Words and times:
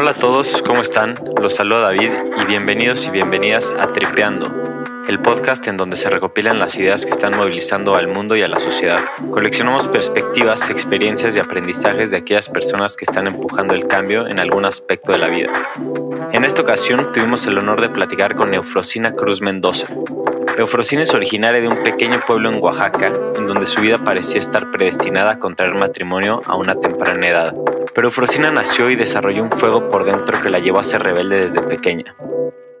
Hola 0.00 0.12
a 0.12 0.14
todos, 0.14 0.62
¿cómo 0.62 0.80
están? 0.80 1.18
Los 1.40 1.56
saluda 1.56 1.80
David 1.80 2.12
y 2.40 2.44
bienvenidos 2.44 3.04
y 3.08 3.10
bienvenidas 3.10 3.72
a 3.80 3.92
Tripeando, 3.92 4.48
el 5.08 5.18
podcast 5.18 5.66
en 5.66 5.76
donde 5.76 5.96
se 5.96 6.08
recopilan 6.08 6.60
las 6.60 6.76
ideas 6.76 7.04
que 7.04 7.10
están 7.10 7.36
movilizando 7.36 7.96
al 7.96 8.06
mundo 8.06 8.36
y 8.36 8.42
a 8.42 8.46
la 8.46 8.60
sociedad. 8.60 9.00
Coleccionamos 9.32 9.88
perspectivas, 9.88 10.70
experiencias 10.70 11.34
y 11.34 11.40
aprendizajes 11.40 12.12
de 12.12 12.18
aquellas 12.18 12.48
personas 12.48 12.94
que 12.94 13.06
están 13.06 13.26
empujando 13.26 13.74
el 13.74 13.88
cambio 13.88 14.28
en 14.28 14.38
algún 14.38 14.66
aspecto 14.66 15.10
de 15.10 15.18
la 15.18 15.26
vida. 15.26 15.50
En 16.30 16.44
esta 16.44 16.62
ocasión 16.62 17.10
tuvimos 17.12 17.44
el 17.48 17.58
honor 17.58 17.80
de 17.80 17.88
platicar 17.88 18.36
con 18.36 18.54
Eufrosina 18.54 19.16
Cruz 19.16 19.40
Mendoza. 19.40 19.88
Eufrosina 20.56 21.02
es 21.02 21.12
originaria 21.12 21.60
de 21.60 21.66
un 21.66 21.82
pequeño 21.82 22.20
pueblo 22.24 22.50
en 22.50 22.62
Oaxaca, 22.62 23.12
en 23.34 23.48
donde 23.48 23.66
su 23.66 23.80
vida 23.80 24.04
parecía 24.04 24.38
estar 24.38 24.70
predestinada 24.70 25.32
a 25.32 25.38
contraer 25.40 25.74
matrimonio 25.74 26.40
a 26.46 26.56
una 26.56 26.76
temprana 26.76 27.26
edad. 27.26 27.54
Pero 27.98 28.10
Eufrosina 28.10 28.52
nació 28.52 28.90
y 28.90 28.94
desarrolló 28.94 29.42
un 29.42 29.50
fuego 29.50 29.88
por 29.88 30.04
dentro 30.04 30.40
que 30.40 30.50
la 30.50 30.60
llevó 30.60 30.78
a 30.78 30.84
ser 30.84 31.02
rebelde 31.02 31.38
desde 31.38 31.60
pequeña. 31.62 32.14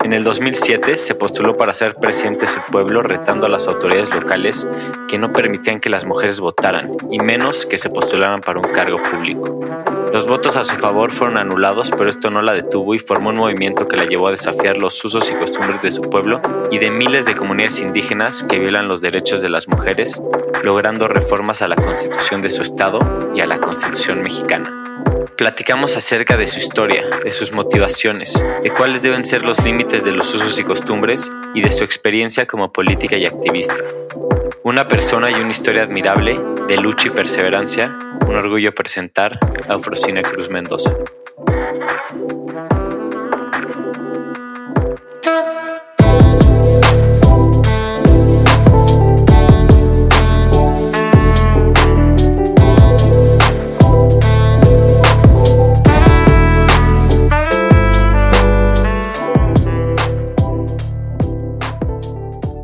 En 0.04 0.12
el 0.12 0.22
2007 0.22 0.96
se 0.96 1.16
postuló 1.16 1.56
para 1.56 1.74
ser 1.74 1.96
presidente 1.96 2.46
de 2.46 2.52
su 2.52 2.60
pueblo 2.70 3.02
retando 3.02 3.46
a 3.46 3.48
las 3.48 3.66
autoridades 3.66 4.14
locales 4.14 4.68
que 5.08 5.18
no 5.18 5.32
permitían 5.32 5.80
que 5.80 5.90
las 5.90 6.04
mujeres 6.04 6.38
votaran 6.38 6.92
y 7.10 7.18
menos 7.18 7.66
que 7.66 7.78
se 7.78 7.90
postularan 7.90 8.42
para 8.42 8.60
un 8.60 8.72
cargo 8.72 9.02
público. 9.02 9.58
Los 10.12 10.28
votos 10.28 10.56
a 10.56 10.62
su 10.62 10.76
favor 10.76 11.10
fueron 11.10 11.36
anulados, 11.36 11.90
pero 11.98 12.08
esto 12.08 12.30
no 12.30 12.40
la 12.40 12.54
detuvo 12.54 12.94
y 12.94 13.00
formó 13.00 13.30
un 13.30 13.38
movimiento 13.38 13.88
que 13.88 13.96
la 13.96 14.04
llevó 14.04 14.28
a 14.28 14.30
desafiar 14.30 14.76
los 14.76 15.04
usos 15.04 15.28
y 15.32 15.34
costumbres 15.34 15.80
de 15.82 15.90
su 15.90 16.02
pueblo 16.02 16.40
y 16.70 16.78
de 16.78 16.92
miles 16.92 17.26
de 17.26 17.34
comunidades 17.34 17.80
indígenas 17.80 18.44
que 18.44 18.60
violan 18.60 18.86
los 18.86 19.00
derechos 19.00 19.42
de 19.42 19.48
las 19.48 19.66
mujeres, 19.66 20.22
logrando 20.62 21.08
reformas 21.08 21.60
a 21.60 21.66
la 21.66 21.74
constitución 21.74 22.40
de 22.40 22.50
su 22.50 22.62
estado 22.62 23.00
y 23.34 23.40
a 23.40 23.46
la 23.46 23.58
constitución 23.58 24.22
mexicana. 24.22 24.87
Platicamos 25.36 25.96
acerca 25.96 26.36
de 26.36 26.48
su 26.48 26.58
historia, 26.58 27.04
de 27.22 27.32
sus 27.32 27.52
motivaciones, 27.52 28.34
de 28.62 28.70
cuáles 28.70 29.02
deben 29.02 29.24
ser 29.24 29.44
los 29.44 29.62
límites 29.64 30.04
de 30.04 30.12
los 30.12 30.34
usos 30.34 30.58
y 30.58 30.64
costumbres 30.64 31.30
y 31.54 31.62
de 31.62 31.70
su 31.70 31.84
experiencia 31.84 32.46
como 32.46 32.72
política 32.72 33.16
y 33.16 33.26
activista. 33.26 33.76
Una 34.64 34.88
persona 34.88 35.30
y 35.30 35.34
una 35.34 35.50
historia 35.50 35.82
admirable 35.82 36.38
de 36.66 36.76
lucha 36.76 37.08
y 37.08 37.10
perseverancia, 37.10 37.96
un 38.26 38.34
orgullo 38.34 38.74
presentar 38.74 39.38
a 39.68 39.72
Eufrosina 39.74 40.22
Cruz 40.22 40.50
Mendoza. 40.50 40.92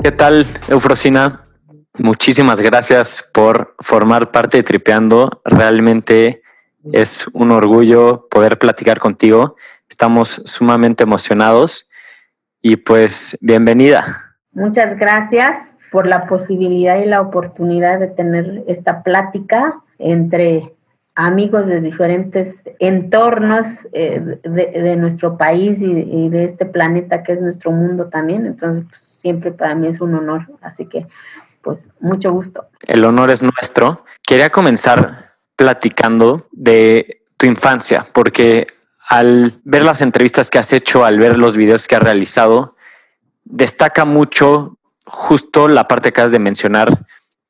¿Qué 0.04 0.12
tal, 0.12 0.46
Eufrosina? 0.68 1.46
Muchísimas 1.94 2.60
gracias 2.60 3.26
por 3.32 3.74
formar 3.78 4.32
parte 4.32 4.58
de 4.58 4.62
Tripeando. 4.62 5.40
Realmente 5.46 6.42
es 6.92 7.26
un 7.28 7.50
orgullo 7.50 8.28
poder 8.28 8.58
platicar 8.58 8.98
contigo. 8.98 9.56
Estamos 9.88 10.42
sumamente 10.44 11.04
emocionados 11.04 11.88
y 12.60 12.76
pues 12.76 13.38
bienvenida. 13.40 14.36
Muchas 14.52 14.96
gracias 14.96 15.78
por 15.90 16.06
la 16.06 16.26
posibilidad 16.26 16.98
y 16.98 17.06
la 17.06 17.22
oportunidad 17.22 17.98
de 17.98 18.08
tener 18.08 18.62
esta 18.66 19.02
plática 19.02 19.80
entre 19.98 20.73
amigos 21.14 21.66
de 21.66 21.80
diferentes 21.80 22.62
entornos 22.80 23.86
eh, 23.92 24.38
de, 24.42 24.96
nuestro 24.96 25.36
país 25.36 25.80
y, 25.80 26.28
de 26.28 26.44
este 26.44 26.66
planeta 26.66 27.22
que 27.22 27.32
es 27.32 27.40
nuestro 27.40 27.70
mundo 27.70 28.08
también. 28.08 28.46
Entonces, 28.46 28.84
pues, 28.88 29.00
siempre 29.00 29.52
para 29.52 29.74
mí 29.74 29.86
es 29.86 30.00
un 30.00 30.14
honor. 30.14 30.46
Así 30.60 30.86
que, 30.86 31.06
pues, 31.62 31.90
mucho 32.00 32.32
gusto. 32.32 32.66
El 32.86 33.04
honor 33.04 33.30
es 33.30 33.42
nuestro. 33.42 34.04
Quería 34.26 34.50
comenzar 34.50 35.30
platicando 35.56 36.48
de 36.50 37.22
tu 37.36 37.46
infancia, 37.46 38.06
porque 38.12 38.66
al 39.08 39.54
ver 39.64 39.82
las 39.82 40.02
entrevistas 40.02 40.50
que 40.50 40.58
has 40.58 40.72
hecho, 40.72 41.04
al 41.04 41.18
ver 41.18 41.38
los 41.38 41.56
videos 41.56 41.86
que 41.86 41.94
has 41.94 42.02
realizado, 42.02 42.74
destaca 43.44 44.04
mucho 44.04 44.78
justo 45.06 45.68
la 45.68 45.86
parte 45.86 46.12
que 46.12 46.22
has 46.22 46.32
de 46.32 46.38
mencionar, 46.38 47.06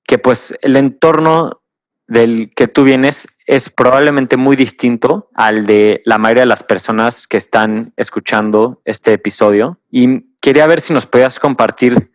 que 0.06 0.18
pues 0.18 0.58
el 0.60 0.76
entorno 0.76 1.60
del 2.06 2.52
que 2.54 2.68
tú 2.68 2.84
vienes 2.84 3.28
es 3.46 3.68
probablemente 3.70 4.36
muy 4.36 4.56
distinto 4.56 5.28
al 5.34 5.66
de 5.66 6.02
la 6.04 6.18
mayoría 6.18 6.42
de 6.42 6.48
las 6.48 6.62
personas 6.62 7.26
que 7.26 7.36
están 7.36 7.92
escuchando 7.96 8.80
este 8.84 9.12
episodio. 9.12 9.78
Y 9.90 10.34
quería 10.40 10.66
ver 10.66 10.80
si 10.80 10.92
nos 10.92 11.06
podías 11.06 11.38
compartir 11.38 12.10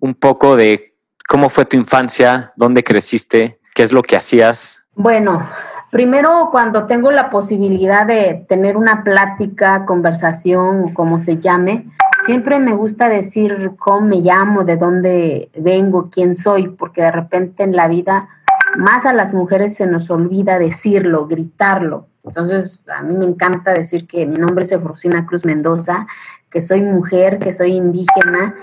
un 0.00 0.14
poco 0.14 0.56
de 0.56 0.94
cómo 1.28 1.48
fue 1.48 1.64
tu 1.64 1.76
infancia, 1.76 2.52
dónde 2.56 2.84
creciste, 2.84 3.60
qué 3.74 3.82
es 3.82 3.92
lo 3.92 4.02
que 4.02 4.16
hacías. 4.16 4.84
Bueno, 4.94 5.42
primero 5.90 6.48
cuando 6.52 6.86
tengo 6.86 7.10
la 7.10 7.30
posibilidad 7.30 8.06
de 8.06 8.44
tener 8.48 8.76
una 8.76 9.02
plática, 9.02 9.86
conversación, 9.86 10.92
como 10.92 11.18
se 11.18 11.38
llame, 11.38 11.86
siempre 12.26 12.60
me 12.60 12.74
gusta 12.74 13.08
decir 13.08 13.72
cómo 13.78 14.02
me 14.02 14.16
llamo, 14.16 14.64
de 14.64 14.76
dónde 14.76 15.50
vengo, 15.56 16.10
quién 16.10 16.34
soy, 16.34 16.68
porque 16.68 17.02
de 17.02 17.10
repente 17.10 17.62
en 17.62 17.74
la 17.74 17.88
vida 17.88 18.28
más 18.76 19.06
a 19.06 19.12
las 19.12 19.34
mujeres 19.34 19.74
se 19.74 19.86
nos 19.86 20.10
olvida 20.10 20.58
decirlo, 20.58 21.26
gritarlo. 21.26 22.06
Entonces, 22.24 22.82
a 22.86 23.02
mí 23.02 23.14
me 23.14 23.24
encanta 23.24 23.72
decir 23.72 24.06
que 24.06 24.26
mi 24.26 24.36
nombre 24.36 24.64
es 24.64 24.72
Efrosina 24.72 25.26
Cruz 25.26 25.44
Mendoza, 25.44 26.06
que 26.50 26.60
soy 26.60 26.82
mujer, 26.82 27.38
que 27.38 27.52
soy 27.52 27.72
indígena 27.72 28.56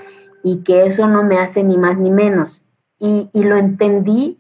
y 0.44 0.58
que 0.64 0.86
eso 0.86 1.08
no 1.08 1.24
me 1.24 1.38
hace 1.38 1.64
ni 1.64 1.78
más 1.78 1.98
ni 1.98 2.10
menos. 2.10 2.64
Y, 3.00 3.30
y 3.34 3.44
lo 3.44 3.58
entendí 3.58 4.40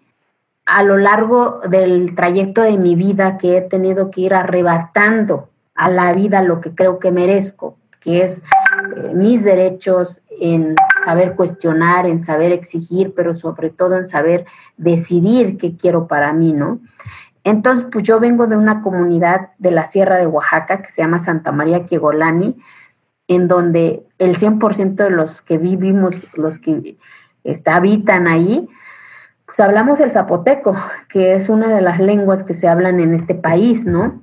a 0.66 0.84
lo 0.84 0.98
largo 0.98 1.59
del 1.70 2.16
trayecto 2.16 2.62
de 2.62 2.78
mi 2.78 2.96
vida 2.96 3.38
que 3.38 3.58
he 3.58 3.62
tenido 3.62 4.09
que 4.09 4.22
ir 4.22 4.34
arrebatando 4.34 5.50
a 5.76 5.90
la 5.90 6.14
vida 6.14 6.42
lo 6.42 6.62
que 6.62 6.74
creo 6.74 7.00
que 7.00 7.12
merezco, 7.12 7.78
que 8.00 8.24
es 8.24 8.44
mis 9.13 9.44
derechos 9.44 10.22
en 10.40 10.75
saber 11.03 11.35
cuestionar, 11.35 12.06
en 12.06 12.22
saber 12.22 12.52
exigir, 12.52 13.13
pero 13.16 13.34
sobre 13.34 13.69
todo 13.69 13.97
en 13.97 14.07
saber 14.07 14.46
decidir 14.78 15.57
qué 15.57 15.75
quiero 15.78 16.07
para 16.07 16.34
mí, 16.34 16.53
¿no? 16.53 16.79
Entonces, 17.44 17.88
pues 17.91 18.03
yo 18.03 18.19
vengo 18.19 18.47
de 18.47 18.57
una 18.57 18.81
comunidad 18.81 19.50
de 19.57 19.72
la 19.72 19.85
Sierra 19.85 20.18
de 20.18 20.28
Oaxaca 20.28 20.81
que 20.81 20.90
se 20.90 21.02
llama 21.02 21.19
Santa 21.19 21.52
María 21.52 21.85
Quiegolani, 21.85 22.57
en 23.28 23.47
donde 23.47 24.06
el 24.19 24.38
100% 24.38 24.96
de 24.96 25.09
los 25.09 25.41
que 25.41 25.58
vivimos, 25.58 26.28
los 26.34 26.59
que 26.59 26.97
está, 27.44 27.75
habitan 27.75 28.28
ahí, 28.28 28.68
pues 29.46 29.59
hablamos 29.59 30.00
el 30.00 30.12
zapoteco, 30.12 30.75
que 31.09 31.34
es 31.34 31.50
una 31.50 31.68
de 31.68 31.81
las 31.81 32.00
lenguas 32.00 32.44
que 32.44 32.53
se 32.53 32.68
hablan 32.68 33.00
en 33.00 33.13
este 33.13 33.35
país, 33.35 33.85
¿no? 33.85 34.22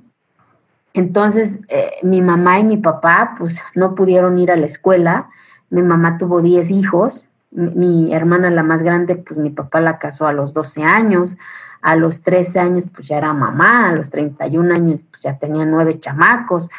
Entonces, 0.93 1.61
eh, 1.69 1.91
mi 2.03 2.21
mamá 2.21 2.59
y 2.59 2.63
mi 2.63 2.77
papá, 2.77 3.35
pues 3.37 3.61
no 3.75 3.95
pudieron 3.95 4.39
ir 4.39 4.51
a 4.51 4.55
la 4.55 4.65
escuela. 4.65 5.29
Mi 5.69 5.83
mamá 5.83 6.17
tuvo 6.17 6.41
10 6.41 6.71
hijos. 6.71 7.29
Mi, 7.51 8.13
hermana, 8.13 8.49
la 8.49 8.63
más 8.63 8.83
grande, 8.83 9.15
pues 9.15 9.39
mi 9.39 9.49
papá 9.49 9.81
la 9.81 9.97
casó 9.99 10.27
a 10.27 10.33
los 10.33 10.53
12 10.53 10.83
años. 10.83 11.37
A 11.81 11.95
los 11.95 12.21
13 12.21 12.59
años, 12.59 12.83
pues 12.93 13.07
ya 13.07 13.17
era 13.17 13.33
mamá. 13.33 13.89
A 13.89 13.95
los 13.95 14.09
31 14.09 14.73
años, 14.73 15.01
pues 15.09 15.23
ya 15.23 15.37
tenía 15.37 15.65
nueve 15.65 15.99
chamacos. 15.99 16.69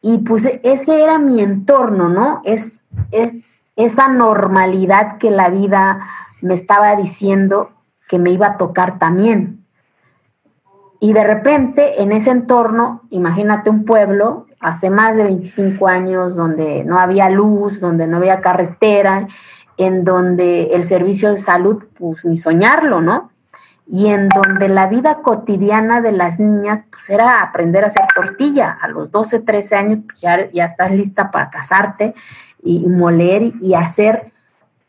Y 0.00 0.18
pues 0.18 0.46
ese 0.62 1.02
era 1.02 1.18
mi 1.18 1.40
entorno, 1.40 2.08
¿no? 2.08 2.42
Es, 2.44 2.84
es 3.10 3.40
esa 3.76 4.08
normalidad 4.08 5.16
que 5.18 5.30
la 5.30 5.48
vida 5.48 6.00
me 6.42 6.54
estaba 6.54 6.94
diciendo 6.94 7.72
que 8.08 8.18
me 8.18 8.30
iba 8.30 8.48
a 8.48 8.56
tocar 8.56 8.98
también. 8.98 9.63
Y 11.04 11.12
de 11.12 11.22
repente, 11.22 12.00
en 12.00 12.12
ese 12.12 12.30
entorno, 12.30 13.02
imagínate 13.10 13.68
un 13.68 13.84
pueblo 13.84 14.46
hace 14.58 14.88
más 14.88 15.14
de 15.16 15.24
25 15.24 15.86
años 15.86 16.34
donde 16.34 16.82
no 16.82 16.98
había 16.98 17.28
luz, 17.28 17.78
donde 17.78 18.06
no 18.06 18.16
había 18.16 18.40
carretera, 18.40 19.28
en 19.76 20.06
donde 20.06 20.68
el 20.72 20.82
servicio 20.82 21.30
de 21.30 21.36
salud, 21.36 21.84
pues 21.98 22.24
ni 22.24 22.38
soñarlo, 22.38 23.02
¿no? 23.02 23.30
Y 23.86 24.06
en 24.06 24.30
donde 24.30 24.70
la 24.70 24.86
vida 24.86 25.18
cotidiana 25.20 26.00
de 26.00 26.12
las 26.12 26.40
niñas, 26.40 26.84
pues 26.90 27.10
era 27.10 27.42
aprender 27.42 27.84
a 27.84 27.88
hacer 27.88 28.04
tortilla. 28.14 28.70
A 28.80 28.88
los 28.88 29.10
12, 29.10 29.40
13 29.40 29.76
años, 29.76 29.98
pues 30.06 30.22
ya, 30.22 30.48
ya 30.52 30.64
estás 30.64 30.90
lista 30.90 31.30
para 31.30 31.50
casarte 31.50 32.14
y 32.62 32.88
moler 32.88 33.52
y 33.60 33.74
hacer 33.74 34.32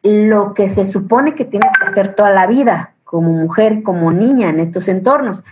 lo 0.02 0.54
que 0.54 0.70
se 0.70 0.86
supone 0.86 1.36
que 1.36 1.44
tienes 1.44 1.74
que 1.78 1.88
hacer 1.88 2.16
toda 2.16 2.30
la 2.30 2.48
vida, 2.48 2.94
como 3.04 3.34
mujer, 3.34 3.84
como 3.84 4.14
niña 4.14 4.48
en 4.48 4.62
estos 4.62 4.88
entornos 4.88 5.44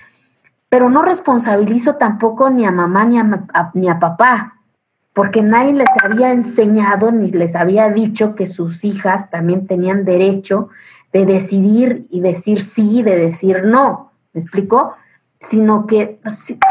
pero 0.73 0.89
no 0.89 1.03
responsabilizo 1.03 1.97
tampoco 1.97 2.49
ni 2.49 2.65
a 2.65 2.71
mamá 2.71 3.05
ni 3.05 3.19
a, 3.19 3.45
ni 3.75 3.89
a 3.89 3.99
papá, 3.99 4.55
porque 5.13 5.43
nadie 5.43 5.71
les 5.71 5.87
había 6.03 6.31
enseñado 6.31 7.11
ni 7.11 7.29
les 7.29 7.55
había 7.55 7.89
dicho 7.89 8.33
que 8.33 8.47
sus 8.47 8.83
hijas 8.83 9.29
también 9.29 9.67
tenían 9.67 10.03
derecho 10.03 10.69
de 11.11 11.27
decidir 11.27 12.07
y 12.09 12.21
decir 12.21 12.59
sí, 12.59 13.03
de 13.03 13.19
decir 13.19 13.65
no, 13.65 14.13
¿me 14.33 14.41
explico? 14.41 14.95
Sino 15.39 15.85
que 15.85 16.19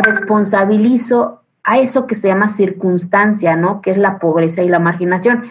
responsabilizo 0.01 1.43
a 1.63 1.79
eso 1.79 2.09
que 2.09 2.17
se 2.17 2.27
llama 2.27 2.49
circunstancia, 2.49 3.55
¿no? 3.55 3.81
Que 3.83 3.93
es 3.93 3.99
la 3.99 4.19
pobreza 4.19 4.65
y 4.65 4.69
la 4.69 4.81
marginación. 4.81 5.45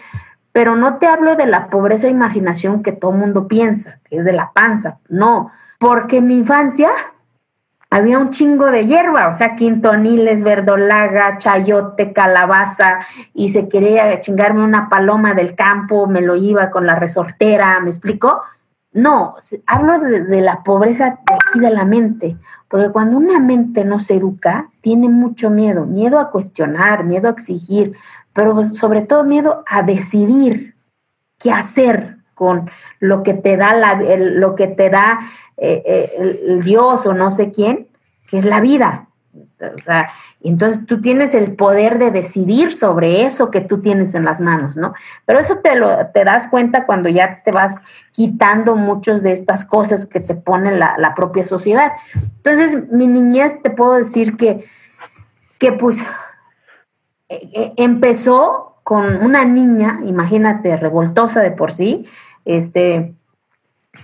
Pero 0.52 0.76
no 0.76 0.98
te 0.98 1.06
hablo 1.06 1.36
de 1.36 1.46
la 1.46 1.70
pobreza 1.70 2.08
y 2.08 2.14
marginación 2.14 2.82
que 2.82 2.92
todo 2.92 3.12
mundo 3.12 3.48
piensa, 3.48 4.00
que 4.04 4.16
es 4.16 4.26
de 4.26 4.34
la 4.34 4.52
panza, 4.52 4.98
no, 5.08 5.50
porque 5.78 6.20
mi 6.20 6.36
infancia 6.36 6.90
había 7.92 8.18
un 8.18 8.30
chingo 8.30 8.70
de 8.70 8.86
hierba, 8.86 9.28
o 9.28 9.34
sea, 9.34 9.54
quintoniles, 9.54 10.42
verdolaga, 10.42 11.36
chayote, 11.36 12.14
calabaza, 12.14 13.00
y 13.34 13.48
se 13.48 13.68
quería 13.68 14.18
chingarme 14.18 14.64
una 14.64 14.88
paloma 14.88 15.34
del 15.34 15.54
campo, 15.54 16.06
me 16.06 16.22
lo 16.22 16.34
iba 16.34 16.70
con 16.70 16.86
la 16.86 16.94
resortera, 16.94 17.78
¿me 17.80 17.90
explico? 17.90 18.40
No, 18.94 19.34
hablo 19.66 19.98
de, 19.98 20.40
la 20.40 20.62
pobreza 20.62 21.20
de 21.26 21.34
aquí 21.34 21.60
de 21.60 21.68
la 21.68 21.84
mente, 21.84 22.38
porque 22.66 22.88
cuando 22.88 23.18
una 23.18 23.38
mente 23.38 23.84
no 23.84 23.98
se 23.98 24.14
educa, 24.14 24.70
tiene 24.80 25.10
mucho 25.10 25.50
miedo, 25.50 25.84
miedo 25.84 26.18
a 26.18 26.30
cuestionar, 26.30 27.04
miedo 27.04 27.28
a 27.28 27.32
exigir, 27.32 27.94
pero 28.32 28.64
sobre 28.64 29.02
todo 29.02 29.24
miedo 29.24 29.64
a 29.66 29.82
decidir 29.82 30.76
qué 31.38 31.52
hacer 31.52 32.21
con 32.42 32.68
lo 32.98 33.22
que 33.22 33.34
te 33.34 33.56
da, 33.56 33.72
la, 33.72 33.94
lo 33.94 34.56
que 34.56 34.66
te 34.66 34.90
da 34.90 35.20
eh, 35.56 35.80
eh, 35.86 36.40
el 36.44 36.64
Dios 36.64 37.06
o 37.06 37.14
no 37.14 37.30
sé 37.30 37.52
quién, 37.52 37.86
que 38.26 38.36
es 38.36 38.44
la 38.44 38.60
vida. 38.60 39.06
O 39.60 39.80
sea, 39.84 40.08
entonces 40.40 40.84
tú 40.86 41.00
tienes 41.00 41.36
el 41.36 41.54
poder 41.54 42.00
de 42.00 42.10
decidir 42.10 42.72
sobre 42.72 43.22
eso 43.22 43.52
que 43.52 43.60
tú 43.60 43.80
tienes 43.80 44.16
en 44.16 44.24
las 44.24 44.40
manos, 44.40 44.76
¿no? 44.76 44.92
Pero 45.24 45.38
eso 45.38 45.60
te 45.62 46.24
das 46.24 46.48
cuenta 46.48 46.84
cuando 46.84 47.08
ya 47.08 47.44
te 47.44 47.52
vas 47.52 47.80
quitando 48.10 48.74
muchas 48.74 49.22
de 49.22 49.30
estas 49.30 49.64
cosas 49.64 50.04
que 50.04 50.18
te 50.18 50.34
pone 50.34 50.76
la, 50.76 50.96
la 50.98 51.14
propia 51.14 51.46
sociedad. 51.46 51.92
Entonces, 52.38 52.76
mi 52.90 53.06
niñez 53.06 53.62
te 53.62 53.70
puedo 53.70 53.94
decir 53.94 54.36
que, 54.36 54.64
que 55.58 55.72
pues 55.72 56.04
e, 57.28 57.36
e, 57.54 57.72
empezó 57.76 58.72
con 58.82 59.24
una 59.24 59.44
niña, 59.44 60.00
imagínate, 60.04 60.76
revoltosa 60.76 61.40
de 61.40 61.50
por 61.50 61.72
sí, 61.72 62.06
este, 62.44 63.14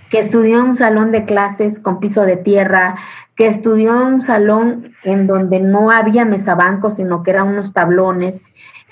que 0.09 0.19
estudió 0.19 0.59
en 0.59 0.67
un 0.67 0.75
salón 0.75 1.11
de 1.11 1.25
clases 1.25 1.79
con 1.79 1.99
piso 1.99 2.23
de 2.23 2.37
tierra, 2.37 2.95
que 3.35 3.47
estudió 3.47 4.01
en 4.01 4.13
un 4.13 4.21
salón 4.21 4.93
en 5.03 5.27
donde 5.27 5.59
no 5.59 5.91
había 5.91 6.25
mesabancos, 6.25 6.95
sino 6.95 7.23
que 7.23 7.31
eran 7.31 7.47
unos 7.47 7.73
tablones, 7.73 8.41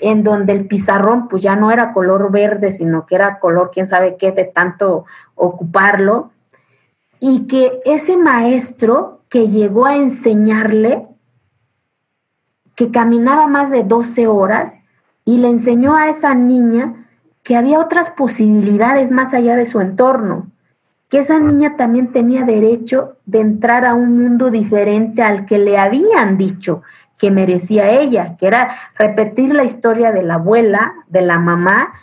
en 0.00 0.22
donde 0.22 0.52
el 0.52 0.66
pizarrón 0.66 1.28
pues 1.28 1.42
ya 1.42 1.56
no 1.56 1.70
era 1.70 1.92
color 1.92 2.30
verde, 2.30 2.70
sino 2.72 3.04
que 3.04 3.16
era 3.16 3.40
color 3.40 3.70
quién 3.72 3.86
sabe 3.86 4.16
qué 4.16 4.32
de 4.32 4.44
tanto 4.44 5.04
ocuparlo, 5.34 6.30
y 7.20 7.46
que 7.46 7.80
ese 7.84 8.16
maestro 8.16 9.22
que 9.28 9.48
llegó 9.48 9.86
a 9.86 9.96
enseñarle, 9.96 11.06
que 12.76 12.92
caminaba 12.92 13.48
más 13.48 13.70
de 13.70 13.82
12 13.82 14.28
horas, 14.28 14.80
y 15.24 15.38
le 15.38 15.48
enseñó 15.48 15.96
a 15.96 16.08
esa 16.08 16.34
niña 16.34 17.07
que 17.48 17.56
había 17.56 17.78
otras 17.78 18.10
posibilidades 18.10 19.10
más 19.10 19.32
allá 19.32 19.56
de 19.56 19.64
su 19.64 19.80
entorno 19.80 20.48
que 21.08 21.20
esa 21.20 21.38
niña 21.38 21.76
también 21.78 22.12
tenía 22.12 22.44
derecho 22.44 23.16
de 23.24 23.40
entrar 23.40 23.86
a 23.86 23.94
un 23.94 24.22
mundo 24.22 24.50
diferente 24.50 25.22
al 25.22 25.46
que 25.46 25.58
le 25.58 25.78
habían 25.78 26.36
dicho 26.36 26.82
que 27.16 27.30
merecía 27.30 27.88
ella, 27.90 28.36
que 28.36 28.46
era 28.46 28.76
repetir 28.98 29.54
la 29.54 29.64
historia 29.64 30.12
de 30.12 30.22
la 30.22 30.34
abuela, 30.34 30.92
de 31.08 31.22
la 31.22 31.38
mamá, 31.38 31.94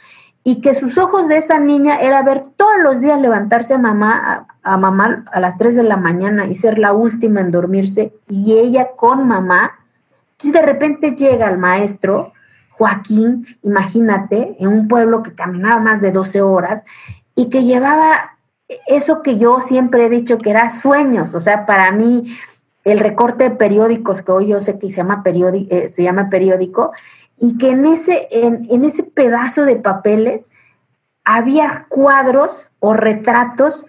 y 0.44 0.62
que 0.62 0.74
sus 0.74 0.98
ojos 0.98 1.28
de 1.28 1.38
esa 1.38 1.60
niña 1.60 1.98
era 1.98 2.24
ver 2.24 2.46
todos 2.56 2.80
los 2.82 3.00
días 3.00 3.22
levantarse 3.22 3.76
a 3.76 3.78
mamá, 3.78 4.48
a, 4.64 4.78
mamá 4.78 5.26
a 5.32 5.40
las 5.40 5.60
3 5.60 5.76
de 5.76 5.84
la 5.84 5.98
mañana 5.98 6.48
y 6.48 6.56
ser 6.56 6.80
la 6.80 6.92
última 6.92 7.42
en 7.42 7.52
dormirse, 7.52 8.14
y 8.28 8.58
ella 8.58 8.90
con 8.96 9.28
mamá. 9.28 9.80
Entonces 10.32 10.54
de 10.60 10.66
repente 10.66 11.12
llega 11.12 11.48
el 11.48 11.60
maestro, 11.60 12.34
Joaquín, 12.78 13.46
imagínate, 13.64 14.56
en 14.60 14.68
un 14.68 14.88
pueblo 14.88 15.24
que 15.24 15.34
caminaba 15.34 15.80
más 15.80 16.02
de 16.02 16.12
12 16.12 16.42
horas 16.42 16.84
y 17.36 17.50
que 17.50 17.64
llevaba 17.64 18.38
eso 18.88 19.22
que 19.22 19.38
yo 19.38 19.62
siempre 19.62 20.06
he 20.06 20.10
dicho 20.10 20.38
que 20.38 20.50
era 20.50 20.70
sueños, 20.70 21.36
o 21.36 21.40
sea, 21.40 21.66
para 21.66 21.92
mí 21.92 22.36
el 22.84 23.00
recorte 23.00 23.46
de 23.46 23.56
periódicos 23.56 24.22
que 24.22 24.32
hoy 24.32 24.48
yo 24.48 24.60
sé 24.60 24.78
que 24.78 24.88
se 24.88 24.98
llama, 24.98 25.24
periódico, 25.24 25.74
eh, 25.74 25.88
se 25.88 26.04
llama 26.04 26.30
periódico, 26.30 26.92
y 27.38 27.58
que 27.58 27.72
en 27.72 27.86
ese, 27.86 28.28
en, 28.32 28.68
en 28.70 28.86
ese 28.86 29.04
pedazo 29.04 29.66
de 29.66 29.76
papeles 29.76 30.52
había 31.24 31.88
cuadros 31.90 32.72
o 32.80 32.94
retratos 32.94 33.88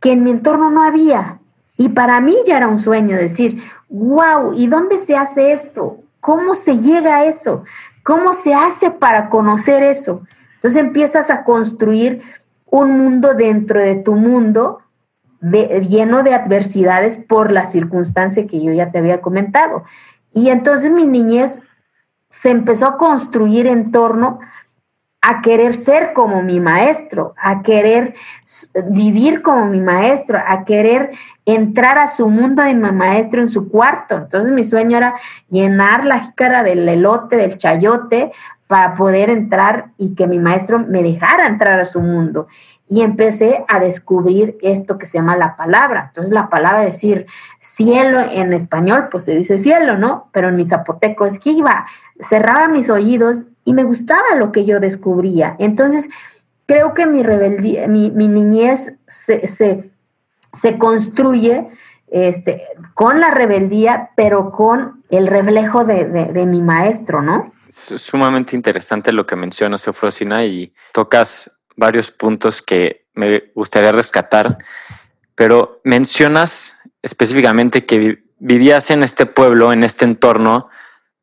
que 0.00 0.12
en 0.12 0.22
mi 0.24 0.30
entorno 0.30 0.70
no 0.70 0.82
había. 0.82 1.40
Y 1.76 1.90
para 1.90 2.20
mí 2.20 2.36
ya 2.46 2.56
era 2.56 2.68
un 2.68 2.78
sueño 2.78 3.16
decir, 3.16 3.62
wow, 3.88 4.52
¿y 4.54 4.66
dónde 4.66 4.98
se 4.98 5.16
hace 5.16 5.52
esto? 5.52 5.98
¿Cómo 6.20 6.54
se 6.54 6.76
llega 6.76 7.16
a 7.16 7.24
eso? 7.24 7.64
¿Cómo 8.10 8.34
se 8.34 8.54
hace 8.54 8.90
para 8.90 9.28
conocer 9.28 9.84
eso? 9.84 10.22
Entonces 10.56 10.82
empiezas 10.82 11.30
a 11.30 11.44
construir 11.44 12.22
un 12.66 12.98
mundo 12.98 13.34
dentro 13.34 13.80
de 13.80 13.94
tu 13.94 14.16
mundo 14.16 14.80
lleno 15.40 16.24
de 16.24 16.34
adversidades 16.34 17.18
por 17.18 17.52
la 17.52 17.64
circunstancia 17.64 18.48
que 18.48 18.64
yo 18.64 18.72
ya 18.72 18.90
te 18.90 18.98
había 18.98 19.20
comentado. 19.20 19.84
Y 20.32 20.50
entonces 20.50 20.90
mi 20.90 21.06
niñez 21.06 21.60
se 22.28 22.50
empezó 22.50 22.88
a 22.88 22.96
construir 22.96 23.68
en 23.68 23.92
torno 23.92 24.40
a 25.22 25.42
querer 25.42 25.74
ser 25.74 26.12
como 26.14 26.42
mi 26.42 26.60
maestro, 26.60 27.34
a 27.36 27.62
querer 27.62 28.14
vivir 28.88 29.42
como 29.42 29.66
mi 29.66 29.80
maestro, 29.80 30.38
a 30.46 30.64
querer 30.64 31.10
entrar 31.44 31.98
a 31.98 32.06
su 32.06 32.28
mundo 32.28 32.62
de 32.62 32.74
mi 32.74 32.90
maestro 32.90 33.42
en 33.42 33.48
su 33.48 33.68
cuarto. 33.68 34.16
Entonces 34.16 34.50
mi 34.52 34.64
sueño 34.64 34.96
era 34.96 35.14
llenar 35.48 36.06
la 36.06 36.20
jícara 36.20 36.62
del 36.62 36.88
elote, 36.88 37.36
del 37.36 37.58
chayote, 37.58 38.32
para 38.66 38.94
poder 38.94 39.30
entrar 39.30 39.90
y 39.98 40.14
que 40.14 40.28
mi 40.28 40.38
maestro 40.38 40.78
me 40.78 41.02
dejara 41.02 41.48
entrar 41.48 41.80
a 41.80 41.84
su 41.84 42.00
mundo. 42.00 42.46
Y 42.92 43.02
empecé 43.02 43.64
a 43.68 43.78
descubrir 43.78 44.58
esto 44.62 44.98
que 44.98 45.06
se 45.06 45.18
llama 45.18 45.36
la 45.36 45.56
palabra. 45.56 46.06
Entonces 46.08 46.32
la 46.32 46.50
palabra 46.50 46.82
decir 46.82 47.26
cielo 47.60 48.18
en 48.20 48.52
español, 48.52 49.06
pues 49.12 49.26
se 49.26 49.36
dice 49.36 49.58
cielo, 49.58 49.96
¿no? 49.96 50.28
Pero 50.32 50.48
en 50.48 50.56
mi 50.56 50.64
zapoteco 50.64 51.24
es 51.24 51.38
que 51.38 51.50
iba, 51.50 51.86
cerraba 52.18 52.66
mis 52.66 52.90
oídos 52.90 53.46
y 53.64 53.74
me 53.74 53.84
gustaba 53.84 54.34
lo 54.34 54.50
que 54.50 54.64
yo 54.64 54.80
descubría. 54.80 55.54
Entonces 55.60 56.08
creo 56.66 56.92
que 56.92 57.06
mi 57.06 57.22
rebeldía, 57.22 57.86
mi, 57.86 58.10
niñez 58.10 58.94
se, 59.06 59.46
se, 59.46 60.78
construye 60.78 61.68
este, 62.08 62.64
con 62.94 63.20
la 63.20 63.30
rebeldía, 63.30 64.10
pero 64.16 64.50
con 64.50 65.04
el 65.10 65.28
reflejo 65.28 65.84
de, 65.84 66.06
de 66.06 66.46
mi 66.46 66.60
maestro, 66.60 67.22
¿no? 67.22 67.52
Es 67.68 68.02
sumamente 68.02 68.56
interesante 68.56 69.12
lo 69.12 69.26
que 69.26 69.36
mencionas, 69.36 69.86
Eufrosina, 69.86 70.44
y 70.44 70.74
tocas 70.92 71.59
varios 71.80 72.10
puntos 72.10 72.62
que 72.62 73.06
me 73.14 73.50
gustaría 73.54 73.90
rescatar, 73.90 74.58
pero 75.34 75.80
mencionas 75.82 76.78
específicamente 77.02 77.86
que 77.86 78.22
vivías 78.38 78.90
en 78.90 79.02
este 79.02 79.24
pueblo, 79.26 79.72
en 79.72 79.82
este 79.82 80.04
entorno, 80.04 80.68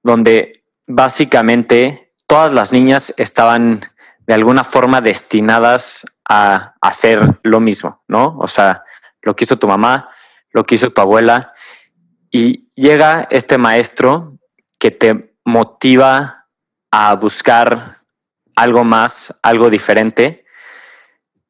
donde 0.04 0.64
básicamente 0.88 2.12
todas 2.26 2.54
las 2.54 2.74
niñas 2.74 3.14
estaban 3.18 3.82
de 4.26 4.34
alguna 4.34 4.64
forma 4.64 5.00
destinadas 5.00 6.06
a 6.28 6.74
hacer 6.82 7.22
lo 7.44 7.60
mismo, 7.60 8.04
¿no? 8.08 8.36
O 8.40 8.48
sea, 8.48 8.84
lo 9.22 9.36
que 9.36 9.44
hizo 9.46 9.58
tu 9.60 9.68
mamá, 9.68 10.10
lo 10.52 10.64
que 10.64 10.76
hizo 10.76 10.92
tu 10.92 11.02
abuela, 11.02 11.54
y 12.32 12.70
llega 12.76 13.28
este 13.30 13.58
maestro 13.58 14.40
que 14.80 14.90
te 14.90 15.36
motiva 15.46 16.48
a 16.92 17.14
buscar 17.16 17.98
algo 18.56 18.84
más, 18.84 19.40
algo 19.44 19.70
diferente, 19.70 20.47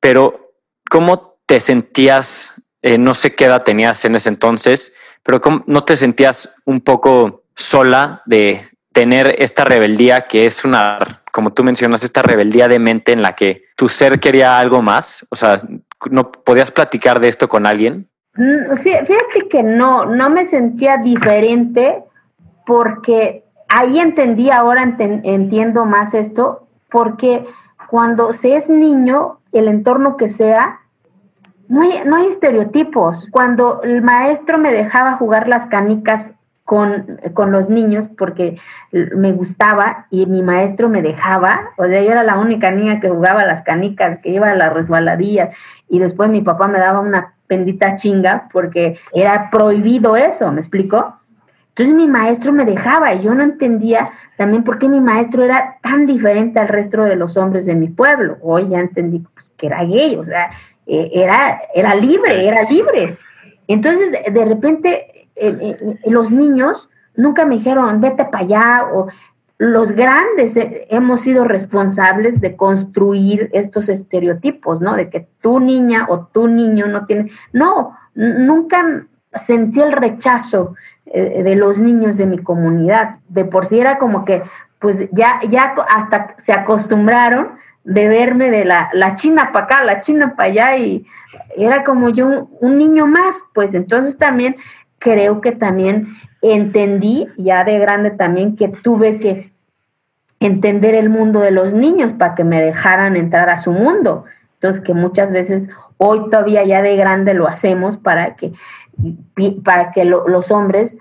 pero 0.07 0.53
¿cómo 0.89 1.37
te 1.45 1.59
sentías? 1.59 2.63
Eh, 2.81 2.97
no 2.97 3.13
sé 3.13 3.35
qué 3.35 3.43
edad 3.43 3.63
tenías 3.63 4.05
en 4.05 4.15
ese 4.15 4.29
entonces, 4.29 4.93
pero 5.21 5.41
¿cómo, 5.41 5.65
¿no 5.67 5.83
te 5.83 5.97
sentías 5.97 6.55
un 6.63 6.79
poco 6.79 7.43
sola 7.57 8.21
de 8.25 8.65
tener 8.93 9.35
esta 9.39 9.65
rebeldía 9.65 10.21
que 10.21 10.45
es 10.45 10.63
una, 10.63 10.97
como 11.33 11.51
tú 11.51 11.65
mencionas, 11.65 12.05
esta 12.05 12.21
rebeldía 12.21 12.69
de 12.69 12.79
mente 12.79 13.11
en 13.11 13.21
la 13.21 13.35
que 13.35 13.65
tu 13.75 13.89
ser 13.89 14.21
quería 14.21 14.57
algo 14.59 14.81
más? 14.81 15.27
O 15.29 15.35
sea, 15.35 15.61
¿no 16.09 16.31
podías 16.31 16.71
platicar 16.71 17.19
de 17.19 17.27
esto 17.27 17.49
con 17.49 17.65
alguien? 17.65 18.07
Mm, 18.35 18.77
fíjate 18.77 19.49
que 19.49 19.61
no, 19.61 20.05
no 20.05 20.29
me 20.29 20.45
sentía 20.45 20.95
diferente 20.99 22.01
porque 22.65 23.43
ahí 23.67 23.99
entendí, 23.99 24.51
ahora 24.51 24.83
entiendo 24.99 25.85
más 25.85 26.13
esto, 26.13 26.65
porque 26.89 27.43
cuando 27.89 28.31
se 28.31 28.55
es 28.55 28.69
niño, 28.69 29.41
el 29.57 29.67
entorno 29.67 30.17
que 30.17 30.29
sea, 30.29 30.79
no 31.67 31.81
hay, 31.81 32.01
no 32.05 32.15
hay 32.15 32.27
estereotipos. 32.27 33.27
Cuando 33.31 33.81
el 33.83 34.01
maestro 34.01 34.57
me 34.57 34.71
dejaba 34.71 35.13
jugar 35.13 35.47
las 35.47 35.65
canicas 35.65 36.33
con, 36.63 37.19
con, 37.33 37.51
los 37.51 37.69
niños 37.69 38.09
porque 38.09 38.59
me 38.91 39.31
gustaba 39.31 40.07
y 40.09 40.25
mi 40.25 40.41
maestro 40.41 40.89
me 40.89 41.01
dejaba, 41.01 41.71
o 41.77 41.85
sea, 41.85 42.03
yo 42.03 42.11
era 42.11 42.23
la 42.23 42.37
única 42.37 42.71
niña 42.71 42.99
que 42.99 43.07
jugaba 43.07 43.45
las 43.45 43.61
canicas, 43.61 44.17
que 44.17 44.31
iba 44.31 44.51
a 44.51 44.55
las 44.55 44.73
resbaladillas 44.73 45.55
y 45.87 45.99
después 45.99 46.29
mi 46.29 46.41
papá 46.41 46.67
me 46.67 46.79
daba 46.79 46.99
una 46.99 47.35
bendita 47.47 47.95
chinga 47.95 48.49
porque 48.51 48.99
era 49.13 49.49
prohibido 49.49 50.17
eso, 50.17 50.51
¿me 50.51 50.59
explico? 50.59 51.13
Entonces 51.77 51.95
mi 51.95 52.07
maestro 52.07 52.53
me 52.53 52.65
dejaba 52.65 53.13
y 53.13 53.19
yo 53.19 53.35
no 53.35 53.43
entendía 53.43 54.09
también 54.35 54.63
por 54.63 54.79
qué 54.79 54.89
mi 54.89 54.99
maestro 54.99 55.43
era 55.43 55.77
tan 55.83 56.07
diferente 56.07 56.59
al 56.59 56.69
resto 56.69 57.03
de 57.03 57.15
los 57.15 57.37
hombres 57.37 57.67
de 57.67 57.75
mi 57.75 57.87
pueblo. 57.87 58.39
Hoy 58.41 58.69
ya 58.69 58.79
entendí 58.79 59.19
pues, 59.19 59.51
que 59.55 59.67
era 59.67 59.85
gay, 59.85 60.15
o 60.15 60.23
sea, 60.23 60.49
eh, 60.87 61.11
era, 61.13 61.61
era 61.75 61.93
libre, 61.93 62.47
era 62.47 62.63
libre. 62.63 63.19
Entonces 63.67 64.11
de, 64.11 64.45
repente 64.45 65.29
eh, 65.35 65.77
eh, 65.79 65.99
los 66.07 66.31
niños 66.31 66.89
nunca 67.15 67.45
me 67.45 67.57
dijeron, 67.57 68.01
vete 68.01 68.25
para 68.25 68.43
allá, 68.43 68.89
o 68.91 69.05
los 69.59 69.91
grandes 69.91 70.55
hemos 70.89 71.21
sido 71.21 71.43
responsables 71.43 72.41
de 72.41 72.55
construir 72.55 73.51
estos 73.53 73.87
estereotipos, 73.87 74.81
¿no? 74.81 74.95
De 74.95 75.11
que 75.11 75.27
tu 75.41 75.59
niña 75.59 76.07
o 76.09 76.25
tu 76.25 76.47
niño 76.47 76.87
no 76.87 77.05
tiene... 77.05 77.29
No, 77.53 77.95
nunca 78.15 79.05
sentí 79.37 79.81
el 79.81 79.91
rechazo 79.91 80.75
eh, 81.05 81.43
de 81.43 81.55
los 81.55 81.79
niños 81.79 82.17
de 82.17 82.27
mi 82.27 82.37
comunidad. 82.37 83.15
De 83.29 83.45
por 83.45 83.65
sí 83.65 83.79
era 83.79 83.97
como 83.97 84.25
que, 84.25 84.43
pues 84.79 85.09
ya, 85.11 85.39
ya 85.47 85.73
hasta 85.89 86.35
se 86.37 86.53
acostumbraron 86.53 87.57
de 87.87 88.09
verme 88.09 88.51
de 88.51 88.65
la, 88.65 88.89
la 88.91 89.15
china 89.15 89.51
para 89.53 89.65
acá, 89.65 89.83
la 89.83 90.01
china 90.01 90.35
para 90.35 90.49
allá, 90.49 90.77
y 90.77 91.05
era 91.55 91.85
como 91.85 92.09
yo 92.09 92.49
un, 92.59 92.77
niño 92.77 93.07
más, 93.07 93.45
pues 93.53 93.73
entonces 93.73 94.17
también 94.17 94.57
creo 94.99 95.39
que 95.39 95.53
también 95.53 96.07
entendí, 96.41 97.29
ya 97.37 97.63
de 97.63 97.79
grande 97.79 98.11
también, 98.11 98.57
que 98.57 98.67
tuve 98.67 99.19
que 99.19 99.53
entender 100.41 100.95
el 100.95 101.09
mundo 101.09 101.39
de 101.39 101.51
los 101.51 101.73
niños 101.73 102.11
para 102.11 102.35
que 102.35 102.43
me 102.43 102.61
dejaran 102.61 103.15
entrar 103.15 103.49
a 103.49 103.55
su 103.55 103.71
mundo. 103.71 104.25
Entonces, 104.55 104.83
que 104.83 104.93
muchas 104.93 105.31
veces 105.31 105.69
hoy 105.97 106.29
todavía 106.29 106.63
ya 106.63 106.81
de 106.81 106.95
grande 106.95 107.33
lo 107.33 107.47
hacemos 107.47 107.97
para 107.97 108.35
que 108.35 108.53
para 109.63 109.91
que 109.91 110.05
los 110.05 110.51
hombres 110.51 110.97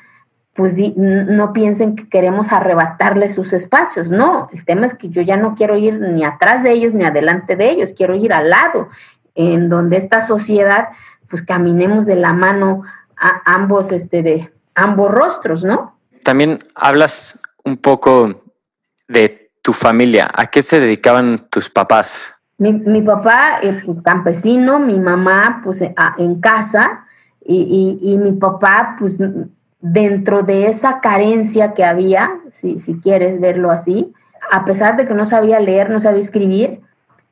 pues 0.56 0.74
no 0.96 1.52
piensen 1.52 1.96
que 1.96 2.08
queremos 2.08 2.50
arrebatarles 2.50 3.34
sus 3.34 3.52
espacios, 3.52 4.10
no, 4.10 4.48
el 4.52 4.64
tema 4.64 4.86
es 4.86 4.94
que 4.94 5.10
yo 5.10 5.20
ya 5.20 5.36
no 5.36 5.54
quiero 5.54 5.76
ir 5.76 6.00
ni 6.00 6.24
atrás 6.24 6.62
de 6.62 6.72
ellos 6.72 6.94
ni 6.94 7.04
adelante 7.04 7.56
de 7.56 7.68
ellos, 7.68 7.92
quiero 7.94 8.14
ir 8.14 8.32
al 8.32 8.48
lado, 8.48 8.88
en 9.34 9.68
donde 9.68 9.98
esta 9.98 10.22
sociedad 10.22 10.88
pues 11.28 11.42
caminemos 11.42 12.06
de 12.06 12.16
la 12.16 12.32
mano 12.32 12.82
a 13.18 13.42
ambos, 13.44 13.92
este, 13.92 14.22
de 14.22 14.52
ambos 14.74 15.10
rostros, 15.10 15.62
¿no? 15.62 15.98
También 16.22 16.60
hablas 16.74 17.38
un 17.62 17.76
poco 17.76 18.42
de 19.08 19.50
tu 19.60 19.72
familia, 19.72 20.30
¿a 20.32 20.46
qué 20.46 20.62
se 20.62 20.80
dedicaban 20.80 21.48
tus 21.50 21.68
papás? 21.68 22.35
Mi, 22.58 23.02
papá, 23.02 23.58
eh, 23.62 23.82
pues 23.84 24.00
campesino, 24.00 24.78
mi 24.78 24.98
mamá, 24.98 25.60
pues 25.62 25.84
en 26.16 26.40
casa, 26.40 27.04
y, 27.44 28.18
mi 28.20 28.32
papá, 28.32 28.96
pues 28.98 29.18
dentro 29.80 30.42
de 30.42 30.68
esa 30.68 31.00
carencia 31.00 31.74
que 31.74 31.84
había, 31.84 32.40
si, 32.50 32.78
si 32.78 32.98
quieres 32.98 33.40
verlo 33.40 33.70
así, 33.70 34.12
a 34.50 34.64
pesar 34.64 34.96
de 34.96 35.06
que 35.06 35.14
no 35.14 35.26
sabía 35.26 35.60
leer, 35.60 35.90
no 35.90 36.00
sabía 36.00 36.20
escribir, 36.20 36.80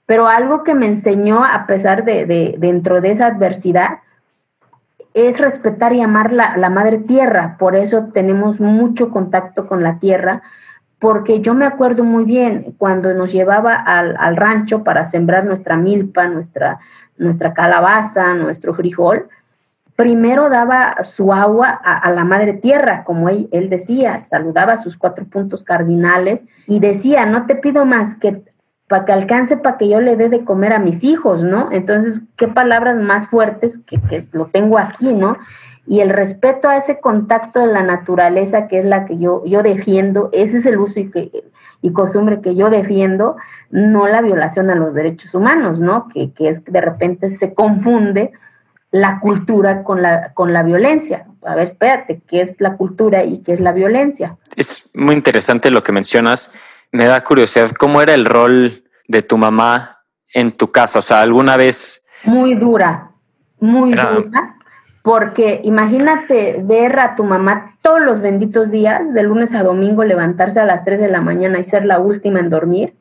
pero 0.07 0.29
algo 0.29 0.63
que 0.63 0.75
me 0.75 0.87
enseñó 0.87 1.45
a 1.45 1.67
pesar 1.67 2.05
de, 2.05 2.27
de 2.27 2.57
dentro 2.59 3.01
de 3.01 3.11
esa 3.11 3.27
adversidad 3.27 4.01
es 5.15 5.41
respetar 5.41 5.93
y 5.93 6.03
amar 6.03 6.33
la, 6.33 6.57
la, 6.57 6.71
madre 6.71 6.99
tierra. 6.99 7.57
Por 7.59 7.77
eso 7.77 8.09
tenemos 8.13 8.61
mucho 8.61 9.11
contacto 9.11 9.67
con 9.67 9.83
la 9.83 9.99
tierra, 9.99 10.43
porque 11.05 11.43
yo 11.43 11.53
me 11.53 11.67
acuerdo 11.67 12.03
muy 12.03 12.25
bien 12.25 12.75
cuando 12.79 13.13
nos 13.13 13.31
llevaba 13.31 13.75
al, 13.75 14.37
rancho 14.39 14.83
para 14.83 15.05
sembrar 15.05 15.45
nuestra 15.45 15.77
milpa, 15.77 16.29
nuestra, 16.29 16.79
nuestra 17.19 17.53
calabaza, 17.53 18.33
nuestro 18.33 18.73
frijol, 18.73 19.29
primero 19.97 20.49
daba 20.49 21.05
su 21.05 21.35
agua 21.35 21.69
a, 21.69 22.11
la 22.11 22.25
madre 22.25 22.55
tierra, 22.55 23.05
como 23.05 23.29
él, 23.29 23.69
decía, 23.69 24.19
saludaba 24.19 24.79
sus 24.79 24.97
cuatro 24.97 25.27
puntos 25.27 25.63
cardinales 25.63 26.47
y 26.67 26.81
decía, 26.81 27.27
no 27.27 27.45
te 27.45 27.57
pido 27.57 27.85
más 27.85 28.15
que 28.15 28.43
para 28.89 29.05
que 29.05 29.13
alcance 29.13 29.59
para 29.59 29.77
que 29.77 29.91
yo 29.91 30.01
le 30.01 30.17
dé 30.17 30.31
de 30.31 30.43
comer 30.43 30.73
a 30.73 30.79
mis 30.79 31.05
hijos, 31.05 31.45
¿no? 31.45 31.69
Entonces, 31.71 32.23
qué 32.37 32.49
palabras 32.49 32.97
más 32.97 33.27
fuertes 33.27 33.79
que, 33.79 34.27
lo 34.33 34.47
tengo 34.47 34.79
aquí, 34.79 35.13
¿no? 35.13 35.37
Y 35.87 36.01
el 36.01 36.11
respeto 36.11 36.69
a 36.69 36.77
ese 36.77 37.01
contacto 37.01 37.61
de 37.61 37.67
la 37.67 37.83
naturaleza, 37.83 38.69
que 38.69 38.79
es 38.79 38.85
la 38.85 39.05
que 39.05 39.19
yo, 39.19 39.43
yo 39.45 39.63
defiendo, 39.63 40.31
ese 40.33 40.59
es 40.59 40.67
el 40.67 40.79
uso 40.79 41.01
y, 41.01 41.11
que, 41.11 41.31
y 41.83 41.93
costumbre 41.93 42.41
que 42.41 42.57
yo 42.57 42.71
defiendo, 42.71 43.37
no 43.71 44.09
la 44.09 44.23
violación 44.23 44.71
a 44.71 44.75
los 44.75 44.95
derechos 44.95 45.35
humanos, 45.35 45.81
¿no? 45.81 46.09
Que, 46.09 46.33
que 46.33 46.49
es 46.49 46.61
que 46.61 46.73
de 46.73 46.81
repente 46.81 47.29
se 47.29 47.53
confunde 47.53 48.33
la 48.95 49.19
cultura 49.19 49.83
con 49.83 50.03
la, 50.03 50.33
con 50.35 50.53
la 50.53 50.63
violencia. 50.63 51.27
A 51.45 51.57
ver, 51.57 51.65
espérate, 51.65 52.23
¿qué 52.29 52.41
es 52.41 52.61
la 52.61 52.77
cultura 52.77 53.25
y 53.25 53.39
qué 53.43 53.53
es 53.53 53.61
la 53.61 53.73
violencia? 53.73 54.39
Es 54.55 54.89
muy 54.95 55.17
interesante 55.17 55.71
lo 55.71 55.83
que 55.83 55.91
mencionas. 55.91 56.53
Me 56.93 57.07
da 57.07 57.25
curiosidad, 57.25 57.73
¿cómo 57.73 58.01
era 58.01 58.15
el 58.15 58.25
rol 58.25 58.85
de 59.09 59.23
tu 59.23 59.37
mamá 59.37 60.05
en 60.33 60.53
tu 60.53 60.71
casa? 60.71 61.01
O 61.01 61.03
sea, 61.03 61.23
¿alguna 61.23 61.57
vez... 61.57 62.05
Muy 62.23 62.55
dura, 62.55 63.11
muy 63.59 63.91
dura, 63.91 64.54
porque 65.05 65.61
imagínate 65.65 66.63
ver 66.65 66.99
a 66.99 67.15
tu 67.15 67.25
mamá 67.25 67.77
todos 67.83 68.01
los 68.01 68.23
benditos 68.23 68.71
días, 68.71 69.13
de 69.13 69.23
lunes 69.23 69.55
a 69.55 69.63
domingo, 69.63 70.03
levantarse 70.03 70.61
a 70.61 70.65
las 70.65 70.87
3 70.87 70.99
de 70.99 71.11
la 71.11 71.21
mañana 71.21 71.59
y 71.59 71.63
ser 71.63 71.85
la 71.85 72.01
última 72.01 72.41
en 72.41 72.49
dormir, 72.49 72.97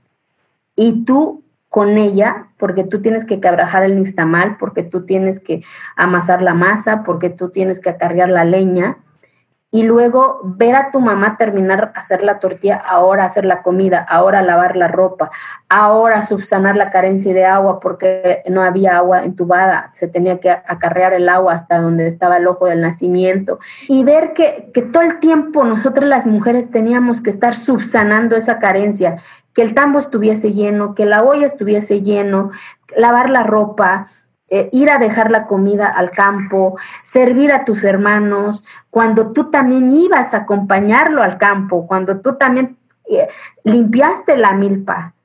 y 0.75 1.05
tú 1.05 1.45
con 1.69 1.97
ella, 1.97 2.47
porque 2.57 2.83
tú 2.83 3.01
tienes 3.01 3.23
que 3.23 3.39
cabrajar 3.39 3.83
el 3.83 3.95
nixtamal, 3.95 4.57
porque 4.57 4.83
tú 4.83 5.05
tienes 5.05 5.39
que 5.39 5.63
amasar 5.95 6.41
la 6.41 6.53
masa, 6.53 7.03
porque 7.03 7.29
tú 7.29 7.51
tienes 7.51 7.79
que 7.79 7.91
acarrear 7.91 8.27
la 8.27 8.43
leña, 8.43 8.97
y 9.73 9.81
luego 9.81 10.39
ver 10.43 10.75
a 10.75 10.91
tu 10.91 10.99
mamá 10.99 11.35
terminar 11.35 11.91
hacer 11.95 12.21
la 12.21 12.37
tortilla, 12.37 12.75
ahora 12.75 13.25
hacer 13.25 13.43
la 13.43 13.63
comida, 13.63 14.05
ahora 14.07 14.43
lavar 14.43 14.77
la 14.77 14.87
ropa, 14.87 15.31
ahora 15.67 16.21
subsanar 16.21 16.75
la 16.75 16.91
carencia 16.91 17.33
de 17.33 17.45
agua 17.45 17.79
porque 17.79 18.43
no 18.47 18.61
había 18.61 18.97
agua 18.97 19.23
entubada, 19.25 19.89
se 19.93 20.07
tenía 20.07 20.39
que 20.39 20.51
acarrear 20.51 21.13
el 21.13 21.27
agua 21.27 21.53
hasta 21.53 21.79
donde 21.79 22.05
estaba 22.05 22.37
el 22.37 22.45
ojo 22.45 22.67
del 22.67 22.81
nacimiento. 22.81 23.57
Y 23.87 24.03
ver 24.03 24.33
que, 24.33 24.69
que 24.75 24.83
todo 24.83 25.01
el 25.01 25.17
tiempo 25.19 25.63
nosotros 25.63 26.07
las 26.07 26.27
mujeres 26.27 26.69
teníamos 26.69 27.19
que 27.19 27.31
estar 27.31 27.55
subsanando 27.55 28.35
esa 28.35 28.59
carencia 28.59 29.23
que 29.55 29.63
el 29.63 29.73
tambo 29.73 29.97
estuviese 29.97 30.53
lleno, 30.53 30.93
que 30.93 31.07
la 31.07 31.23
olla 31.23 31.47
estuviese 31.47 32.03
lleno, 32.03 32.51
lavar 32.95 33.31
la 33.31 33.41
ropa, 33.41 34.05
eh, 34.53 34.69
ir 34.71 34.89
a 34.89 34.99
dejar 34.99 35.31
la 35.31 35.47
comida 35.47 35.87
al 35.87 36.11
campo, 36.11 36.77
servir 37.01 37.51
a 37.51 37.65
tus 37.65 37.83
hermanos, 37.83 38.63
cuando 38.89 39.31
tú 39.31 39.49
también 39.49 39.89
ibas 39.89 40.33
a 40.33 40.39
acompañarlo 40.39 41.23
al 41.23 41.37
campo, 41.37 41.87
cuando 41.87 42.21
tú 42.21 42.35
también 42.35 42.77
eh, 43.09 43.27
limpiaste 43.63 44.37
la 44.37 44.53
milpa 44.53 45.15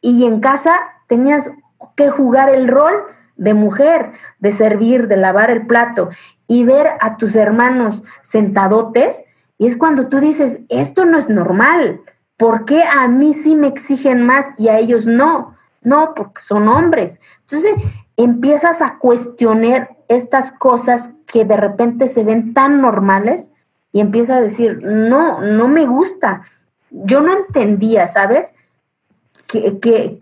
y 0.00 0.24
en 0.24 0.40
casa 0.40 0.72
tenías 1.08 1.50
que 1.96 2.10
jugar 2.10 2.48
el 2.48 2.68
rol 2.68 2.94
de 3.36 3.54
mujer, 3.54 4.12
de 4.38 4.52
servir, 4.52 5.08
de 5.08 5.16
lavar 5.16 5.50
el 5.50 5.66
plato 5.66 6.10
y 6.46 6.64
ver 6.64 6.92
a 7.00 7.16
tus 7.16 7.36
hermanos 7.36 8.04
sentadotes, 8.20 9.24
y 9.58 9.66
es 9.66 9.76
cuando 9.76 10.08
tú 10.08 10.20
dices, 10.20 10.60
esto 10.68 11.04
no 11.04 11.18
es 11.18 11.28
normal, 11.28 12.02
¿Por 12.40 12.64
qué 12.64 12.82
a 12.84 13.06
mí 13.06 13.34
sí 13.34 13.54
me 13.54 13.66
exigen 13.66 14.24
más 14.24 14.52
y 14.56 14.68
a 14.68 14.78
ellos 14.78 15.06
no? 15.06 15.58
No, 15.82 16.14
porque 16.16 16.40
son 16.40 16.68
hombres. 16.68 17.20
Entonces 17.40 17.74
empiezas 18.22 18.82
a 18.82 18.98
cuestionar 18.98 19.96
estas 20.08 20.50
cosas 20.50 21.10
que 21.26 21.44
de 21.44 21.56
repente 21.56 22.08
se 22.08 22.24
ven 22.24 22.54
tan 22.54 22.80
normales 22.80 23.52
y 23.92 24.00
empiezas 24.00 24.38
a 24.38 24.40
decir, 24.40 24.80
no, 24.82 25.40
no 25.40 25.68
me 25.68 25.86
gusta. 25.86 26.42
Yo 26.90 27.20
no 27.20 27.32
entendía, 27.32 28.08
¿sabes? 28.08 28.54
Que, 29.46 29.78
que, 29.78 30.18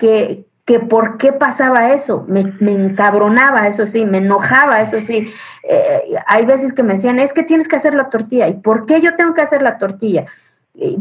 que, 0.64 0.80
por 0.80 1.16
qué 1.16 1.32
pasaba 1.32 1.92
eso. 1.92 2.24
Me, 2.28 2.44
me, 2.60 2.72
encabronaba, 2.72 3.68
eso 3.68 3.86
sí, 3.86 4.04
me 4.04 4.18
enojaba, 4.18 4.82
eso 4.82 5.00
sí. 5.00 5.32
Eh, 5.62 6.02
hay 6.26 6.44
veces 6.44 6.72
que 6.72 6.82
me 6.82 6.94
decían, 6.94 7.18
es 7.18 7.32
que 7.32 7.42
tienes 7.42 7.68
que 7.68 7.76
hacer 7.76 7.94
la 7.94 8.10
tortilla. 8.10 8.48
¿Y 8.48 8.54
por 8.54 8.84
qué 8.84 9.00
yo 9.00 9.16
tengo 9.16 9.32
que 9.32 9.42
hacer 9.42 9.62
la 9.62 9.78
tortilla? 9.78 10.26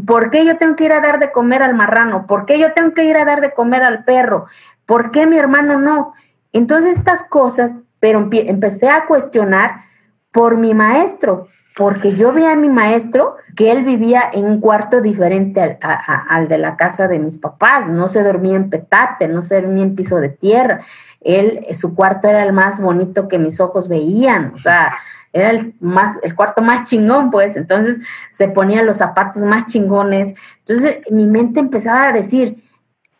¿Por 0.06 0.30
qué 0.30 0.44
yo 0.44 0.56
tengo 0.56 0.74
que 0.74 0.84
ir 0.84 0.92
a 0.92 1.00
dar 1.00 1.20
de 1.20 1.30
comer 1.30 1.62
al 1.62 1.74
marrano? 1.74 2.26
¿Por 2.26 2.46
qué 2.46 2.58
yo 2.58 2.72
tengo 2.72 2.94
que 2.94 3.04
ir 3.04 3.16
a 3.16 3.24
dar 3.24 3.40
de 3.40 3.52
comer 3.52 3.82
al 3.82 4.04
perro? 4.04 4.46
¿Por 4.86 5.10
qué 5.10 5.26
mi 5.26 5.38
hermano 5.38 5.78
no? 5.78 6.14
Entonces 6.52 6.98
estas 6.98 7.22
cosas, 7.22 7.74
pero 8.00 8.28
empecé 8.32 8.88
a 8.88 9.06
cuestionar 9.06 9.84
por 10.32 10.56
mi 10.56 10.74
maestro, 10.74 11.48
porque 11.76 12.16
yo 12.16 12.32
vi 12.32 12.44
a 12.44 12.56
mi 12.56 12.68
maestro 12.68 13.36
que 13.54 13.70
él 13.70 13.84
vivía 13.84 14.22
en 14.32 14.46
un 14.46 14.60
cuarto 14.60 15.00
diferente 15.00 15.60
al, 15.60 15.78
al, 15.80 16.48
de 16.48 16.58
la 16.58 16.76
casa 16.76 17.06
de 17.06 17.18
mis 17.18 17.38
papás, 17.38 17.88
no 17.88 18.08
se 18.08 18.22
dormía 18.22 18.56
en 18.56 18.70
petate, 18.70 19.28
no 19.28 19.42
se 19.42 19.60
dormía 19.60 19.84
en 19.84 19.94
piso 19.94 20.20
de 20.20 20.28
tierra, 20.28 20.80
él, 21.20 21.66
su 21.74 21.94
cuarto 21.94 22.28
era 22.28 22.42
el 22.42 22.52
más 22.52 22.80
bonito 22.80 23.28
que 23.28 23.38
mis 23.38 23.60
ojos 23.60 23.88
veían, 23.88 24.52
o 24.54 24.58
sea, 24.58 24.96
era 25.32 25.50
el, 25.50 25.74
más, 25.80 26.18
el 26.22 26.34
cuarto 26.34 26.62
más 26.62 26.84
chingón, 26.84 27.30
pues, 27.30 27.56
entonces 27.56 27.98
se 28.30 28.48
ponía 28.48 28.82
los 28.82 28.98
zapatos 28.98 29.42
más 29.44 29.66
chingones. 29.66 30.34
Entonces 30.60 31.00
mi 31.10 31.26
mente 31.26 31.60
empezaba 31.60 32.08
a 32.08 32.12
decir, 32.12 32.64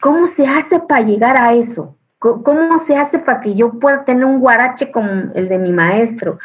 ¿cómo 0.01 0.27
se 0.27 0.47
hace 0.47 0.81
para 0.81 1.03
llegar 1.03 1.37
a 1.37 1.53
eso? 1.53 1.98
¿Cómo 2.19 2.79
se 2.79 2.97
hace 2.97 3.21
para 3.21 3.39
que 3.39 3.55
yo 3.55 3.79
pueda 3.79 4.05
tener 4.05 4.25
un 4.25 4.41
guarache 4.41 4.91
como 4.91 5.09
el 5.35 5.49
de 5.49 5.59
mi 5.59 5.73
maestro? 5.73 6.39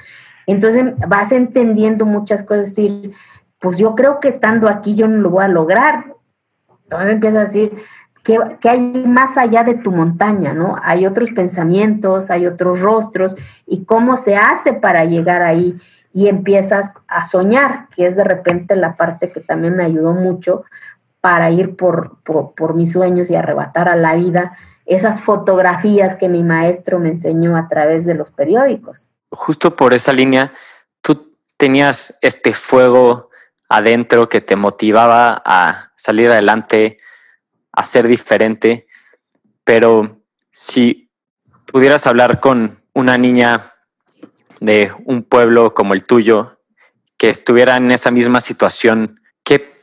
Entonces 0.46 0.84
vas 1.08 1.32
entendiendo 1.32 2.06
muchas 2.06 2.44
cosas, 2.44 2.75
decir, 2.75 3.13
pues 3.60 3.77
yo 3.77 3.96
creo 3.96 4.20
que 4.20 4.27
estando 4.27 4.68
aquí 4.68 4.94
yo 4.94 5.08
no 5.08 5.18
lo 5.22 5.32
voy 5.32 5.46
a 5.46 5.48
lograr. 5.48 6.13
Entonces 6.84 7.12
empieza 7.12 7.38
a 7.38 7.46
decir, 7.46 7.75
¿qué, 8.24 8.38
hay 8.70 9.06
más 9.08 9.38
allá 9.38 9.63
de 9.63 9.75
tu 9.75 9.92
montaña? 9.92 10.53
¿no? 10.53 10.75
Hay 10.84 11.08
otros 11.08 11.32
pensamientos, 11.32 12.30
hay 12.30 12.46
otros 12.46 12.82
rostros, 12.82 13.36
y 13.65 13.86
cómo 13.86 14.15
se 14.15 14.36
hace 14.36 14.74
para 14.74 15.06
llegar 15.06 15.42
ahí. 15.42 15.75
Y 16.12 16.27
empiezas 16.27 16.98
a 17.08 17.24
soñar, 17.24 17.88
que 17.96 18.06
es 18.06 18.15
de 18.15 18.24
repente 18.24 18.75
la 18.75 18.96
parte 18.96 19.32
que 19.32 19.39
también 19.39 19.75
me 19.75 19.84
ayudó 19.84 20.13
mucho 20.13 20.65
para 21.20 21.50
ir 21.50 21.75
por, 21.75 22.20
por 22.22 22.75
mis 22.75 22.92
sueños 22.92 23.32
y 23.32 23.36
arrebatar 23.36 23.89
a 23.89 23.96
la 23.96 24.13
vida 24.13 24.56
esas 24.86 25.22
fotografías 25.22 26.16
que 26.16 26.30
mi 26.30 26.44
maestro 26.44 27.00
me 27.00 27.10
enseñó 27.10 27.56
a 27.56 27.68
través 27.68 28.06
de 28.06 28.16
los 28.16 28.32
periódicos. 28.32 29.10
Justo 29.30 29.75
por 29.75 29.94
esa 29.94 30.13
línea, 30.13 30.54
tú 31.02 31.34
tenías 31.58 32.18
este 32.22 32.54
fuego 32.54 33.30
adentro 33.70 34.30
que 34.30 34.42
te 34.42 34.56
motivaba 34.56 35.42
a 35.46 35.92
salir 35.96 36.30
adelante, 36.30 36.98
a 37.72 37.84
ser 37.84 38.08
diferente, 38.08 38.88
pero 39.63 40.20
si 40.52 41.10
pudieras 41.72 42.06
hablar 42.06 42.40
con 42.40 42.84
una 42.94 43.18
niña 43.18 43.74
de 44.60 44.94
un 45.06 45.24
pueblo 45.24 45.74
como 45.74 45.94
el 45.94 46.06
tuyo, 46.06 46.60
que 47.18 47.30
estuviera 47.30 47.78
en 47.78 47.90
esa 47.92 48.12
misma 48.12 48.42
situación, 48.42 49.22
¿qué 49.44 49.74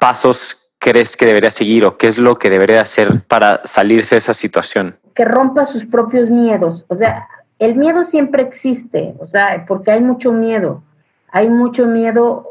pasos 0.00 0.59
crees 0.80 1.16
que 1.16 1.26
debería 1.26 1.52
seguir 1.52 1.84
o 1.84 1.96
qué 1.96 2.08
es 2.08 2.18
lo 2.18 2.38
que 2.38 2.50
debería 2.50 2.80
hacer 2.80 3.22
para 3.28 3.60
salirse 3.64 4.16
de 4.16 4.18
esa 4.18 4.34
situación? 4.34 4.98
Que 5.14 5.24
rompa 5.24 5.64
sus 5.64 5.86
propios 5.86 6.30
miedos. 6.30 6.86
O 6.88 6.96
sea, 6.96 7.28
el 7.58 7.76
miedo 7.76 8.02
siempre 8.02 8.42
existe, 8.42 9.14
o 9.20 9.28
sea, 9.28 9.66
porque 9.68 9.92
hay 9.92 10.00
mucho 10.00 10.32
miedo. 10.32 10.82
Hay 11.30 11.50
mucho 11.50 11.86
miedo 11.86 12.48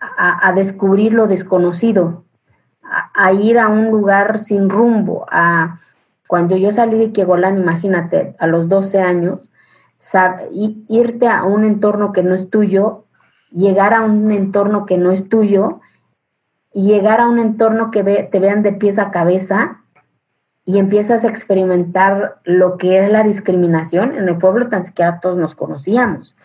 a, 0.00 0.52
descubrir 0.52 1.12
lo 1.12 1.26
desconocido, 1.26 2.24
a, 2.82 3.32
ir 3.32 3.58
a 3.58 3.68
un 3.68 3.90
lugar 3.90 4.38
sin 4.38 4.68
rumbo. 4.70 5.26
A, 5.30 5.76
cuando 6.26 6.56
yo 6.56 6.72
salí 6.72 6.98
de 6.98 7.12
Kiegolán, 7.12 7.58
imagínate, 7.58 8.34
a 8.38 8.46
los 8.46 8.68
12 8.68 9.00
años, 9.00 9.52
irte 10.88 11.28
a 11.28 11.44
un 11.44 11.64
entorno 11.64 12.12
que 12.12 12.22
no 12.22 12.34
es 12.34 12.48
tuyo, 12.50 13.04
llegar 13.52 13.92
a 13.94 14.00
un 14.00 14.30
entorno 14.30 14.86
que 14.86 14.98
no 14.98 15.10
es 15.12 15.28
tuyo, 15.28 15.80
y 16.76 16.88
llegar 16.88 17.22
a 17.22 17.28
un 17.30 17.38
entorno 17.38 17.90
que 17.90 18.02
te 18.30 18.38
vean 18.38 18.62
de 18.62 18.70
pies 18.70 18.98
a 18.98 19.10
cabeza 19.10 19.80
y 20.66 20.76
empiezas 20.78 21.24
a 21.24 21.28
experimentar 21.28 22.38
lo 22.44 22.76
que 22.76 22.98
es 22.98 23.10
la 23.10 23.22
discriminación. 23.22 24.14
En 24.14 24.28
el 24.28 24.36
pueblo 24.36 24.68
tan 24.68 24.82
siquiera 24.82 25.18
todos 25.20 25.38
nos 25.38 25.54
conocíamos. 25.54 26.36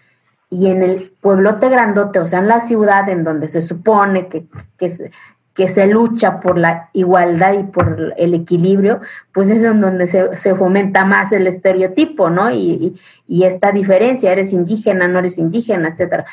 Y 0.49 0.67
en 0.67 0.83
el 0.83 1.11
pueblote 1.19 1.67
grandote, 1.67 2.19
o 2.19 2.27
sea, 2.27 2.39
en 2.39 2.47
la 2.47 2.61
ciudad 2.61 3.09
en 3.09 3.25
donde 3.25 3.49
se 3.49 3.61
supone 3.61 4.29
que, 4.29 5.67
se, 5.67 5.87
lucha 5.87 6.39
por 6.39 6.57
la 6.57 6.89
igualdad 6.93 7.51
y 7.59 7.63
por 7.63 8.13
el 8.15 8.33
equilibrio, 8.33 9.01
pues 9.33 9.49
es 9.49 9.61
en 9.63 9.81
donde 9.81 10.07
se, 10.07 10.55
fomenta 10.55 11.03
más 11.03 11.33
el 11.33 11.45
estereotipo, 11.45 12.29
¿no? 12.29 12.49
Y, 12.51 12.95
esta 13.27 13.73
diferencia, 13.73 14.31
eres 14.31 14.53
indígena, 14.53 15.09
no 15.09 15.19
eres 15.19 15.37
indígena, 15.37 15.89
etcétera. 15.89 16.25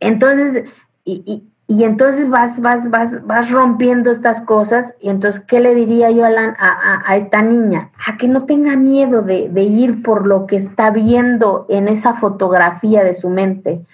Entonces, 0.00 0.64
y, 1.04 1.44
y 1.66 1.84
entonces 1.84 2.28
vas, 2.28 2.60
vas, 2.60 2.90
vas, 2.90 3.26
vas 3.26 3.50
rompiendo 3.50 4.10
estas 4.10 4.40
cosas. 4.40 4.94
Y 5.00 5.08
entonces, 5.08 5.40
¿qué 5.40 5.60
le 5.60 5.74
diría 5.74 6.10
yo 6.10 6.24
a, 6.24 6.28
a, 6.28 7.02
a 7.06 7.16
esta 7.16 7.40
niña? 7.40 7.90
A 8.06 8.16
que 8.16 8.28
no 8.28 8.44
tenga 8.44 8.76
miedo 8.76 9.22
de, 9.22 9.48
de, 9.48 9.62
ir 9.62 10.02
por 10.02 10.26
lo 10.26 10.46
que 10.46 10.56
está 10.56 10.90
viendo 10.90 11.66
en 11.68 11.88
esa 11.88 12.14
fotografía 12.14 13.04
de 13.04 13.14
su 13.14 13.30
mente. 13.30 13.86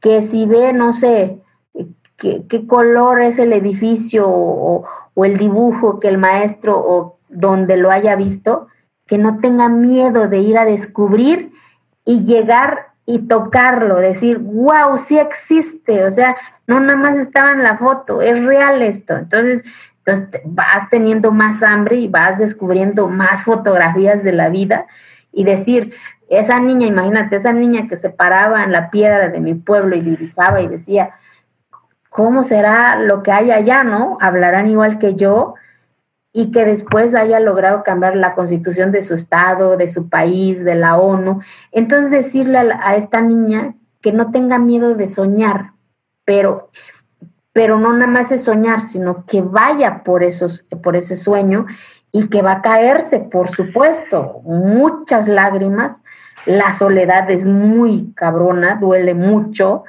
Que 0.00 0.20
si 0.20 0.46
ve, 0.46 0.72
no 0.72 0.92
sé, 0.92 1.40
qué, 2.16 2.44
qué 2.48 2.66
color 2.66 3.22
es 3.22 3.38
el 3.38 3.52
edificio 3.52 4.28
o, 4.28 4.84
o 5.14 5.24
el 5.24 5.38
dibujo 5.38 6.00
que 6.00 6.08
el 6.08 6.18
maestro 6.18 6.78
o 6.78 7.18
donde 7.28 7.76
lo 7.76 7.90
haya 7.90 8.14
visto, 8.14 8.66
que 9.06 9.16
no 9.16 9.38
tenga 9.38 9.68
miedo 9.68 10.28
de 10.28 10.40
ir 10.40 10.58
a 10.58 10.64
descubrir 10.64 11.52
y 12.04 12.24
llegar 12.24 12.92
y 13.04 13.20
tocarlo, 13.26 13.96
decir, 13.96 14.38
wow, 14.38 14.96
sí 14.96 15.18
existe, 15.18 16.04
o 16.04 16.10
sea, 16.10 16.36
no 16.72 16.80
nada 16.80 16.96
más 16.96 17.16
estaba 17.16 17.52
en 17.52 17.62
la 17.62 17.76
foto, 17.76 18.22
es 18.22 18.42
real 18.44 18.82
esto. 18.82 19.16
Entonces, 19.16 19.64
entonces 19.98 20.40
vas 20.44 20.88
teniendo 20.90 21.30
más 21.30 21.62
hambre 21.62 21.96
y 21.96 22.08
vas 22.08 22.38
descubriendo 22.38 23.08
más 23.08 23.44
fotografías 23.44 24.24
de 24.24 24.32
la 24.32 24.48
vida 24.48 24.86
y 25.32 25.44
decir, 25.44 25.94
esa 26.28 26.58
niña, 26.60 26.86
imagínate, 26.86 27.36
esa 27.36 27.52
niña 27.52 27.86
que 27.88 27.96
se 27.96 28.10
paraba 28.10 28.64
en 28.64 28.72
la 28.72 28.90
piedra 28.90 29.28
de 29.28 29.40
mi 29.40 29.54
pueblo 29.54 29.96
y 29.96 30.00
divisaba 30.00 30.60
y 30.60 30.66
decía, 30.66 31.14
¿cómo 32.08 32.42
será 32.42 32.96
lo 32.96 33.22
que 33.22 33.32
hay 33.32 33.50
allá, 33.50 33.84
no? 33.84 34.18
Hablarán 34.20 34.68
igual 34.68 34.98
que 34.98 35.14
yo 35.14 35.54
y 36.32 36.50
que 36.50 36.64
después 36.64 37.14
haya 37.14 37.40
logrado 37.40 37.82
cambiar 37.82 38.16
la 38.16 38.34
constitución 38.34 38.90
de 38.90 39.02
su 39.02 39.14
estado, 39.14 39.76
de 39.76 39.88
su 39.88 40.08
país, 40.08 40.64
de 40.64 40.74
la 40.74 40.96
ONU. 40.96 41.40
Entonces 41.70 42.10
decirle 42.10 42.58
a, 42.58 42.96
esta 42.96 43.20
niña 43.20 43.74
que 44.00 44.12
no 44.12 44.30
tenga 44.30 44.58
miedo 44.58 44.94
de 44.94 45.08
soñar, 45.08 45.71
pero, 46.32 46.70
pero 47.52 47.78
no 47.78 47.92
nada 47.92 48.10
más 48.10 48.32
es 48.32 48.44
soñar, 48.44 48.80
sino 48.80 49.26
que 49.26 49.42
vaya 49.42 50.02
por, 50.02 50.22
esos, 50.22 50.62
por 50.82 50.96
ese 50.96 51.14
sueño 51.14 51.66
y 52.10 52.28
que 52.28 52.40
va 52.40 52.52
a 52.52 52.62
caerse, 52.62 53.20
por 53.20 53.48
supuesto, 53.48 54.40
muchas 54.44 55.28
lágrimas. 55.28 56.02
La 56.46 56.72
soledad 56.72 57.30
es 57.30 57.44
muy 57.44 58.14
cabrona, 58.14 58.78
duele 58.80 59.14
mucho, 59.14 59.84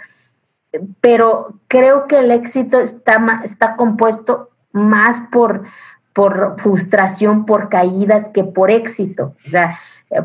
pero 0.99 1.59
creo 1.69 2.07
que 2.07 2.19
el 2.19 2.31
éxito 2.31 2.81
está, 2.81 3.39
está 3.45 3.77
compuesto 3.77 4.49
más 4.73 5.21
por, 5.31 5.63
por 6.11 6.59
frustración, 6.59 7.45
por 7.45 7.69
caídas, 7.69 8.27
que 8.27 8.43
por 8.43 8.69
éxito. 8.69 9.33
O 9.47 9.49
sea, 9.49 9.77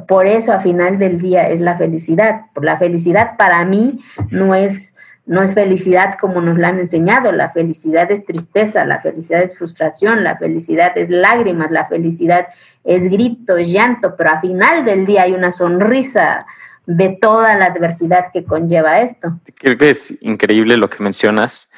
por 0.08 0.26
eso 0.26 0.52
a 0.52 0.58
final 0.58 0.98
del 0.98 1.20
día 1.20 1.48
es 1.48 1.60
la 1.60 1.78
felicidad. 1.78 2.46
La 2.60 2.76
felicidad 2.76 3.36
para 3.36 3.64
mí 3.64 4.00
no 4.30 4.56
es, 4.56 4.96
no 5.28 5.42
es 5.42 5.54
felicidad 5.54 6.14
como 6.18 6.40
nos 6.40 6.58
la 6.58 6.68
han 6.68 6.80
enseñado. 6.80 7.32
La 7.32 7.50
felicidad 7.50 8.10
es 8.10 8.24
tristeza, 8.24 8.86
la 8.86 9.02
felicidad 9.02 9.42
es 9.42 9.56
frustración, 9.56 10.24
la 10.24 10.38
felicidad 10.38 10.96
es 10.96 11.10
lágrimas, 11.10 11.70
la 11.70 11.86
felicidad 11.86 12.48
es 12.82 13.10
grito, 13.10 13.58
es 13.58 13.70
llanto, 13.70 14.16
pero 14.16 14.30
a 14.30 14.40
final 14.40 14.86
del 14.86 15.04
día 15.04 15.22
hay 15.22 15.32
una 15.32 15.52
sonrisa 15.52 16.46
de 16.86 17.10
toda 17.10 17.54
la 17.56 17.66
adversidad 17.66 18.32
que 18.32 18.44
conlleva 18.44 19.00
esto. 19.00 19.38
Creo 19.54 19.76
que 19.76 19.90
es 19.90 20.16
increíble 20.22 20.78
lo 20.78 20.88
que 20.88 21.02
mencionas. 21.02 21.70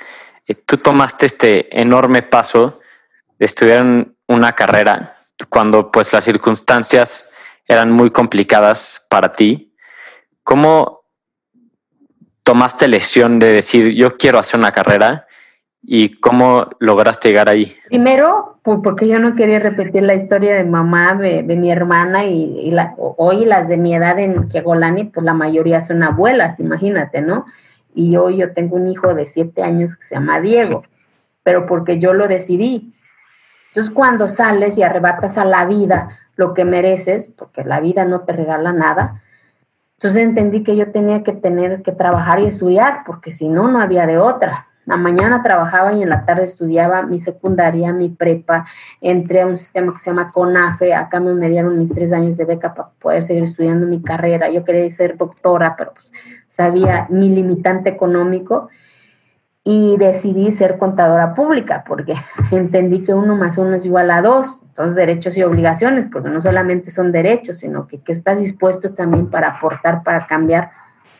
Eh, 0.46 0.54
tú 0.54 0.78
tomaste 0.78 1.26
este 1.26 1.80
enorme 1.80 2.22
paso 2.22 2.80
estudiar 3.40 4.06
una 4.28 4.52
carrera 4.52 5.16
cuando 5.48 5.90
pues 5.90 6.12
las 6.12 6.22
circunstancias 6.22 7.32
eran 7.66 7.90
muy 7.90 8.10
complicadas 8.10 9.04
para 9.08 9.32
ti. 9.32 9.74
¿Cómo 10.44 10.99
tomaste 12.42 12.88
lección 12.88 13.38
de 13.38 13.52
decir 13.52 13.94
yo 13.94 14.16
quiero 14.16 14.38
hacer 14.38 14.58
una 14.58 14.72
carrera 14.72 15.26
y 15.82 16.20
cómo 16.20 16.68
lograste 16.78 17.28
llegar 17.28 17.48
ahí? 17.48 17.74
Primero, 17.88 18.58
pues 18.62 18.78
porque 18.82 19.08
yo 19.08 19.18
no 19.18 19.34
quería 19.34 19.58
repetir 19.58 20.02
la 20.02 20.14
historia 20.14 20.54
de 20.54 20.64
mamá, 20.64 21.14
de, 21.14 21.42
mi 21.42 21.70
hermana 21.70 22.24
y, 22.24 22.74
hoy 22.96 23.44
las 23.46 23.68
de 23.68 23.78
mi 23.78 23.94
edad 23.94 24.18
en 24.18 24.48
Kiagolani, 24.48 25.04
pues 25.04 25.24
la 25.24 25.34
mayoría 25.34 25.80
son 25.80 26.02
abuelas, 26.02 26.60
imagínate, 26.60 27.22
¿no? 27.22 27.46
Y 27.94 28.16
hoy 28.16 28.38
yo 28.38 28.52
tengo 28.52 28.76
un 28.76 28.88
hijo 28.88 29.14
de 29.14 29.26
siete 29.26 29.62
años 29.62 29.96
que 29.96 30.02
se 30.02 30.14
llama 30.14 30.40
Diego, 30.40 30.84
pero 31.42 31.66
porque 31.66 31.98
yo 31.98 32.12
lo 32.12 32.28
decidí 32.28 32.94
entonces, 33.70 33.94
cuando 33.94 34.26
sales 34.26 34.76
y 34.78 34.82
arrebatas 34.82 35.38
a 35.38 35.44
la 35.44 35.64
vida 35.64 36.08
lo 36.34 36.54
que 36.54 36.64
mereces, 36.64 37.28
porque 37.28 37.64
la 37.64 37.78
vida 37.78 38.04
no 38.04 38.22
te 38.22 38.32
regala 38.32 38.72
nada, 38.72 39.22
entonces 40.00 40.22
entendí 40.22 40.62
que 40.62 40.78
yo 40.78 40.90
tenía 40.90 41.22
que 41.22 41.32
tener 41.32 41.82
que 41.82 41.92
trabajar 41.92 42.40
y 42.40 42.46
estudiar, 42.46 43.02
porque 43.04 43.32
si 43.32 43.50
no, 43.50 43.68
no 43.68 43.82
había 43.82 44.06
de 44.06 44.16
otra. 44.16 44.66
La 44.86 44.96
mañana 44.96 45.42
trabajaba 45.42 45.92
y 45.92 46.02
en 46.02 46.08
la 46.08 46.24
tarde 46.24 46.44
estudiaba 46.44 47.02
mi 47.02 47.20
secundaria, 47.20 47.92
mi 47.92 48.08
prepa, 48.08 48.64
entré 49.02 49.42
a 49.42 49.46
un 49.46 49.58
sistema 49.58 49.92
que 49.92 49.98
se 49.98 50.08
llama 50.08 50.32
CONAFE, 50.32 50.94
acá 50.94 51.20
me 51.20 51.48
dieron 51.50 51.78
mis 51.78 51.92
tres 51.92 52.14
años 52.14 52.38
de 52.38 52.46
beca 52.46 52.72
para 52.72 52.88
poder 52.98 53.22
seguir 53.22 53.42
estudiando 53.42 53.86
mi 53.86 54.02
carrera. 54.02 54.48
Yo 54.50 54.64
quería 54.64 54.88
ser 54.90 55.18
doctora, 55.18 55.76
pero 55.76 55.92
pues 55.92 56.14
sabía 56.48 57.06
mi 57.10 57.28
limitante 57.28 57.90
económico 57.90 58.70
y 59.62 59.96
decidí 59.98 60.50
ser 60.52 60.78
contadora 60.78 61.34
pública 61.34 61.84
porque 61.86 62.14
entendí 62.50 63.04
que 63.04 63.14
uno 63.14 63.36
más 63.36 63.58
uno 63.58 63.76
es 63.76 63.84
igual 63.84 64.10
a 64.10 64.22
dos, 64.22 64.62
entonces 64.62 64.96
derechos 64.96 65.36
y 65.36 65.42
obligaciones, 65.42 66.06
porque 66.10 66.30
no 66.30 66.40
solamente 66.40 66.90
son 66.90 67.12
derechos, 67.12 67.58
sino 67.58 67.86
que, 67.86 68.00
que 68.00 68.12
estás 68.12 68.40
dispuesto 68.40 68.94
también 68.94 69.28
para 69.28 69.48
aportar, 69.48 70.02
para 70.02 70.26
cambiar 70.26 70.70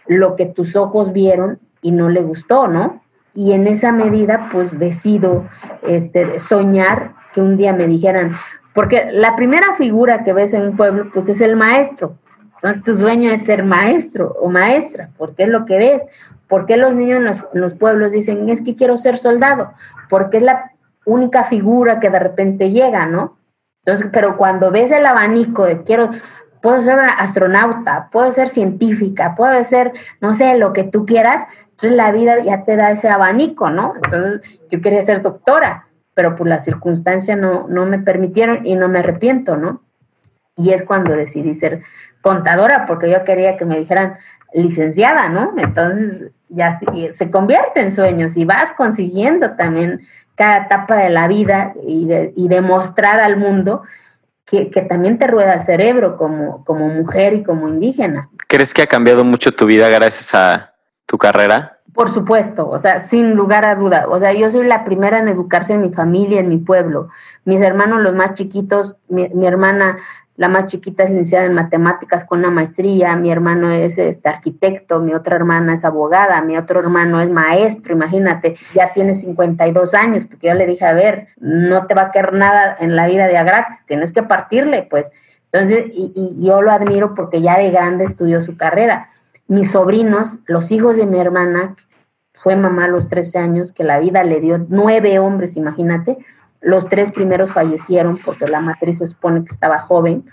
lo 0.07 0.37
que 0.37 0.47
tus 0.47 0.77
ojos 0.77 1.13
vieron 1.13 1.61
y 1.83 1.93
no 1.93 2.09
le 2.09 2.23
gustó, 2.23 2.69
¿no? 2.69 3.03
Y 3.35 3.53
en 3.53 3.67
esa 3.69 3.93
medida, 3.93 4.49
pues 4.51 4.79
decido 4.79 5.47
este, 5.83 6.39
soñar 6.39 7.15
que 7.33 7.41
un 7.41 7.57
día 7.57 7.73
me 7.73 7.87
dijeran, 7.87 8.33
porque 8.75 9.07
la 9.13 9.37
primera 9.37 9.75
figura 9.75 10.25
que 10.25 10.33
ves 10.33 10.53
en 10.53 10.63
un 10.63 10.77
pueblo, 10.77 11.11
pues 11.13 11.29
es 11.29 11.41
el 11.41 11.57
maestro. 11.57 12.17
Entonces 12.57 12.83
tu 12.83 12.95
sueño 12.95 13.31
es 13.31 13.45
ser 13.45 13.65
maestro 13.65 14.37
o 14.41 14.51
maestra, 14.51 15.11
porque 15.17 15.45
es 15.45 15.49
lo 15.49 15.65
que 15.65 15.79
ves 15.79 16.03
¿Por 16.51 16.67
qué 16.67 16.77
los 16.77 16.97
niños 16.97 17.19
en 17.19 17.25
los, 17.25 17.47
en 17.55 17.61
los 17.61 17.75
pueblos 17.75 18.11
dicen, 18.11 18.49
es 18.49 18.61
que 18.61 18.75
quiero 18.75 18.97
ser 18.97 19.17
soldado? 19.17 19.73
Porque 20.11 20.39
es 20.39 20.43
la 20.43 20.73
única 21.07 21.45
figura 21.45 22.01
que 22.01 22.11
de 22.11 22.19
repente 22.19 22.71
llega, 22.71 23.07
¿no? 23.07 23.39
Entonces, 23.85 24.09
pero 24.13 24.37
cuando 24.37 24.73
ves 24.73 24.91
el 24.91 25.07
abanico 25.07 25.65
de 25.65 25.85
quiero, 25.85 26.11
puedo 26.61 26.83
ser 26.83 26.99
astronauta, 26.99 28.09
puedo 28.11 28.31
ser 28.33 28.49
científica, 28.49 29.35
puedo 29.37 29.63
ser, 29.65 29.93
no 30.21 30.35
sé, 30.35 30.59
lo 30.59 30.73
que 30.73 30.83
tú 30.83 31.07
quieras, 31.07 31.45
entonces 31.63 31.93
la 31.93 32.11
vida 32.11 32.41
ya 32.41 32.65
te 32.65 32.77
da 32.77 32.91
ese 32.91 33.09
abanico, 33.09 33.71
¿no? 33.71 33.95
Entonces, 33.95 34.61
yo 34.73 34.81
quería 34.81 35.03
ser 35.03 35.23
doctora, 35.23 35.85
pero 36.15 36.35
por 36.35 36.49
las 36.49 36.65
circunstancias 36.65 37.39
no, 37.39 37.69
no 37.69 37.87
me 37.87 38.01
permitieron 38.01 38.67
y 38.67 38.75
no 38.75 38.89
me 38.89 38.99
arrepiento, 38.99 39.57
¿no? 39.57 39.83
Y 40.57 40.73
es 40.73 40.83
cuando 40.83 41.15
decidí 41.15 41.55
ser 41.55 41.83
contadora, 42.21 42.87
porque 42.87 43.09
yo 43.09 43.25
quería 43.25 43.57
que 43.57 43.65
me 43.65 43.79
dijeran 43.79 44.19
licenciada, 44.53 45.29
¿no? 45.29 45.55
Entonces 45.57 46.33
ya 46.51 46.79
se 47.11 47.31
convierte 47.31 47.81
en 47.81 47.93
sueños 47.93 48.37
y 48.37 48.45
vas 48.45 48.73
consiguiendo 48.73 49.53
también 49.53 50.07
cada 50.35 50.59
etapa 50.59 50.97
de 50.97 51.11
la 51.11 51.29
vida 51.29 51.75
y, 51.87 52.07
de, 52.07 52.33
y 52.37 52.49
demostrar 52.49 53.21
al 53.21 53.37
mundo 53.37 53.83
que, 54.45 54.71
que, 54.71 54.83
también 54.83 55.19
te 55.19 55.27
rueda 55.27 55.53
el 55.53 55.63
cerebro 55.63 56.17
como, 56.17 56.65
como 56.65 56.89
mujer 56.89 57.35
y 57.35 57.43
como 57.43 57.69
indígena. 57.69 58.31
¿Crees 58.49 58.75
que 58.75 58.83
ha 58.83 58.87
cambiado 58.87 59.23
mucho 59.23 59.53
tu 59.53 59.67
vida 59.67 59.89
gracias 59.89 60.35
a 60.35 60.75
tu 61.07 61.19
carrera? 61.19 61.79
Por 61.95 62.09
supuesto, 62.09 62.69
o 62.69 62.79
sea, 62.79 62.99
sin 62.99 63.35
lugar 63.35 63.65
a 63.65 63.75
duda. 63.75 64.07
O 64.09 64.19
sea, 64.19 64.33
yo 64.33 64.51
soy 64.51 64.67
la 64.67 64.83
primera 64.85 65.19
en 65.19 65.29
educarse 65.29 65.75
en 65.75 65.83
mi 65.83 65.91
familia, 65.91 66.41
en 66.41 66.49
mi 66.49 66.59
pueblo. 66.59 67.11
Mis 67.45 67.61
hermanos, 67.61 68.01
los 68.01 68.15
más 68.15 68.33
chiquitos, 68.35 68.97
mi, 69.09 69.29
mi 69.35 69.47
hermana 69.47 69.99
la 70.41 70.49
más 70.49 70.65
chiquita 70.65 71.03
es 71.03 71.11
licenciada 71.11 71.45
en 71.45 71.53
matemáticas 71.53 72.25
con 72.25 72.39
una 72.39 72.51
maestría, 72.51 73.15
mi 73.15 73.31
hermano 73.31 73.71
es 73.71 73.99
este, 73.99 74.31
arquitecto, 74.31 74.99
mi 74.99 75.13
otra 75.13 75.37
hermana 75.37 75.75
es 75.75 75.85
abogada, 75.85 76.41
mi 76.41 76.57
otro 76.57 76.81
hermano 76.81 77.21
es 77.21 77.29
maestro, 77.29 77.93
imagínate, 77.95 78.57
ya 78.75 78.91
tiene 78.95 79.13
52 79.13 79.93
años, 79.93 80.25
porque 80.25 80.47
yo 80.47 80.55
le 80.55 80.67
dije, 80.67 80.87
a 80.87 80.95
ver, 80.95 81.29
no 81.37 81.87
te 81.87 81.95
va 81.95 82.05
a 82.05 82.11
quedar 82.11 82.33
nada 82.33 82.75
en 82.81 82.97
la 82.97 83.07
vida 83.07 83.27
de 83.27 83.37
a 83.37 83.45
gratis, 83.45 83.85
tienes 83.85 84.13
que 84.13 84.23
partirle, 84.23 84.87
pues. 84.89 85.11
Entonces, 85.53 85.91
y, 85.93 86.11
y 86.15 86.47
yo 86.47 86.63
lo 86.63 86.73
admiro 86.73 87.15
porque 87.15 87.43
ya 87.43 87.59
de 87.59 87.71
grande 87.71 88.07
estudió 88.07 88.41
su 88.41 88.57
carrera. 88.57 89.09
Mis 89.47 89.73
sobrinos, 89.73 90.39
los 90.47 90.73
hijos 90.73 90.97
de 90.97 91.05
mi 91.05 91.19
hermana, 91.19 91.77
fue 92.33 92.57
mamá 92.57 92.85
a 92.85 92.89
los 92.89 93.11
13 93.11 93.39
años, 93.39 93.73
que 93.73 93.85
la 93.85 93.99
vida 93.99 94.25
le 94.25 94.41
dio 94.41 94.65
nueve 94.71 95.19
hombres, 95.19 95.59
imagínate, 95.59 96.17
los 96.61 96.89
tres 96.89 97.11
primeros 97.13 97.53
fallecieron 97.53 98.19
porque 98.25 98.47
la 98.47 98.61
matriz 98.61 98.99
se 98.99 99.07
supone 99.07 99.43
que 99.45 99.53
estaba 99.53 99.79
joven. 99.79 100.25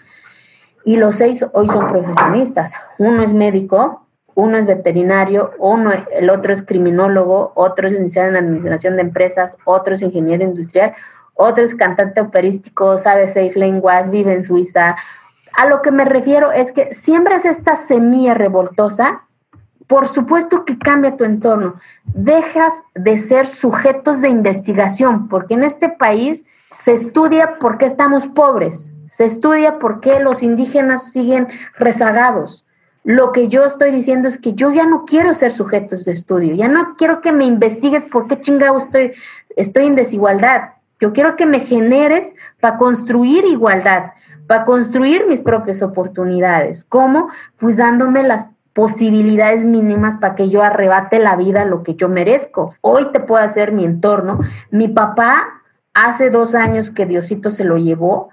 Y 0.84 0.98
los 0.98 1.16
seis 1.16 1.46
hoy 1.54 1.68
son 1.70 1.88
profesionistas. 1.88 2.74
Uno 2.98 3.22
es 3.22 3.34
médico, 3.34 4.08
uno 4.36 4.58
es 4.58 4.66
veterinario, 4.66 5.52
uno, 5.58 5.92
el 6.12 6.30
otro 6.30 6.54
es 6.54 6.62
criminólogo, 6.62 7.54
otro 7.56 7.88
es 7.88 7.92
licenciado 7.92 8.30
en 8.30 8.38
administración 8.38 8.96
de 8.96 9.02
empresas, 9.02 9.58
otro 9.66 9.96
es 9.96 10.02
ingeniero 10.02 10.44
industrial, 10.44 10.94
otro 11.34 11.64
es 11.64 11.76
cantante 11.76 12.22
operístico, 12.22 12.98
sabe 12.98 13.28
seis 13.28 13.56
lenguas, 13.56 14.10
vive 14.10 14.34
en 14.34 14.44
Suiza. 14.44 14.96
A 15.58 15.66
lo 15.68 15.82
que 15.82 15.92
me 15.92 16.06
refiero 16.06 16.52
es 16.52 16.72
que 16.72 16.94
siembras 16.94 17.46
esta 17.46 17.76
semilla 17.76 18.34
revoltosa 18.34 19.27
por 19.88 20.08
supuesto 20.08 20.66
que 20.66 20.78
cambia 20.78 21.18
tu 21.18 21.24
entorno. 21.24 21.76
Dejas 22.06 22.84
de 22.94 23.18
ser 23.18 23.48
sujetos 23.48 24.22
de 24.22 24.30
investigación, 24.30 25.28
porque 25.28 25.54
en 25.54 25.64
este 25.64 25.90
país 25.90 26.46
se 26.70 26.94
estudia 26.94 27.58
por 27.60 27.78
qué 27.78 27.86
estamos 27.86 28.28
pobres, 28.28 28.94
se 29.08 29.26
estudia 29.26 29.80
por 29.80 30.02
qué 30.02 30.20
los 30.20 30.44
indígenas 30.44 31.12
siguen 31.12 31.48
rezagados. 31.78 32.66
Lo 33.06 33.32
que 33.32 33.48
yo 33.48 33.66
estoy 33.66 33.92
diciendo 33.92 34.28
es 34.28 34.38
que 34.38 34.54
yo 34.54 34.70
ya 34.72 34.86
no 34.86 35.06
quiero 35.06 35.34
ser 35.34 35.52
sujetos 35.52 36.04
de 36.04 36.12
estudio, 36.12 36.54
ya 36.56 36.68
no 36.68 36.96
quiero 36.98 37.22
que 37.22 37.32
me 37.32 37.46
investigues 37.46 38.04
por 38.04 38.28
qué 38.28 38.42
chingado 38.42 38.78
estoy, 38.78 39.14
estoy 39.56 39.86
en 39.86 39.96
desigualdad. 39.96 40.74
Yo 41.00 41.14
quiero 41.14 41.38
que 41.38 41.46
me 41.46 41.62
generes 41.62 42.34
para 42.60 42.78
construir 42.78 43.46
igualdad, 43.46 44.12
para 44.48 44.66
construir 44.66 45.26
mis 45.28 45.40
propias 45.40 45.82
oportunidades. 45.84 46.84
¿Cómo? 46.84 47.30
Pues 47.58 47.78
dándome 47.78 48.24
las 48.24 48.48
posibilidades 48.78 49.66
mínimas 49.66 50.18
para 50.18 50.36
que 50.36 50.50
yo 50.50 50.62
arrebate 50.62 51.18
la 51.18 51.36
vida 51.36 51.66
lo 51.66 51.82
que 51.82 51.96
yo 51.96 52.10
merezco. 52.10 52.76
Hoy 52.82 53.12
te 53.12 53.20
puedo 53.20 53.44
hacer 53.44 53.72
mi 53.72 53.84
entorno. 53.84 54.38
Mi 54.70 54.88
papá, 54.88 55.64
hace 55.96 56.30
dos 56.30 56.54
años 56.54 56.92
que 56.92 57.08
Diosito 57.08 57.50
se 57.50 57.64
lo 57.64 57.78
llevó, 57.80 58.30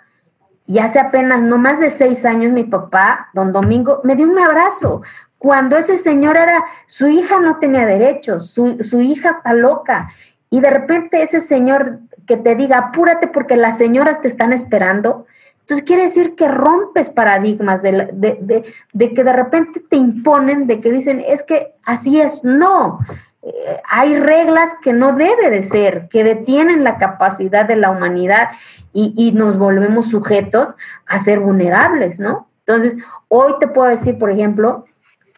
y 0.67 0.81
hace 0.81 1.01
apenas 1.01 1.41
no 1.41 1.57
más 1.57 1.81
de 1.81 1.89
seis 1.89 2.27
años 2.27 2.53
mi 2.53 2.65
papá, 2.65 3.31
don 3.33 3.55
Domingo, 3.55 4.03
me 4.05 4.17
dio 4.17 4.29
un 4.29 4.39
abrazo. 4.39 5.01
Cuando 5.39 5.79
ese 5.79 5.97
señor 5.97 6.37
era, 6.37 6.63
su 6.87 7.09
hija 7.09 7.41
no 7.41 7.59
tenía 7.59 7.87
derechos, 7.87 8.51
su, 8.51 8.83
su 8.83 9.01
hija 9.01 9.31
está 9.31 9.55
loca. 9.55 10.09
Y 10.51 10.61
de 10.61 10.69
repente 10.69 11.23
ese 11.23 11.41
señor 11.41 12.01
que 12.27 12.37
te 12.37 12.55
diga, 12.55 12.77
apúrate 12.77 13.29
porque 13.29 13.57
las 13.57 13.79
señoras 13.79 14.21
te 14.21 14.29
están 14.29 14.53
esperando, 14.53 15.25
entonces 15.65 15.87
quiere 15.87 16.03
decir 16.03 16.35
que 16.35 16.47
rompes 16.47 17.09
paradigmas 17.09 17.81
de, 17.81 18.11
de, 18.13 18.65
de, 18.93 19.15
que 19.15 19.25
de 19.25 19.33
repente 19.33 19.81
te 19.81 19.97
imponen, 19.97 20.67
de 20.67 20.79
que 20.79 20.93
dicen, 20.93 21.25
es 21.27 21.43
que 21.43 21.73
así 21.85 22.21
es. 22.21 22.45
No, 22.45 22.99
eh, 23.41 23.81
hay 23.89 24.15
reglas 24.21 24.75
que 24.83 24.93
no 24.93 25.13
debe 25.13 25.49
de 25.49 25.63
ser, 25.63 26.09
que 26.11 26.23
detienen 26.23 26.85
la 26.85 26.99
capacidad 26.99 27.65
de 27.65 27.77
la 27.77 27.91
humanidad 27.91 28.51
y, 28.93 29.15
y, 29.17 29.33
nos 29.33 29.57
volvemos 29.57 30.09
sujetos 30.09 30.77
a 31.07 31.19
ser 31.19 31.41
vulnerables, 31.41 32.21
¿no? 32.21 32.47
Entonces, 32.67 32.97
hoy 33.29 33.55
te 33.59 33.67
puedo 33.67 33.89
decir, 33.89 34.19
por 34.19 34.31
ejemplo, 34.31 34.85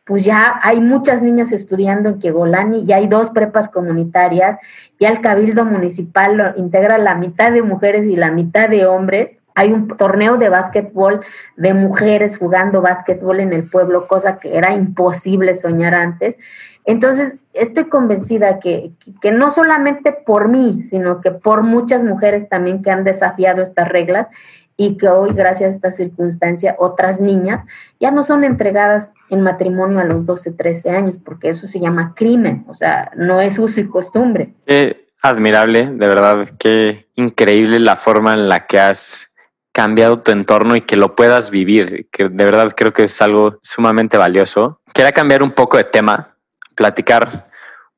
pues 0.06 0.24
ya 0.24 0.60
hay 0.62 0.80
muchas 0.80 1.20
niñas 1.20 1.50
estudiando 1.50 2.08
en 2.10 2.18
Kegolani, 2.20 2.84
ya 2.84 2.96
hay 2.96 3.08
dos 3.08 3.30
prepas 3.30 3.68
comunitarias, 3.68 4.56
ya 4.98 5.08
el 5.08 5.20
cabildo 5.20 5.64
municipal 5.64 6.36
lo 6.36 6.52
integra 6.56 6.96
la 6.96 7.16
mitad 7.16 7.50
de 7.50 7.62
mujeres 7.62 8.06
y 8.06 8.14
la 8.14 8.30
mitad 8.30 8.68
de 8.68 8.86
hombres, 8.86 9.38
hay 9.56 9.72
un 9.72 9.88
torneo 9.88 10.36
de 10.36 10.48
básquetbol 10.48 11.24
de 11.56 11.74
mujeres 11.74 12.38
jugando 12.38 12.82
básquetbol 12.82 13.40
en 13.40 13.52
el 13.52 13.68
pueblo, 13.68 14.06
cosa 14.06 14.38
que 14.38 14.56
era 14.56 14.74
imposible 14.74 15.54
soñar 15.54 15.94
antes. 15.94 16.36
Entonces, 16.84 17.38
estoy 17.52 17.88
convencida 17.88 18.60
que, 18.60 18.92
que, 19.20 19.32
no 19.32 19.50
solamente 19.50 20.12
por 20.12 20.48
mí, 20.48 20.82
sino 20.82 21.20
que 21.20 21.32
por 21.32 21.62
muchas 21.62 22.04
mujeres 22.04 22.48
también 22.48 22.82
que 22.82 22.92
han 22.92 23.02
desafiado 23.02 23.62
estas 23.62 23.88
reglas 23.88 24.28
y 24.76 24.98
que 24.98 25.08
hoy, 25.08 25.32
gracias 25.32 25.68
a 25.68 25.74
esta 25.74 25.90
circunstancia, 25.90 26.76
otras 26.78 27.20
niñas 27.20 27.64
ya 27.98 28.10
no 28.10 28.22
son 28.22 28.44
entregadas 28.44 29.12
en 29.30 29.40
matrimonio 29.40 29.98
a 30.00 30.04
los 30.04 30.26
12, 30.26 30.52
13 30.52 30.90
años, 30.90 31.16
porque 31.24 31.48
eso 31.48 31.66
se 31.66 31.80
llama 31.80 32.14
crimen, 32.14 32.64
o 32.68 32.74
sea, 32.74 33.10
no 33.16 33.40
es 33.40 33.58
uso 33.58 33.80
y 33.80 33.88
costumbre. 33.88 34.54
Qué 34.66 35.08
admirable, 35.22 35.86
de 35.86 36.06
verdad, 36.06 36.48
qué 36.58 37.08
increíble 37.14 37.80
la 37.80 37.96
forma 37.96 38.34
en 38.34 38.48
la 38.48 38.66
que 38.66 38.78
has 38.78 39.34
cambiado 39.72 40.20
tu 40.20 40.30
entorno 40.30 40.76
y 40.76 40.82
que 40.82 40.96
lo 40.96 41.16
puedas 41.16 41.50
vivir, 41.50 42.08
que 42.10 42.28
de 42.28 42.44
verdad 42.44 42.72
creo 42.76 42.92
que 42.92 43.04
es 43.04 43.20
algo 43.20 43.58
sumamente 43.62 44.16
valioso. 44.16 44.80
Quería 44.94 45.12
cambiar 45.12 45.42
un 45.42 45.50
poco 45.50 45.76
de 45.76 45.84
tema, 45.84 46.36
platicar 46.74 47.46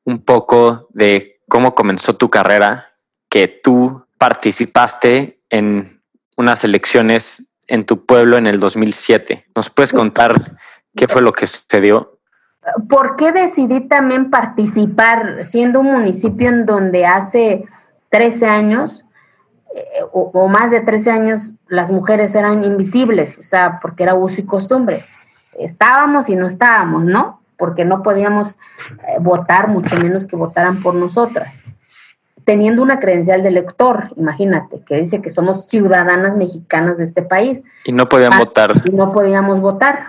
un 0.03 0.23
poco 0.23 0.87
de 0.91 1.39
cómo 1.47 1.75
comenzó 1.75 2.13
tu 2.13 2.29
carrera, 2.29 2.93
que 3.29 3.47
tú 3.47 4.05
participaste 4.17 5.39
en 5.49 5.98
unas 6.39 6.63
elecciones 6.63 7.51
en 7.67 7.85
tu 7.85 8.05
pueblo 8.05 8.37
en 8.37 8.47
el 8.47 8.61
2007. 8.61 9.45
¿Nos 9.55 9.69
puedes 9.69 9.91
contar 9.91 10.53
qué 10.95 11.09
fue 11.09 11.21
lo 11.21 11.33
que 11.33 11.45
sucedió? 11.45 12.17
¿Por 12.89 13.17
qué 13.17 13.33
decidí 13.33 13.81
también 13.81 14.29
participar 14.29 15.43
siendo 15.43 15.81
un 15.81 15.91
municipio 15.91 16.47
en 16.47 16.65
donde 16.65 17.05
hace 17.05 17.65
13 18.07 18.47
años 18.47 19.05
eh, 19.75 19.83
o, 20.13 20.47
más 20.47 20.71
de 20.71 20.79
13 20.79 21.11
años 21.11 21.51
las 21.67 21.91
mujeres 21.91 22.33
eran 22.35 22.63
invisibles, 22.63 23.37
o 23.37 23.43
sea, 23.43 23.79
porque 23.81 24.03
era 24.03 24.15
uso 24.15 24.39
y 24.39 24.45
costumbre. 24.45 25.05
Estábamos 25.57 26.29
y 26.29 26.37
no 26.37 26.47
estábamos, 26.47 27.03
¿no? 27.03 27.41
Porque 27.57 27.83
no 27.83 28.01
podíamos 28.01 28.53
eh, 28.53 29.19
votar, 29.19 29.67
mucho 29.67 29.97
menos 29.97 30.25
que 30.25 30.37
votaran 30.37 30.81
por 30.81 30.95
nosotras. 30.95 31.65
Teniendo 32.49 32.81
una 32.81 32.99
credencial 32.99 33.43
de 33.43 33.49
elector, 33.49 34.11
imagínate, 34.15 34.81
que 34.83 34.95
dice 34.95 35.21
que 35.21 35.29
somos 35.29 35.67
ciudadanas 35.67 36.35
mexicanas 36.35 36.97
de 36.97 37.03
este 37.03 37.21
país. 37.21 37.63
Y 37.85 37.91
no 37.91 38.09
podían 38.09 38.33
ah, 38.33 38.39
votar. 38.39 38.81
Y 38.85 38.89
no 38.89 39.11
podíamos 39.11 39.61
votar. 39.61 39.99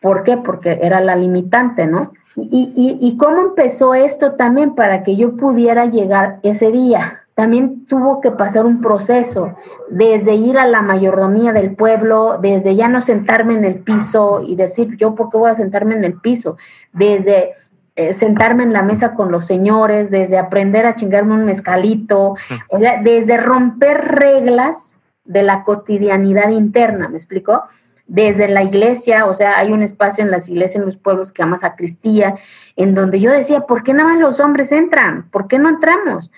¿Por 0.00 0.22
qué? 0.22 0.38
Porque 0.38 0.78
era 0.80 1.02
la 1.02 1.14
limitante, 1.14 1.86
¿no? 1.86 2.14
Y, 2.36 2.72
y, 2.74 3.06
y 3.06 3.18
cómo 3.18 3.42
empezó 3.42 3.92
esto 3.92 4.32
también 4.32 4.74
para 4.74 5.02
que 5.02 5.16
yo 5.16 5.36
pudiera 5.36 5.84
llegar 5.84 6.38
ese 6.42 6.70
día 6.72 7.20
también 7.40 7.86
tuvo 7.86 8.20
que 8.20 8.32
pasar 8.32 8.66
un 8.66 8.82
proceso, 8.82 9.54
desde 9.88 10.34
ir 10.34 10.58
a 10.58 10.66
la 10.66 10.82
mayordomía 10.82 11.54
del 11.54 11.74
pueblo, 11.74 12.38
desde 12.38 12.76
ya 12.76 12.86
no 12.86 13.00
sentarme 13.00 13.54
en 13.54 13.64
el 13.64 13.76
piso 13.76 14.42
y 14.46 14.56
decir, 14.56 14.94
yo 14.98 15.14
por 15.14 15.30
qué 15.30 15.38
voy 15.38 15.50
a 15.50 15.54
sentarme 15.54 15.96
en 15.96 16.04
el 16.04 16.20
piso, 16.20 16.58
desde 16.92 17.52
eh, 18.00 18.12
sentarme 18.14 18.62
en 18.62 18.72
la 18.72 18.82
mesa 18.82 19.14
con 19.14 19.30
los 19.30 19.44
señores, 19.46 20.10
desde 20.10 20.38
aprender 20.38 20.86
a 20.86 20.94
chingarme 20.94 21.34
un 21.34 21.44
mezcalito, 21.44 22.34
o 22.68 22.78
sea, 22.78 23.02
desde 23.02 23.36
romper 23.36 23.98
reglas 24.16 24.98
de 25.24 25.42
la 25.42 25.64
cotidianidad 25.64 26.50
interna, 26.50 27.08
¿me 27.08 27.16
explico? 27.16 27.62
desde 28.10 28.48
la 28.48 28.64
iglesia, 28.64 29.26
o 29.26 29.34
sea, 29.34 29.56
hay 29.58 29.70
un 29.70 29.84
espacio 29.84 30.24
en 30.24 30.32
las 30.32 30.48
iglesias, 30.48 30.80
en 30.80 30.84
los 30.84 30.96
pueblos 30.96 31.30
que 31.30 31.44
llama 31.44 31.58
sacristía, 31.58 32.34
en 32.74 32.92
donde 32.92 33.20
yo 33.20 33.30
decía, 33.30 33.60
¿por 33.60 33.84
qué 33.84 33.94
nada 33.94 34.08
más 34.08 34.18
los 34.18 34.40
hombres 34.40 34.72
entran? 34.72 35.30
¿Por 35.30 35.46
qué 35.46 35.60
no 35.60 35.68
entramos? 35.68 36.32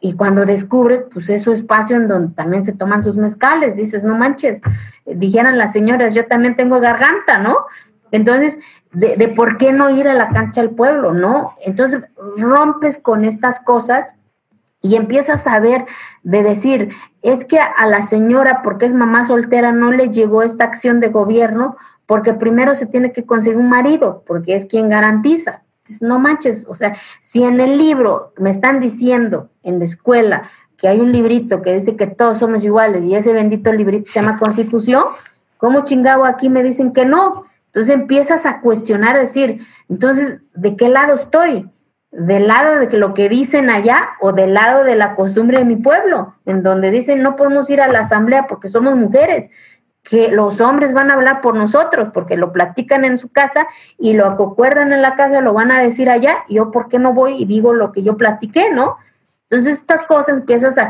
Y 0.00 0.12
cuando 0.12 0.46
descubre, 0.46 1.00
pues 1.00 1.28
es 1.28 1.42
su 1.42 1.50
espacio 1.50 1.96
en 1.96 2.06
donde 2.06 2.34
también 2.36 2.64
se 2.64 2.72
toman 2.72 3.02
sus 3.02 3.16
mezcales, 3.16 3.74
dices, 3.74 4.04
no 4.04 4.16
manches, 4.16 4.60
dijeran 5.06 5.58
las 5.58 5.72
señoras, 5.72 6.14
yo 6.14 6.26
también 6.26 6.54
tengo 6.54 6.78
garganta, 6.78 7.38
¿no? 7.38 7.66
Entonces, 8.12 8.60
de, 8.92 9.16
de, 9.16 9.28
por 9.28 9.58
qué 9.58 9.72
no 9.72 9.90
ir 9.90 10.08
a 10.08 10.14
la 10.14 10.28
cancha 10.30 10.60
al 10.60 10.70
pueblo, 10.70 11.12
¿no? 11.12 11.54
Entonces, 11.64 12.02
rompes 12.36 12.98
con 12.98 13.24
estas 13.24 13.60
cosas 13.60 14.16
y 14.80 14.94
empiezas 14.94 15.46
a 15.46 15.58
ver 15.60 15.86
de 16.22 16.42
decir, 16.42 16.90
es 17.22 17.44
que 17.44 17.58
a 17.58 17.86
la 17.86 18.02
señora, 18.02 18.62
porque 18.62 18.86
es 18.86 18.94
mamá 18.94 19.26
soltera, 19.26 19.72
no 19.72 19.90
le 19.90 20.08
llegó 20.10 20.42
esta 20.42 20.64
acción 20.64 21.00
de 21.00 21.08
gobierno, 21.08 21.76
porque 22.06 22.32
primero 22.32 22.74
se 22.74 22.86
tiene 22.86 23.12
que 23.12 23.26
conseguir 23.26 23.58
un 23.58 23.68
marido, 23.68 24.22
porque 24.26 24.54
es 24.54 24.66
quien 24.66 24.88
garantiza. 24.88 25.62
No 26.00 26.18
manches, 26.18 26.66
o 26.68 26.74
sea, 26.74 26.94
si 27.20 27.42
en 27.44 27.60
el 27.60 27.78
libro 27.78 28.32
me 28.38 28.50
están 28.50 28.78
diciendo 28.78 29.50
en 29.62 29.78
la 29.78 29.84
escuela 29.84 30.42
que 30.76 30.86
hay 30.86 31.00
un 31.00 31.12
librito 31.12 31.60
que 31.60 31.74
dice 31.74 31.96
que 31.96 32.06
todos 32.06 32.38
somos 32.38 32.64
iguales 32.64 33.04
y 33.04 33.14
ese 33.14 33.32
bendito 33.32 33.72
librito 33.72 34.10
se 34.10 34.20
llama 34.20 34.36
Constitución, 34.36 35.04
¿cómo 35.56 35.84
chingado 35.84 36.24
aquí 36.24 36.50
me 36.50 36.62
dicen 36.62 36.92
que 36.92 37.04
no? 37.04 37.46
Entonces 37.68 37.94
empiezas 37.94 38.46
a 38.46 38.60
cuestionar, 38.60 39.16
a 39.16 39.20
decir, 39.20 39.66
entonces, 39.88 40.38
¿de 40.54 40.76
qué 40.76 40.88
lado 40.88 41.14
estoy? 41.14 41.70
del 42.10 42.46
lado 42.46 42.78
de 42.78 42.96
lo 42.96 43.12
que 43.12 43.28
dicen 43.28 43.68
allá 43.68 44.10
o 44.20 44.32
del 44.32 44.54
lado 44.54 44.84
de 44.84 44.96
la 44.96 45.14
costumbre 45.14 45.58
de 45.58 45.64
mi 45.64 45.76
pueblo, 45.76 46.34
en 46.46 46.62
donde 46.62 46.90
dicen 46.90 47.22
no 47.22 47.36
podemos 47.36 47.68
ir 47.68 47.80
a 47.80 47.88
la 47.88 48.00
asamblea 48.00 48.46
porque 48.46 48.68
somos 48.68 48.94
mujeres, 48.94 49.50
que 50.02 50.30
los 50.30 50.62
hombres 50.62 50.94
van 50.94 51.10
a 51.10 51.14
hablar 51.14 51.42
por 51.42 51.54
nosotros 51.54 52.08
porque 52.14 52.38
lo 52.38 52.50
platican 52.50 53.04
en 53.04 53.18
su 53.18 53.28
casa 53.28 53.66
y 53.98 54.14
lo 54.14 54.26
acuerdan 54.26 54.92
en 54.92 55.02
la 55.02 55.16
casa, 55.16 55.42
lo 55.42 55.52
van 55.52 55.70
a 55.70 55.82
decir 55.82 56.08
allá, 56.08 56.44
yo 56.48 56.70
por 56.70 56.88
qué 56.88 56.98
no 56.98 57.12
voy 57.12 57.42
y 57.42 57.44
digo 57.44 57.74
lo 57.74 57.92
que 57.92 58.02
yo 58.02 58.16
platiqué, 58.16 58.70
¿no? 58.72 58.96
Entonces 59.50 59.74
estas 59.74 60.04
cosas 60.04 60.38
empiezas 60.38 60.78
a 60.78 60.88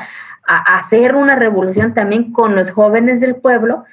hacer 0.77 1.17
una 1.17 1.35
revolución 1.35 1.95
también 1.95 2.33
con 2.33 2.55
los 2.55 2.71
jóvenes 2.71 3.21
del 3.21 3.37
pueblo 3.37 3.85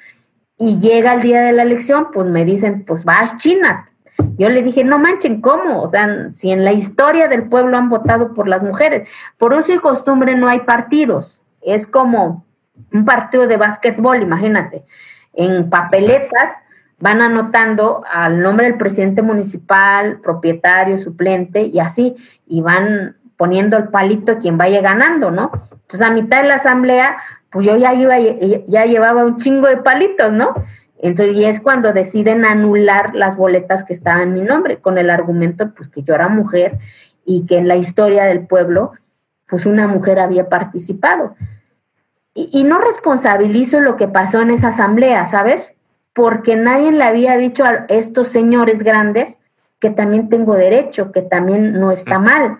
y 0.58 0.80
llega 0.80 1.14
el 1.14 1.22
día 1.22 1.42
de 1.42 1.52
la 1.52 1.62
elección, 1.62 2.08
pues 2.12 2.26
me 2.26 2.44
dicen, 2.44 2.84
pues 2.84 3.04
vas 3.04 3.36
China, 3.36 3.90
yo 4.38 4.48
le 4.48 4.62
dije, 4.62 4.84
no 4.84 4.98
manchen, 4.98 5.40
¿cómo? 5.40 5.82
O 5.82 5.88
sea, 5.88 6.32
si 6.32 6.50
en 6.50 6.64
la 6.64 6.72
historia 6.72 7.28
del 7.28 7.48
pueblo 7.48 7.76
han 7.76 7.88
votado 7.88 8.34
por 8.34 8.48
las 8.48 8.62
mujeres, 8.62 9.08
por 9.38 9.52
uso 9.52 9.72
y 9.72 9.78
costumbre 9.78 10.36
no 10.36 10.48
hay 10.48 10.60
partidos, 10.60 11.44
es 11.62 11.86
como 11.86 12.44
un 12.92 13.04
partido 13.04 13.46
de 13.46 13.56
básquetbol, 13.56 14.22
imagínate. 14.22 14.84
En 15.32 15.68
papeletas 15.68 16.62
van 16.98 17.20
anotando 17.20 18.02
al 18.10 18.40
nombre 18.40 18.68
del 18.68 18.78
presidente 18.78 19.22
municipal, 19.22 20.20
propietario, 20.20 20.96
suplente 20.98 21.62
y 21.62 21.78
así, 21.78 22.14
y 22.46 22.62
van 22.62 23.16
poniendo 23.36 23.76
el 23.76 23.88
palito 23.88 24.32
a 24.32 24.38
quien 24.38 24.56
vaya 24.56 24.80
ganando, 24.80 25.30
¿no? 25.30 25.50
Entonces 25.72 26.02
a 26.02 26.10
mitad 26.10 26.42
de 26.42 26.48
la 26.48 26.54
asamblea, 26.54 27.16
pues 27.56 27.64
yo 27.64 27.76
ya, 27.78 27.94
iba, 27.94 28.18
ya 28.18 28.84
llevaba 28.84 29.24
un 29.24 29.38
chingo 29.38 29.66
de 29.66 29.78
palitos, 29.78 30.34
¿no? 30.34 30.52
Entonces, 30.98 31.34
y 31.38 31.46
es 31.46 31.58
cuando 31.58 31.94
deciden 31.94 32.44
anular 32.44 33.14
las 33.14 33.38
boletas 33.38 33.82
que 33.82 33.94
estaban 33.94 34.20
en 34.20 34.32
mi 34.34 34.42
nombre, 34.42 34.76
con 34.76 34.98
el 34.98 35.08
argumento 35.08 35.72
pues 35.74 35.88
que 35.88 36.02
yo 36.02 36.12
era 36.12 36.28
mujer 36.28 36.78
y 37.24 37.46
que 37.46 37.56
en 37.56 37.66
la 37.66 37.76
historia 37.76 38.26
del 38.26 38.46
pueblo, 38.46 38.92
pues 39.48 39.64
una 39.64 39.88
mujer 39.88 40.18
había 40.18 40.50
participado. 40.50 41.34
Y, 42.34 42.50
y 42.52 42.64
no 42.64 42.78
responsabilizo 42.78 43.80
lo 43.80 43.96
que 43.96 44.06
pasó 44.06 44.42
en 44.42 44.50
esa 44.50 44.68
asamblea, 44.68 45.24
¿sabes? 45.24 45.72
Porque 46.12 46.56
nadie 46.56 46.92
le 46.92 47.04
había 47.04 47.38
dicho 47.38 47.64
a 47.64 47.86
estos 47.88 48.28
señores 48.28 48.82
grandes 48.82 49.38
que 49.78 49.88
también 49.88 50.28
tengo 50.28 50.56
derecho, 50.56 51.10
que 51.10 51.22
también 51.22 51.80
no 51.80 51.90
está 51.90 52.18
mal, 52.18 52.58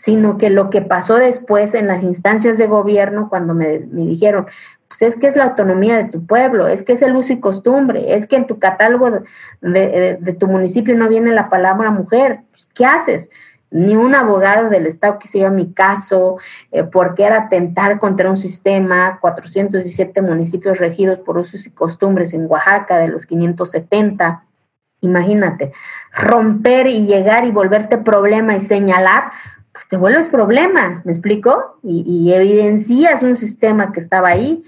sino 0.00 0.38
que 0.38 0.48
lo 0.48 0.70
que 0.70 0.80
pasó 0.80 1.16
después 1.16 1.74
en 1.74 1.86
las 1.86 2.02
instancias 2.02 2.56
de 2.56 2.66
gobierno, 2.66 3.28
cuando 3.28 3.54
me, 3.54 3.80
me 3.80 4.06
dijeron, 4.06 4.46
pues 4.88 5.02
es 5.02 5.14
que 5.14 5.26
es 5.26 5.36
la 5.36 5.44
autonomía 5.44 5.98
de 5.98 6.04
tu 6.04 6.24
pueblo, 6.24 6.68
es 6.68 6.82
que 6.82 6.94
es 6.94 7.02
el 7.02 7.14
uso 7.14 7.34
y 7.34 7.38
costumbre, 7.38 8.14
es 8.14 8.26
que 8.26 8.36
en 8.36 8.46
tu 8.46 8.58
catálogo 8.58 9.10
de, 9.60 10.36
tu 10.38 10.48
municipio 10.48 10.96
no 10.96 11.06
viene 11.06 11.32
la 11.32 11.50
palabra 11.50 11.90
mujer. 11.90 12.44
Pues, 12.50 12.66
¿Qué 12.72 12.86
haces? 12.86 13.28
Ni 13.70 13.94
un 13.94 14.14
abogado 14.14 14.70
del 14.70 14.86
Estado 14.86 15.18
que 15.18 15.28
se 15.28 15.44
a 15.44 15.50
mi 15.50 15.70
caso, 15.74 16.38
eh, 16.72 16.82
porque 16.82 17.24
era 17.24 17.36
atentar 17.36 17.98
contra 17.98 18.30
un 18.30 18.38
sistema, 18.38 19.18
417 19.20 20.22
municipios 20.22 20.78
regidos 20.78 21.20
por 21.20 21.36
usos 21.36 21.66
y 21.66 21.70
costumbres 21.70 22.32
en 22.32 22.46
Oaxaca 22.46 22.96
de 22.96 23.08
los 23.08 23.26
570. 23.26 24.46
Imagínate, 25.02 25.72
romper 26.10 26.86
y 26.86 27.04
llegar 27.04 27.44
y 27.44 27.50
volverte 27.50 27.98
problema 27.98 28.56
y 28.56 28.60
señalar, 28.60 29.24
pues 29.80 29.88
te 29.88 29.96
vuelves 29.96 30.28
problema, 30.28 31.00
¿me 31.06 31.12
explico? 31.12 31.78
Y, 31.82 32.04
y 32.06 32.34
evidencias 32.34 33.22
un 33.22 33.34
sistema 33.34 33.92
que 33.92 34.00
estaba 34.00 34.28
ahí 34.28 34.62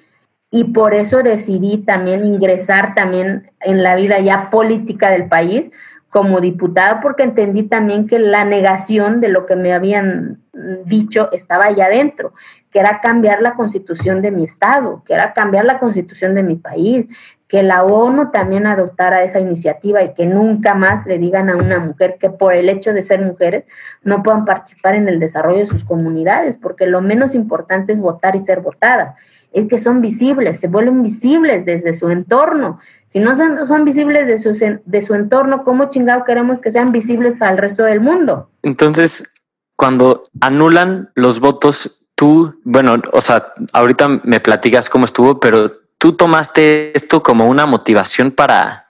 y 0.51 0.73
por 0.73 0.95
eso 0.95 1.23
decidí 1.23 1.85
también 1.85 2.25
ingresar 2.25 2.95
también 2.95 3.51
en 3.61 3.83
la 3.83 3.95
vida 3.95 4.21
ya 4.21 4.49
política 4.49 5.11
del 5.11 5.29
país 5.29 5.71
como 6.09 6.41
diputada, 6.41 7.03
porque 7.03 7.25
entendí 7.25 7.63
también 7.65 8.07
que 8.07 8.19
la 8.19 8.47
negación 8.47 9.21
de 9.21 9.29
lo 9.29 9.45
que 9.45 9.55
me 9.55 9.75
habían 9.75 10.43
dicho 10.87 11.31
estaba 11.33 11.67
allá 11.67 11.87
adentro, 11.87 12.33
que 12.71 12.79
era 12.79 13.01
cambiar 13.01 13.43
la 13.43 13.55
constitución 13.55 14.23
de 14.23 14.31
mi 14.31 14.45
estado, 14.45 15.03
que 15.05 15.13
era 15.13 15.35
cambiar 15.35 15.67
la 15.67 15.79
constitución 15.79 16.35
de 16.35 16.43
mi 16.43 16.57
país, 16.57 17.07
que 17.53 17.63
la 17.63 17.85
ONU 17.85 18.31
también 18.31 18.67
adoptara 18.67 19.23
esa 19.23 19.39
iniciativa 19.39 20.03
y 20.03 20.15
que 20.15 20.25
nunca 20.25 20.75
más 20.75 21.05
le 21.05 21.19
digan 21.19 21.51
a 21.51 21.57
una 21.57 21.81
mujer 21.81 22.17
que 22.19 22.31
por 22.31 22.55
el 22.55 22.71
hecho 22.71 22.95
de 22.95 23.03
ser 23.03 23.21
mujeres 23.21 23.65
no 24.03 24.23
puedan 24.23 24.47
participar 24.47 24.95
en 24.95 25.07
el 25.07 25.21
desarrollo 25.21 25.59
de 25.59 25.67
sus 25.67 25.85
comunidades, 25.85 26.57
porque 26.57 26.87
lo 26.87 27.03
menos 27.03 27.35
importante 27.35 27.93
es 27.93 28.01
votar 28.01 28.37
y 28.37 28.39
ser 28.39 28.61
votadas 28.61 29.17
es 29.53 29.69
que 29.69 29.77
son 29.77 30.01
visibles, 30.01 30.61
se 30.61 30.69
vuelven 30.69 31.03
visibles 31.03 31.67
desde 31.67 31.93
su 31.93 32.09
entorno. 32.09 32.79
Si 33.07 33.21
no 33.21 33.37
son, 33.37 33.85
visibles 33.85 34.27
de 34.27 34.39
su, 34.39 34.59
de 34.87 35.03
su 35.03 35.15
entorno, 35.15 35.63
¿cómo 35.63 35.91
chingado 35.91 36.25
queremos 36.25 36.59
que 36.59 36.71
sean 36.71 36.91
visibles 36.91 37.35
para 37.39 37.53
el 37.53 37.59
resto 37.59 37.83
del 37.83 38.01
mundo? 38.01 38.49
Entonces, 38.63 39.31
cuando 39.77 40.23
anulan 40.41 41.11
los 41.17 41.39
votos, 41.39 42.03
tú, 42.15 42.55
bueno, 42.65 42.97
o 43.13 43.21
sea, 43.21 43.53
ahorita 43.75 44.23
me 44.25 44.41
platicas 44.41 44.89
cómo 44.89 45.05
estuvo, 45.05 45.39
pero 45.39 45.82
tú 46.03 46.15
tomaste 46.15 46.91
esto 46.97 47.23
como 47.23 47.47
una 47.47 47.65
motivación 47.65 48.33
para 48.33 48.87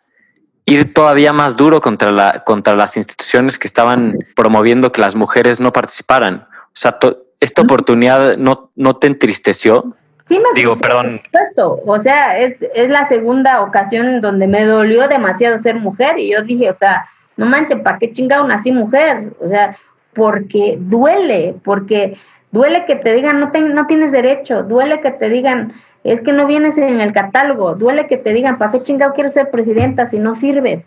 ir 0.65 0.95
todavía 0.95 1.35
más 1.35 1.59
duro 1.59 1.83
contra, 1.83 2.11
la, 2.11 2.43
contra 2.43 2.75
las 2.75 2.97
instituciones 2.97 3.59
que 3.59 3.69
estaban 3.69 4.17
promoviendo 4.35 4.93
que 4.93 5.03
las 5.03 5.15
mujeres 5.15 5.61
no 5.61 5.75
participaran. 5.75 6.47
O 6.69 6.71
sea, 6.73 6.99
esta 7.39 7.61
oportunidad 7.61 8.39
no, 8.39 8.71
no 8.77 8.97
te 8.97 9.09
entristeció. 9.09 9.95
Sí 10.23 10.39
me 10.39 10.59
Digo, 10.59 10.75
perdón. 10.77 11.21
Supuesto. 11.23 11.81
O 11.85 11.99
sea, 11.99 12.39
es, 12.39 12.63
es 12.75 12.89
la 12.89 13.05
segunda 13.05 13.61
ocasión 13.61 14.09
en 14.09 14.21
donde 14.23 14.49
me 14.49 14.65
dolió 14.65 15.07
demasiado 15.07 15.59
ser 15.59 15.75
mujer 15.75 16.19
y 16.19 16.33
yo 16.33 16.41
dije, 16.41 16.71
o 16.71 16.79
sea, 16.79 17.05
no 17.37 17.45
manchen, 17.45 17.83
¿para 17.83 17.99
qué 17.99 18.11
chingado 18.11 18.47
nací 18.47 18.73
mujer? 18.73 19.35
O 19.39 19.49
sea, 19.49 19.77
porque 20.15 20.79
duele, 20.81 21.57
porque 21.63 22.17
duele 22.53 22.87
que 22.87 22.97
te 22.97 23.13
digan 23.13 23.39
no, 23.39 23.53
no 23.53 23.87
tienes 23.87 24.13
derecho, 24.13 24.63
duele 24.63 25.03
que 25.03 25.11
te 25.11 25.29
digan 25.29 25.75
es 26.05 26.21
que 26.21 26.33
no 26.33 26.47
vienes 26.47 26.79
en 26.79 27.01
el 27.01 27.13
catálogo, 27.13 27.75
duele 27.75 28.07
que 28.07 28.17
te 28.17 28.33
digan, 28.33 28.59
¿para 28.59 28.73
qué 28.73 28.83
chingado 28.83 29.13
quieres 29.13 29.35
ser 29.35 29.51
presidenta 29.51 30.07
si 30.07 30.19
no 30.19 30.35
sirves? 30.35 30.87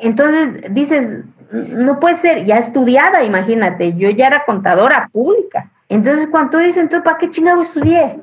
Entonces 0.00 0.72
dices, 0.72 1.18
no 1.50 2.00
puede 2.00 2.14
ser, 2.14 2.44
ya 2.44 2.58
estudiada, 2.58 3.22
imagínate, 3.22 3.94
yo 3.94 4.10
ya 4.10 4.26
era 4.26 4.44
contadora 4.44 5.08
pública. 5.12 5.70
Entonces 5.88 6.26
cuando 6.26 6.52
tú 6.52 6.58
dices, 6.58 6.78
entonces, 6.78 7.04
¿para 7.04 7.18
qué 7.18 7.30
chingado 7.30 7.60
estudié? 7.60 8.20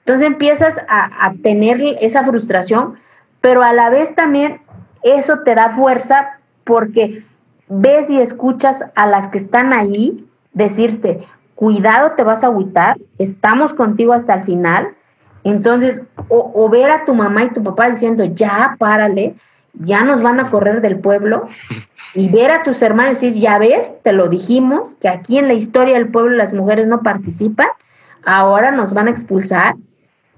Entonces 0.00 0.26
empiezas 0.26 0.80
a, 0.88 1.32
tener 1.42 1.80
esa 2.00 2.24
frustración, 2.24 2.98
pero 3.40 3.62
a 3.62 3.72
la 3.72 3.90
vez 3.90 4.14
también 4.14 4.60
eso 5.02 5.40
te 5.44 5.54
da 5.54 5.70
fuerza 5.70 6.40
porque 6.64 7.22
ves 7.68 8.10
y 8.10 8.20
escuchas 8.20 8.84
a 8.96 9.06
las 9.06 9.28
que 9.28 9.38
están 9.38 9.72
ahí 9.72 10.26
decirte, 10.52 11.20
cuidado, 11.54 12.16
te 12.16 12.24
vas 12.24 12.42
a 12.42 12.48
agüitar, 12.48 12.98
estamos 13.18 13.72
contigo 13.72 14.12
hasta 14.12 14.34
el 14.34 14.44
final. 14.44 14.96
Entonces, 15.44 16.02
o, 16.28 16.52
o, 16.54 16.68
ver 16.68 16.90
a 16.90 17.04
tu 17.04 17.14
mamá 17.14 17.44
y 17.44 17.50
tu 17.50 17.62
papá 17.62 17.90
diciendo, 17.90 18.24
ya, 18.24 18.76
párale, 18.78 19.34
ya 19.74 20.02
nos 20.04 20.22
van 20.22 20.40
a 20.40 20.50
correr 20.50 20.80
del 20.80 20.98
pueblo, 20.98 21.48
y 22.14 22.28
ver 22.28 22.50
a 22.50 22.62
tus 22.62 22.82
hermanos 22.82 23.20
decir, 23.20 23.32
ya 23.32 23.58
ves, 23.58 23.92
te 24.02 24.12
lo 24.12 24.28
dijimos, 24.28 24.94
que 25.00 25.08
aquí 25.08 25.38
en 25.38 25.48
la 25.48 25.54
historia 25.54 25.94
del 25.94 26.08
pueblo 26.08 26.36
las 26.36 26.52
mujeres 26.52 26.86
no 26.86 27.02
participan, 27.02 27.68
ahora 28.24 28.70
nos 28.70 28.92
van 28.92 29.08
a 29.08 29.10
expulsar. 29.10 29.76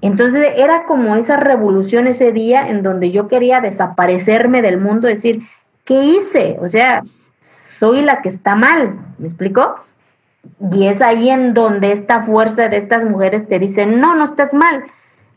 Entonces 0.01 0.53
era 0.57 0.85
como 0.85 1.15
esa 1.17 1.37
revolución 1.37 2.09
ese 2.09 2.33
día 2.33 2.69
en 2.69 2.83
donde 2.83 3.11
yo 3.11 3.29
quería 3.29 3.61
desaparecerme 3.61 4.61
del 4.61 4.79
mundo, 4.79 5.07
decir, 5.07 5.43
¿qué 5.85 6.05
hice? 6.05 6.57
O 6.61 6.69
sea, 6.69 7.05
soy 7.39 8.03
la 8.03 8.21
que 8.21 8.29
está 8.29 8.55
mal, 8.57 8.97
¿me 9.19 9.27
explico? 9.27 9.77
Y 10.73 10.87
es 10.87 11.03
ahí 11.03 11.31
en 11.31 11.55
donde 11.55 11.93
esta 11.93 12.21
fuerza 12.21 12.69
de 12.69 12.77
estas 12.77 13.05
mujeres 13.05 13.49
te 13.49 13.59
dice, 13.59 13.87
no, 13.87 14.15
no 14.15 14.25
estás 14.25 14.55
mal. 14.55 14.85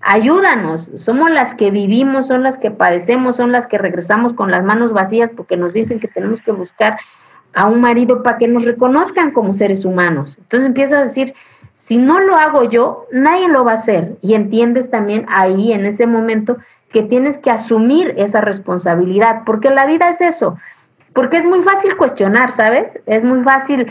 ayúdanos, 0.02 0.92
somos 0.96 1.32
las 1.32 1.56
que 1.56 1.72
vivimos, 1.72 2.28
son 2.28 2.44
las 2.44 2.58
que 2.58 2.72
padecemos, 2.72 3.38
son 3.38 3.52
las 3.52 3.66
que 3.66 3.78
regresamos 3.78 4.34
con 4.34 4.52
las 4.52 4.64
manos 4.64 4.94
vacías 4.94 5.32
porque 5.36 5.58
nos 5.58 5.74
dicen 5.74 6.00
que 6.00 6.08
tenemos 6.08 6.42
que 6.42 6.52
buscar 6.52 6.98
a 7.56 7.66
un 7.66 7.82
marido 7.82 8.22
para 8.22 8.38
que 8.38 8.48
nos 8.48 8.66
reconozcan 8.66 9.32
como 9.32 9.54
seres 9.54 9.86
humanos. 9.86 10.38
Entonces 10.38 10.68
empiezas 10.68 11.00
a 11.00 11.04
decir, 11.04 11.34
si 11.74 11.98
no 11.98 12.20
lo 12.20 12.36
hago 12.36 12.70
yo, 12.70 13.08
nadie 13.12 13.48
lo 13.48 13.66
va 13.66 13.72
a 13.72 13.76
hacer. 13.76 14.18
Y 14.22 14.34
entiendes 14.34 14.90
también 14.90 15.26
ahí, 15.28 15.72
en 15.72 15.86
ese 15.86 16.08
momento, 16.08 16.58
que 16.90 17.04
tienes 17.04 17.38
que 17.38 17.52
asumir 17.52 18.14
esa 18.18 18.42
responsabilidad, 18.42 19.42
porque 19.46 19.70
la 19.70 19.86
vida 19.86 20.10
es 20.10 20.22
eso, 20.22 20.58
porque 21.14 21.38
es 21.38 21.46
muy 21.46 21.62
fácil 21.62 21.98
cuestionar, 21.98 22.52
¿sabes? 22.52 22.98
Es 23.06 23.26
muy 23.26 23.42
fácil 23.42 23.88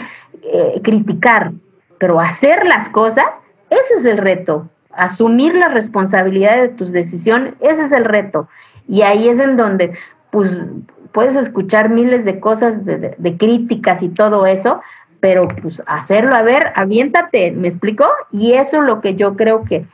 eh, 0.47 0.81
criticar, 0.83 1.53
pero 1.99 2.21
hacer 2.21 2.67
las 2.67 2.89
cosas, 2.89 3.25
ese 3.71 3.95
es 3.95 4.07
el 4.07 4.19
reto. 4.19 4.69
Asumir 4.93 5.55
la 5.55 5.69
responsabilidad 5.69 6.61
de 6.61 6.69
tus 6.69 6.93
decisiones, 6.93 7.55
ese 7.61 7.87
es 7.87 7.93
el 7.93 8.05
reto. 8.05 8.49
Y 8.87 9.03
ahí 9.03 9.29
es 9.29 9.41
en 9.41 9.57
donde, 9.57 9.93
pues, 10.31 10.73
puedes 11.13 11.35
escuchar 11.37 11.89
miles 11.89 12.25
de 12.25 12.41
cosas, 12.41 12.85
de, 12.85 13.37
críticas 13.39 14.03
y 14.03 14.11
todo 14.11 14.47
eso, 14.47 14.81
pero 15.21 15.49
pues 15.63 15.83
hacerlo, 15.87 16.35
a 16.35 16.43
ver, 16.43 16.73
aviéntate, 16.75 17.53
¿me 17.53 17.69
explico? 17.69 18.05
Y 18.31 18.53
eso 18.53 18.81
es 18.81 18.85
lo 18.85 19.01
que 19.01 19.15
yo 19.15 19.37
creo 19.37 19.65
que 19.65 19.87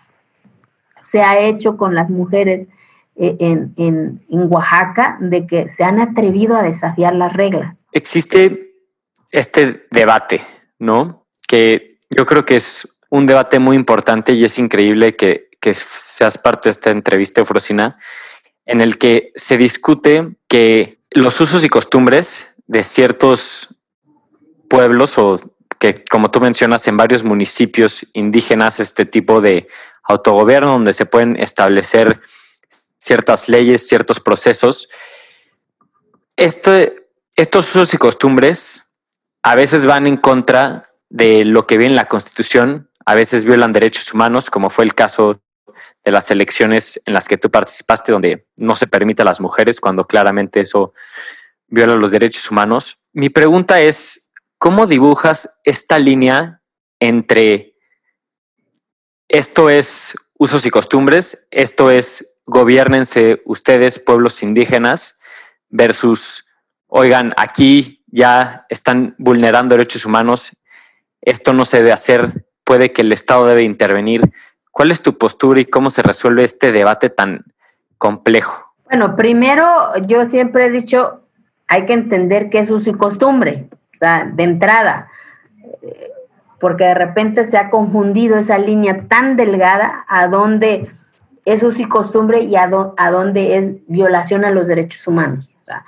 se 0.98 1.22
ha 1.22 1.38
hecho 1.38 1.76
con 1.76 1.94
las 1.94 2.10
mujeres 2.10 2.68
eh, 3.16 3.36
en, 3.38 3.72
en, 3.76 4.24
en, 4.28 4.52
Oaxaca, 4.52 5.18
de 5.20 5.46
que 5.46 5.68
se 5.68 5.84
han 5.84 6.00
atrevido 6.00 6.56
a 6.56 6.62
desafiar 6.62 7.14
las 7.14 7.34
reglas. 7.34 7.86
Existe 7.92 8.69
este 9.30 9.86
debate, 9.90 10.44
¿no? 10.78 11.26
Que 11.46 11.98
yo 12.10 12.26
creo 12.26 12.44
que 12.44 12.56
es 12.56 12.88
un 13.10 13.26
debate 13.26 13.58
muy 13.58 13.76
importante 13.76 14.32
y 14.32 14.44
es 14.44 14.58
increíble 14.58 15.16
que, 15.16 15.50
que 15.60 15.74
seas 15.74 16.38
parte 16.38 16.68
de 16.68 16.72
esta 16.72 16.90
entrevista, 16.90 17.44
Frosina, 17.44 17.98
en 18.66 18.80
el 18.80 18.98
que 18.98 19.32
se 19.34 19.56
discute 19.56 20.36
que 20.48 21.00
los 21.10 21.40
usos 21.40 21.64
y 21.64 21.68
costumbres 21.68 22.54
de 22.66 22.84
ciertos 22.84 23.74
pueblos 24.68 25.18
o 25.18 25.40
que, 25.78 26.04
como 26.04 26.30
tú 26.30 26.40
mencionas, 26.40 26.86
en 26.86 26.96
varios 26.96 27.24
municipios 27.24 28.06
indígenas, 28.12 28.80
este 28.80 29.06
tipo 29.06 29.40
de 29.40 29.68
autogobierno 30.04 30.72
donde 30.72 30.92
se 30.92 31.06
pueden 31.06 31.36
establecer 31.36 32.20
ciertas 32.98 33.48
leyes, 33.48 33.88
ciertos 33.88 34.20
procesos. 34.20 34.88
Este, 36.36 37.08
estos 37.34 37.70
usos 37.70 37.94
y 37.94 37.96
costumbres 37.96 38.89
a 39.42 39.55
veces 39.55 39.87
van 39.87 40.07
en 40.07 40.16
contra 40.16 40.87
de 41.09 41.44
lo 41.44 41.66
que 41.66 41.76
viene 41.76 41.92
en 41.92 41.96
la 41.96 42.09
Constitución, 42.09 42.90
a 43.05 43.14
veces 43.14 43.44
violan 43.44 43.72
derechos 43.72 44.12
humanos, 44.12 44.50
como 44.50 44.70
fue 44.70 44.85
el 44.85 44.94
caso 44.94 45.40
de 46.05 46.11
las 46.12 46.31
elecciones 46.31 47.00
en 47.05 47.14
las 47.14 47.29
que 47.29 47.38
tú 47.38 47.50
participaste, 47.50 48.12
donde 48.12 48.46
no 48.57 48.76
se 48.76 48.87
permite 48.87 49.22
a 49.22 49.24
las 49.24 49.40
mujeres, 49.40 49.81
cuando 49.81 50.07
claramente 50.07 50.61
eso 50.61 50.94
viola 51.66 51.94
los 51.94 52.11
derechos 52.11 52.50
humanos. 52.50 52.98
Mi 53.12 53.29
pregunta 53.29 53.81
es, 53.81 54.31
¿Cómo 54.62 54.87
dibujas 54.87 55.59
esta 55.64 55.98
línea 55.98 56.61
entre 56.98 57.79
esto 59.26 59.70
es 59.70 60.14
usos 60.38 60.66
y 60.66 60.70
costumbres, 60.70 61.46
esto 61.50 61.90
es 61.90 62.38
gobiernense 62.44 63.40
ustedes, 63.46 63.98
pueblos 63.98 64.42
indígenas, 64.42 65.18
versus, 65.70 66.44
oigan, 66.88 67.33
aquí 67.38 67.99
ya 68.11 68.66
están 68.68 69.14
vulnerando 69.18 69.75
derechos 69.75 70.05
humanos, 70.05 70.53
esto 71.20 71.53
no 71.53 71.64
se 71.64 71.79
debe 71.79 71.92
hacer, 71.92 72.46
puede 72.64 72.92
que 72.92 73.03
el 73.03 73.12
Estado 73.12 73.46
debe 73.46 73.62
intervenir. 73.62 74.33
¿Cuál 74.70 74.90
es 74.90 75.03
tu 75.03 75.18
postura 75.18 75.61
y 75.61 75.66
cómo 75.66 75.90
se 75.90 76.03
resuelve 76.03 76.44
este 76.44 76.73
debate 76.73 77.11
tan 77.11 77.44
complejo? 77.99 78.75
Bueno, 78.85 79.16
primero 79.16 79.64
yo 80.07 80.25
siempre 80.25 80.66
he 80.66 80.70
dicho, 80.70 81.23
hay 81.68 81.85
que 81.87 81.92
entender 81.92 82.51
qué 82.51 82.61
es 82.61 82.70
uso 82.70 82.90
y 82.90 82.94
costumbre. 82.94 83.68
O 83.94 83.96
sea, 83.96 84.25
de 84.25 84.44
entrada, 84.44 85.09
porque 86.59 86.85
de 86.85 86.94
repente 86.94 87.44
se 87.44 87.59
ha 87.59 87.70
confundido 87.70 88.37
esa 88.37 88.59
línea 88.59 89.09
tan 89.09 89.37
delgada 89.37 90.05
a 90.09 90.29
donde 90.29 90.88
es 91.44 91.62
uso 91.62 91.83
y 91.83 91.88
costumbre 91.88 92.42
y 92.42 92.57
a, 92.57 92.68
donde 92.68 93.57
es 93.57 93.73
violación 93.88 94.44
a 94.44 94.51
los 94.51 94.66
derechos 94.66 95.07
humanos. 95.07 95.51
O 95.62 95.64
sea, 95.64 95.85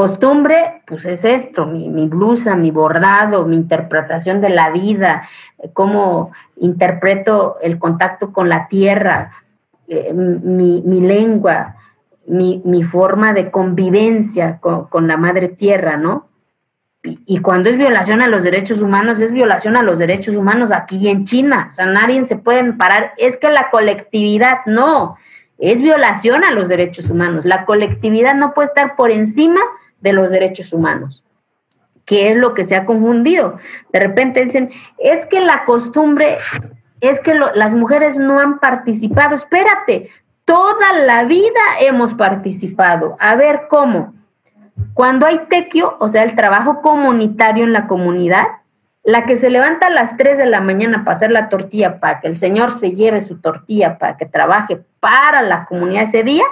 costumbre, 0.00 0.82
pues 0.86 1.04
es 1.04 1.26
esto, 1.26 1.66
mi, 1.66 1.90
mi, 1.90 2.08
blusa, 2.08 2.56
mi 2.56 2.70
bordado, 2.70 3.44
mi 3.44 3.54
interpretación 3.54 4.40
de 4.40 4.48
la 4.48 4.70
vida, 4.70 5.20
cómo 5.74 6.30
interpreto 6.56 7.56
el 7.60 7.78
contacto 7.78 8.32
con 8.32 8.48
la 8.48 8.66
tierra, 8.66 9.32
eh, 9.88 10.14
mi, 10.14 10.82
mi, 10.86 11.02
lengua, 11.02 11.76
mi, 12.26 12.62
mi, 12.64 12.82
forma 12.82 13.34
de 13.34 13.50
convivencia 13.50 14.58
con, 14.58 14.86
con 14.86 15.06
la 15.06 15.18
madre 15.18 15.48
tierra, 15.48 15.98
¿no? 15.98 16.30
Y, 17.02 17.40
cuando 17.40 17.68
es 17.68 17.76
violación 17.76 18.22
a 18.22 18.26
los 18.26 18.42
derechos 18.42 18.80
humanos, 18.80 19.20
es 19.20 19.32
violación 19.32 19.76
a 19.76 19.82
los 19.82 19.98
derechos 19.98 20.34
humanos 20.34 20.72
aquí 20.72 21.08
en 21.08 21.24
China. 21.24 21.68
O 21.72 21.74
sea, 21.74 21.84
nadie 21.84 22.24
se 22.24 22.36
puede 22.36 22.72
parar. 22.72 23.12
Es 23.18 23.36
que 23.36 23.50
la 23.50 23.68
colectividad, 23.68 24.60
no, 24.64 25.16
es 25.58 25.82
violación 25.82 26.42
a 26.42 26.52
los 26.52 26.68
derechos 26.68 27.10
humanos. 27.10 27.44
La 27.44 27.66
colectividad 27.66 28.34
no 28.34 28.54
puede 28.54 28.68
estar 28.68 28.96
por 28.96 29.10
encima 29.10 29.60
de 30.00 30.12
los 30.12 30.30
derechos 30.30 30.72
humanos, 30.72 31.24
que 32.04 32.30
es 32.30 32.36
lo 32.36 32.54
que 32.54 32.64
se 32.64 32.76
ha 32.76 32.86
confundido. 32.86 33.56
De 33.92 34.00
repente 34.00 34.44
dicen, 34.44 34.70
es 34.98 35.26
que 35.26 35.40
la 35.40 35.64
costumbre, 35.64 36.38
es 37.00 37.20
que 37.20 37.34
las 37.54 37.74
mujeres 37.74 38.18
no 38.18 38.40
han 38.40 38.58
participado. 38.58 39.34
Espérate, 39.34 40.08
toda 40.44 40.92
la 41.04 41.24
vida 41.24 41.60
hemos 41.80 42.14
participado. 42.14 43.16
A 43.20 43.36
ver 43.36 43.62
cómo 43.68 44.14
cuando 44.94 45.26
hay 45.26 45.46
tequio, 45.48 45.96
o 46.00 46.08
sea, 46.08 46.22
el 46.24 46.34
trabajo 46.34 46.80
comunitario 46.80 47.64
en 47.64 47.72
la 47.72 47.86
comunidad, 47.86 48.46
la 49.02 49.24
que 49.24 49.36
se 49.36 49.50
levanta 49.50 49.86
a 49.86 49.90
las 49.90 50.16
3 50.16 50.36
de 50.38 50.46
la 50.46 50.60
mañana 50.60 51.04
para 51.04 51.16
hacer 51.16 51.30
la 51.30 51.48
tortilla, 51.48 51.96
para 51.98 52.20
que 52.20 52.28
el 52.28 52.36
señor 52.36 52.70
se 52.70 52.92
lleve 52.92 53.20
su 53.20 53.38
tortilla, 53.38 53.98
para 53.98 54.16
que 54.16 54.26
trabaje 54.26 54.82
para 55.00 55.42
la 55.42 55.64
comunidad 55.64 56.04
ese 56.04 56.22
día, 56.22 56.44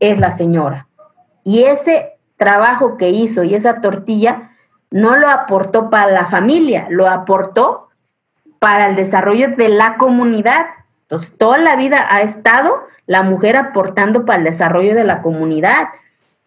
es 0.00 0.18
la 0.18 0.30
señora. 0.30 0.88
Y 1.42 1.64
ese 1.64 2.13
trabajo 2.36 2.96
que 2.96 3.10
hizo 3.10 3.44
y 3.44 3.54
esa 3.54 3.80
tortilla 3.80 4.50
no 4.90 5.16
lo 5.16 5.28
aportó 5.28 5.90
para 5.90 6.10
la 6.10 6.26
familia, 6.26 6.86
lo 6.90 7.08
aportó 7.08 7.88
para 8.58 8.86
el 8.86 8.96
desarrollo 8.96 9.48
de 9.56 9.68
la 9.68 9.96
comunidad. 9.96 10.66
Entonces, 11.02 11.32
toda 11.36 11.58
la 11.58 11.76
vida 11.76 12.06
ha 12.08 12.22
estado 12.22 12.86
la 13.06 13.22
mujer 13.22 13.56
aportando 13.56 14.24
para 14.24 14.38
el 14.38 14.44
desarrollo 14.44 14.94
de 14.94 15.04
la 15.04 15.20
comunidad 15.20 15.88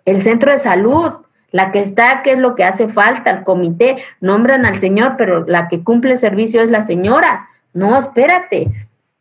el 0.07 0.21
centro 0.21 0.51
de 0.53 0.57
salud, 0.57 1.11
la 1.51 1.71
que 1.71 1.79
está, 1.79 2.23
¿qué 2.23 2.31
es 2.31 2.37
lo 2.37 2.55
que 2.55 2.63
hace 2.63 2.87
falta? 2.87 3.29
El 3.29 3.43
comité, 3.43 3.97
nombran 4.21 4.65
al 4.65 4.79
señor, 4.79 5.15
pero 5.17 5.45
la 5.45 5.67
que 5.67 5.83
cumple 5.83 6.11
el 6.11 6.17
servicio 6.17 6.61
es 6.61 6.71
la 6.71 6.81
señora. 6.81 7.47
No, 7.73 7.99
espérate. 7.99 8.69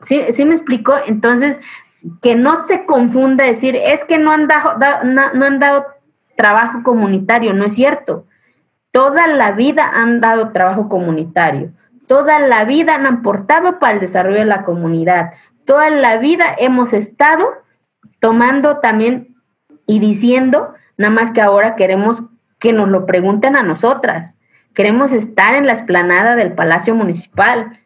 ¿Sí, 0.01 0.23
sí 0.31 0.45
me 0.45 0.55
explicó? 0.55 0.95
Entonces, 1.09 1.61
que 2.23 2.37
no 2.37 2.67
se 2.67 2.87
confunda 2.87 3.45
decir, 3.45 3.75
es 3.75 4.05
que 4.05 4.17
no 4.19 4.31
han, 4.31 4.47
dado, 4.47 4.77
no, 5.03 5.45
han 5.45 5.59
dado 5.59 5.87
trabajo 6.37 6.83
comunitario, 6.83 7.53
no 7.55 7.65
es 7.65 7.75
cierto. 7.75 8.27
Toda 8.93 9.27
la 9.27 9.53
vida 9.53 9.91
han 9.93 10.21
dado 10.21 10.53
trabajo 10.53 10.89
comunitario, 10.89 11.73
toda 12.07 12.39
la 12.39 12.65
vida 12.65 12.95
han 12.95 13.07
aportado 13.07 13.79
para 13.79 13.95
el 13.95 14.01
desarrollo 14.01 14.39
de 14.39 14.47
la 14.47 14.65
comunidad, 14.65 15.33
toda 15.65 15.91
la 15.91 16.19
vida 16.19 16.45
hemos 16.59 16.93
estado 16.93 17.47
tomando 18.21 18.79
también 18.79 19.37
y 19.87 19.99
diciendo, 19.99 20.75
nada 20.97 21.13
más 21.13 21.31
que 21.31 21.43
ahora 21.43 21.77
queremos 21.77 22.25
que 22.59 22.73
nos 22.73 22.89
lo 22.89 23.07
pregunten 23.07 23.57
a 23.57 23.63
nosotras. 23.63 24.39
Queremos 24.75 25.13
estar 25.13 25.55
en 25.55 25.67
la 25.67 25.73
esplanada 25.73 26.37
del 26.37 26.53
Palacio 26.53 26.95
Municipal, 26.95 27.79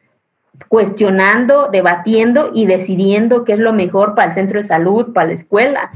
cuestionando, 0.68 1.68
debatiendo 1.68 2.50
y 2.54 2.66
decidiendo 2.66 3.44
qué 3.44 3.54
es 3.54 3.58
lo 3.58 3.72
mejor 3.72 4.14
para 4.14 4.28
el 4.28 4.34
centro 4.34 4.58
de 4.58 4.66
salud, 4.66 5.12
para 5.12 5.28
la 5.28 5.32
escuela. 5.32 5.90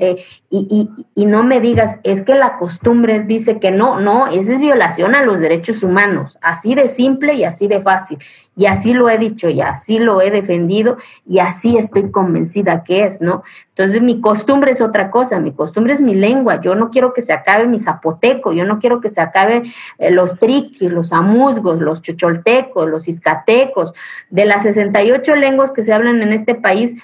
Eh, 0.00 0.16
y, 0.50 0.90
y, 1.14 1.26
no 1.26 1.44
me 1.44 1.60
digas, 1.60 1.98
es 2.04 2.22
que 2.22 2.34
la 2.34 2.56
costumbre 2.56 3.20
dice 3.20 3.60
que 3.60 3.70
no, 3.70 4.00
no, 4.00 4.26
esa 4.26 4.54
es 4.54 4.58
violación 4.58 5.14
a 5.14 5.22
los 5.22 5.40
derechos 5.40 5.82
humanos, 5.82 6.38
así 6.40 6.74
de 6.74 6.88
simple 6.88 7.34
y 7.34 7.44
así 7.44 7.68
de 7.68 7.80
fácil. 7.80 8.18
Y 8.56 8.66
así 8.66 8.92
lo 8.92 9.08
he 9.08 9.18
dicho 9.18 9.48
y 9.48 9.60
así 9.60 10.00
lo 10.00 10.20
he 10.20 10.32
defendido 10.32 10.96
y 11.24 11.38
así 11.38 11.76
estoy 11.76 12.10
convencida 12.10 12.82
que 12.82 13.04
es, 13.04 13.20
¿no? 13.20 13.42
Entonces 13.68 14.02
mi 14.02 14.20
costumbre 14.20 14.72
es 14.72 14.80
otra 14.80 15.12
cosa, 15.12 15.38
mi 15.38 15.52
costumbre 15.52 15.92
es 15.92 16.00
mi 16.00 16.14
lengua, 16.14 16.60
yo 16.60 16.74
no 16.74 16.90
quiero 16.90 17.12
que 17.12 17.22
se 17.22 17.32
acabe 17.32 17.68
mi 17.68 17.78
zapoteco, 17.78 18.52
yo 18.52 18.64
no 18.64 18.80
quiero 18.80 19.00
que 19.00 19.10
se 19.10 19.20
acabe 19.20 19.62
eh, 19.98 20.10
los 20.10 20.40
triquis, 20.40 20.90
los 20.90 21.12
amusgos, 21.12 21.80
los 21.80 22.02
chocholtecos, 22.02 22.90
los 22.90 23.06
iscatecos, 23.06 23.92
de 24.30 24.44
las 24.44 24.64
68 24.64 25.36
lenguas 25.36 25.70
que 25.70 25.84
se 25.84 25.92
hablan 25.92 26.20
en 26.20 26.32
este 26.32 26.56
país 26.56 26.96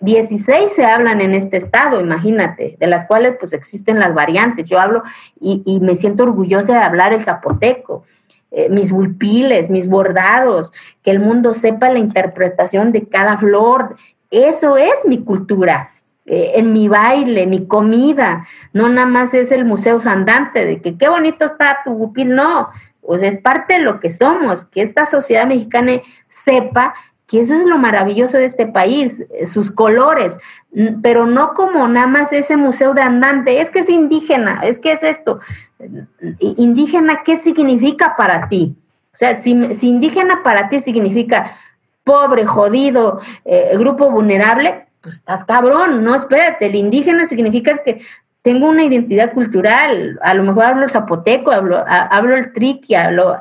16 0.00 0.72
se 0.72 0.84
hablan 0.84 1.20
en 1.20 1.32
este 1.32 1.56
estado, 1.56 2.00
imagínate, 2.00 2.76
de 2.78 2.86
las 2.86 3.06
cuales 3.06 3.34
pues 3.38 3.52
existen 3.52 3.98
las 3.98 4.14
variantes. 4.14 4.66
Yo 4.66 4.78
hablo 4.78 5.02
y, 5.40 5.80
me 5.80 5.96
siento 5.96 6.24
orgullosa 6.24 6.74
de 6.74 6.84
hablar 6.84 7.12
el 7.12 7.24
zapoteco. 7.24 8.04
eh, 8.52 8.70
mis 8.70 8.92
huipiles, 8.92 9.70
mis 9.70 9.88
bordados, 9.88 10.72
que 11.02 11.10
el 11.10 11.18
mundo 11.18 11.52
sepa 11.52 11.90
la 11.90 11.98
interpretación 11.98 12.92
de 12.92 13.08
cada 13.08 13.36
flor. 13.36 13.96
Eso 14.30 14.76
es 14.76 15.04
mi 15.06 15.24
cultura. 15.24 15.90
Eh, 16.26 16.52
en 16.56 16.72
mi 16.72 16.88
baile, 16.88 17.46
mi 17.46 17.66
comida, 17.66 18.44
no 18.72 18.88
nada 18.88 19.06
más 19.06 19.32
es 19.32 19.52
el 19.52 19.64
museo 19.64 20.00
andante 20.04 20.64
de 20.64 20.80
que 20.80 20.98
qué 20.98 21.08
bonito 21.08 21.44
está 21.44 21.78
tu 21.84 21.92
huipil, 21.92 22.34
no, 22.34 22.68
pues 23.00 23.22
es 23.22 23.38
parte 23.38 23.74
de 23.74 23.80
lo 23.80 24.00
que 24.00 24.10
somos, 24.10 24.64
que 24.64 24.82
esta 24.82 25.06
sociedad 25.06 25.46
mexicana 25.46 26.00
sepa 26.26 26.94
que 27.26 27.40
eso 27.40 27.54
es 27.54 27.66
lo 27.66 27.78
maravilloso 27.78 28.38
de 28.38 28.44
este 28.44 28.66
país, 28.66 29.24
eh, 29.30 29.46
sus 29.46 29.70
colores, 29.70 30.38
pero 31.02 31.26
no 31.26 31.54
como 31.54 31.88
nada 31.88 32.06
más 32.06 32.32
ese 32.32 32.56
museo 32.56 32.94
de 32.94 33.02
andante, 33.02 33.60
es 33.60 33.70
que 33.70 33.80
es 33.80 33.90
indígena, 33.90 34.60
es 34.62 34.78
que 34.78 34.92
es 34.92 35.02
esto. 35.02 35.38
Indígena, 36.38 37.22
¿qué 37.24 37.36
significa 37.36 38.14
para 38.16 38.48
ti? 38.48 38.76
O 39.12 39.16
sea, 39.16 39.34
si, 39.34 39.52
indígena 39.82 40.42
para 40.42 40.68
ti 40.68 40.78
significa 40.78 41.56
pobre, 42.04 42.46
jodido, 42.46 43.20
eh, 43.44 43.76
grupo 43.76 44.10
vulnerable, 44.10 44.86
pues 45.00 45.16
estás 45.16 45.44
cabrón, 45.44 46.04
no, 46.04 46.14
espérate, 46.14 46.66
el 46.66 46.74
indígena 46.74 47.24
significa 47.24 47.72
que 47.78 48.00
tengo 48.42 48.68
una 48.68 48.84
identidad 48.84 49.32
cultural, 49.32 50.20
a 50.22 50.34
lo 50.34 50.44
mejor 50.44 50.66
hablo 50.66 50.84
el 50.84 50.90
zapoteco, 50.90 51.50
hablo, 51.50 51.82
hablo 51.86 52.36
el 52.36 52.52
triqui, 52.52 52.94
hablo, 52.94 53.40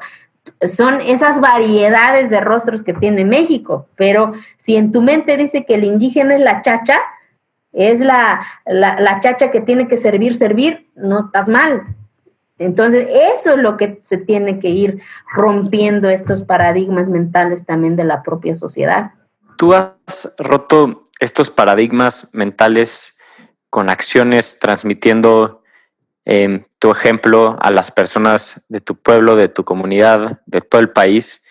son 0.61 1.01
esas 1.01 1.39
variedades 1.41 2.29
de 2.29 2.39
rostros 2.41 2.83
que 2.83 2.93
tiene 2.93 3.25
México, 3.25 3.87
pero 3.95 4.31
si 4.57 4.75
en 4.75 4.91
tu 4.91 5.01
mente 5.01 5.37
dice 5.37 5.65
que 5.65 5.75
el 5.75 5.83
indígena 5.83 6.35
es 6.35 6.41
la 6.41 6.61
chacha, 6.61 6.99
es 7.71 7.99
la, 7.99 8.39
la, 8.65 9.19
chacha 9.19 9.51
que 9.51 9.59
tiene 9.59 9.87
que 9.87 9.97
servir, 9.97 10.33
servir, 10.33 10.89
no 10.95 11.19
estás 11.19 11.49
mal. 11.49 11.83
Entonces, 12.57 13.05
eso 13.33 13.55
es 13.55 13.57
lo 13.57 13.75
que 13.75 13.99
se 14.01 14.17
tiene 14.17 14.59
que 14.59 14.69
ir 14.69 15.01
rompiendo 15.29 16.09
estos 16.09 16.43
paradigmas 16.43 17.09
mentales 17.09 17.65
también 17.65 17.97
de 17.97 18.05
la 18.05 18.23
propia 18.23 18.55
sociedad. 18.55 19.11
Tú 19.57 19.73
has 19.73 20.33
roto 20.37 21.09
estos 21.19 21.49
paradigmas 21.49 22.29
mentales 22.31 23.17
con 23.69 23.89
acciones, 23.89 24.57
transmitiendo 24.59 25.61
Em, 26.25 26.63
tu 26.79 26.89
ejemplo 26.89 27.55
a 27.61 27.69
las 27.69 27.91
personas 27.91 28.65
de 28.67 28.81
tu 28.81 28.95
pueblo, 28.95 29.35
de 29.35 29.47
tu 29.47 29.63
comunidad, 29.63 30.41
de 30.47 30.61
todo 30.61 30.81
el 30.81 30.89
país. 30.89 31.45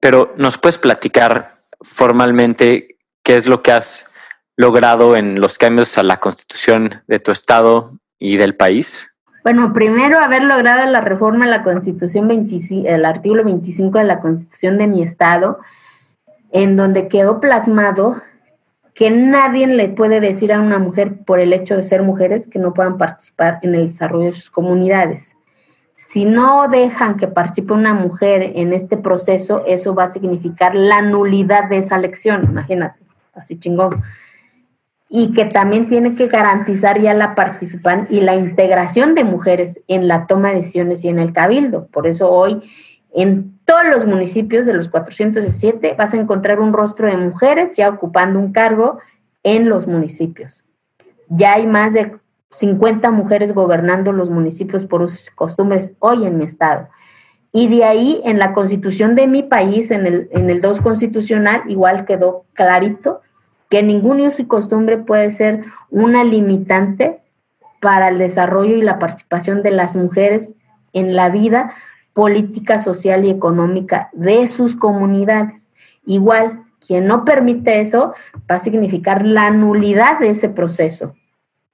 Pero 0.00 0.34
nos 0.36 0.58
puedes 0.58 0.76
platicar 0.76 1.52
formalmente 1.80 2.98
qué 3.22 3.36
es 3.36 3.46
lo 3.46 3.62
que 3.62 3.72
has 3.72 4.06
logrado 4.56 5.16
en 5.16 5.40
los 5.40 5.56
cambios 5.56 5.96
a 5.96 6.02
la 6.02 6.18
constitución 6.18 7.02
de 7.06 7.20
tu 7.20 7.32
estado 7.32 7.92
y 8.18 8.36
del 8.36 8.54
país. 8.54 9.08
Bueno, 9.42 9.72
primero 9.72 10.18
haber 10.18 10.42
logrado 10.42 10.84
la 10.90 11.00
reforma 11.00 11.46
a 11.46 11.48
la 11.48 11.62
constitución 11.62 12.28
25, 12.28 12.88
el 12.88 13.04
artículo 13.04 13.44
25 13.44 13.98
de 13.98 14.04
la 14.04 14.20
constitución 14.20 14.76
de 14.76 14.88
mi 14.88 15.02
estado, 15.02 15.58
en 16.50 16.76
donde 16.76 17.08
quedó 17.08 17.40
plasmado 17.40 18.22
que 18.96 19.10
nadie 19.10 19.66
le 19.66 19.90
puede 19.90 20.20
decir 20.20 20.54
a 20.54 20.60
una 20.60 20.78
mujer 20.78 21.18
por 21.18 21.38
el 21.38 21.52
hecho 21.52 21.76
de 21.76 21.82
ser 21.82 22.02
mujeres 22.02 22.48
que 22.48 22.58
no 22.58 22.72
puedan 22.72 22.96
participar 22.96 23.58
en 23.60 23.74
el 23.74 23.88
desarrollo 23.88 24.24
de 24.24 24.32
sus 24.32 24.48
comunidades. 24.48 25.36
Si 25.94 26.24
no 26.24 26.66
dejan 26.66 27.18
que 27.18 27.28
participe 27.28 27.74
una 27.74 27.92
mujer 27.92 28.52
en 28.54 28.72
este 28.72 28.96
proceso, 28.96 29.64
eso 29.66 29.94
va 29.94 30.04
a 30.04 30.08
significar 30.08 30.74
la 30.74 31.02
nulidad 31.02 31.68
de 31.68 31.76
esa 31.76 31.96
elección, 31.96 32.44
imagínate, 32.44 32.98
así 33.34 33.58
chingón. 33.58 34.02
Y 35.10 35.32
que 35.32 35.44
también 35.44 35.88
tiene 35.88 36.14
que 36.14 36.28
garantizar 36.28 36.98
ya 36.98 37.12
la 37.12 37.34
participación 37.34 38.08
y 38.08 38.22
la 38.22 38.34
integración 38.34 39.14
de 39.14 39.24
mujeres 39.24 39.78
en 39.88 40.08
la 40.08 40.26
toma 40.26 40.48
de 40.48 40.56
decisiones 40.56 41.04
y 41.04 41.08
en 41.08 41.18
el 41.18 41.34
cabildo. 41.34 41.86
Por 41.88 42.06
eso 42.06 42.30
hoy 42.30 42.62
en 43.14 43.55
todos 43.66 43.84
los 43.90 44.06
municipios 44.06 44.64
de 44.64 44.72
los 44.72 44.88
407 44.88 45.96
vas 45.98 46.14
a 46.14 46.16
encontrar 46.16 46.60
un 46.60 46.72
rostro 46.72 47.08
de 47.08 47.16
mujeres 47.16 47.76
ya 47.76 47.88
ocupando 47.88 48.38
un 48.38 48.52
cargo 48.52 48.98
en 49.42 49.68
los 49.68 49.86
municipios. 49.86 50.64
Ya 51.28 51.54
hay 51.54 51.66
más 51.66 51.92
de 51.92 52.16
50 52.50 53.10
mujeres 53.10 53.52
gobernando 53.52 54.12
los 54.12 54.30
municipios 54.30 54.86
por 54.86 55.08
sus 55.10 55.30
costumbres 55.30 55.94
hoy 55.98 56.24
en 56.26 56.38
mi 56.38 56.44
estado. 56.44 56.88
Y 57.52 57.68
de 57.68 57.84
ahí, 57.84 58.20
en 58.24 58.38
la 58.38 58.52
constitución 58.52 59.14
de 59.14 59.26
mi 59.26 59.42
país, 59.42 59.90
en 59.90 60.06
el, 60.06 60.28
en 60.30 60.48
el 60.48 60.60
2 60.60 60.80
constitucional, 60.80 61.62
igual 61.66 62.04
quedó 62.04 62.44
clarito 62.52 63.20
que 63.68 63.82
ningún 63.82 64.20
uso 64.20 64.42
y 64.42 64.46
costumbre 64.46 64.98
puede 64.98 65.32
ser 65.32 65.64
una 65.90 66.22
limitante 66.22 67.20
para 67.80 68.08
el 68.08 68.18
desarrollo 68.18 68.76
y 68.76 68.82
la 68.82 68.98
participación 68.98 69.62
de 69.62 69.72
las 69.72 69.96
mujeres 69.96 70.52
en 70.92 71.16
la 71.16 71.30
vida 71.30 71.72
política 72.16 72.78
social 72.78 73.26
y 73.26 73.30
económica 73.30 74.08
de 74.14 74.46
sus 74.46 74.74
comunidades. 74.74 75.70
Igual, 76.06 76.62
quien 76.80 77.06
no 77.06 77.26
permite 77.26 77.82
eso 77.82 78.14
va 78.50 78.54
a 78.54 78.58
significar 78.58 79.22
la 79.22 79.50
nulidad 79.50 80.18
de 80.18 80.30
ese 80.30 80.48
proceso. 80.48 81.14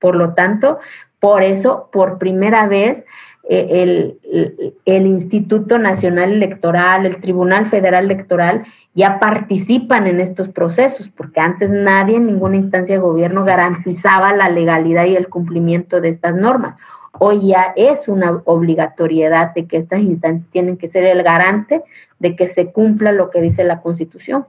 Por 0.01 0.17
lo 0.17 0.35
tanto, 0.35 0.81
por 1.21 1.45
eso, 1.45 1.91
por 1.93 2.19
primera 2.19 2.67
vez, 2.67 3.05
eh, 3.49 3.69
el, 3.71 4.73
el, 4.85 5.07
Instituto 5.07 5.79
Nacional 5.79 6.33
Electoral, 6.33 7.07
el 7.07 7.21
Tribunal 7.21 7.67
Federal 7.67 8.07
Electoral, 8.07 8.65
ya 8.95 9.21
participan 9.21 10.09
en 10.09 10.21
estos 10.21 10.49
procesos, 10.49 11.09
porque 11.09 11.41
antes 11.41 11.73
nadie 11.73 12.17
en 12.17 12.27
ninguna 12.27 12.57
instancia 12.57 12.97
de 12.97 13.01
gobierno 13.01 13.45
garantizaba 13.45 14.33
la 14.33 14.49
legalidad 14.49 15.05
y 15.05 15.15
el 15.15 15.29
cumplimiento 15.29 16.01
de 16.01 16.09
estas 16.09 16.35
normas 16.35 16.75
hoy 17.19 17.49
ya 17.49 17.73
es 17.77 18.09
una 18.09 18.43
obligatoriedad 18.45 19.55
de 19.55 19.67
que 19.67 19.77
estas 19.77 20.01
instancias 20.01 20.51
tienen 20.51 20.77
que 20.77 20.89
ser 20.89 21.05
el 21.05 21.23
garante 21.23 21.83
de 22.19 22.37
que 22.37 22.47
se 22.47 22.73
cumpla 22.73 23.13
lo 23.13 23.31
que 23.31 23.41
dice 23.41 23.65
la 23.65 23.81
Constitución. 23.81 24.47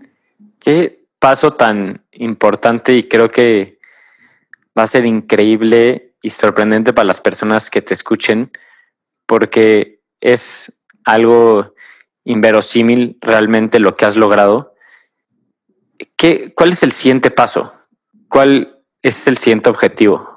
Qué 0.60 1.06
paso 1.20 1.54
tan 1.54 2.04
importante 2.12 2.94
y 2.94 3.04
creo 3.04 3.30
que 3.30 3.80
va 4.78 4.84
a 4.84 4.88
ser 4.88 5.06
increíble 5.06 6.14
y 6.22 6.30
sorprendente 6.30 6.94
para 6.94 7.06
las 7.06 7.22
personas 7.22 7.70
que 7.70 7.82
te 7.82 7.94
escuchen 7.94 8.52
porque 9.26 10.02
es 10.22 10.84
algo 11.06 11.74
inverosímil 12.24 13.18
realmente 13.22 13.80
lo 13.80 13.96
que 13.96 14.06
has 14.06 14.16
logrado. 14.16 14.74
¿Qué, 16.16 16.54
¿Cuál 16.56 16.72
es 16.72 16.84
el 16.84 16.92
siguiente 16.92 17.30
paso? 17.30 17.74
¿Cuál 18.30 18.80
es 19.02 19.28
el 19.28 19.38
siguiente 19.38 19.70
objetivo? 19.70 20.33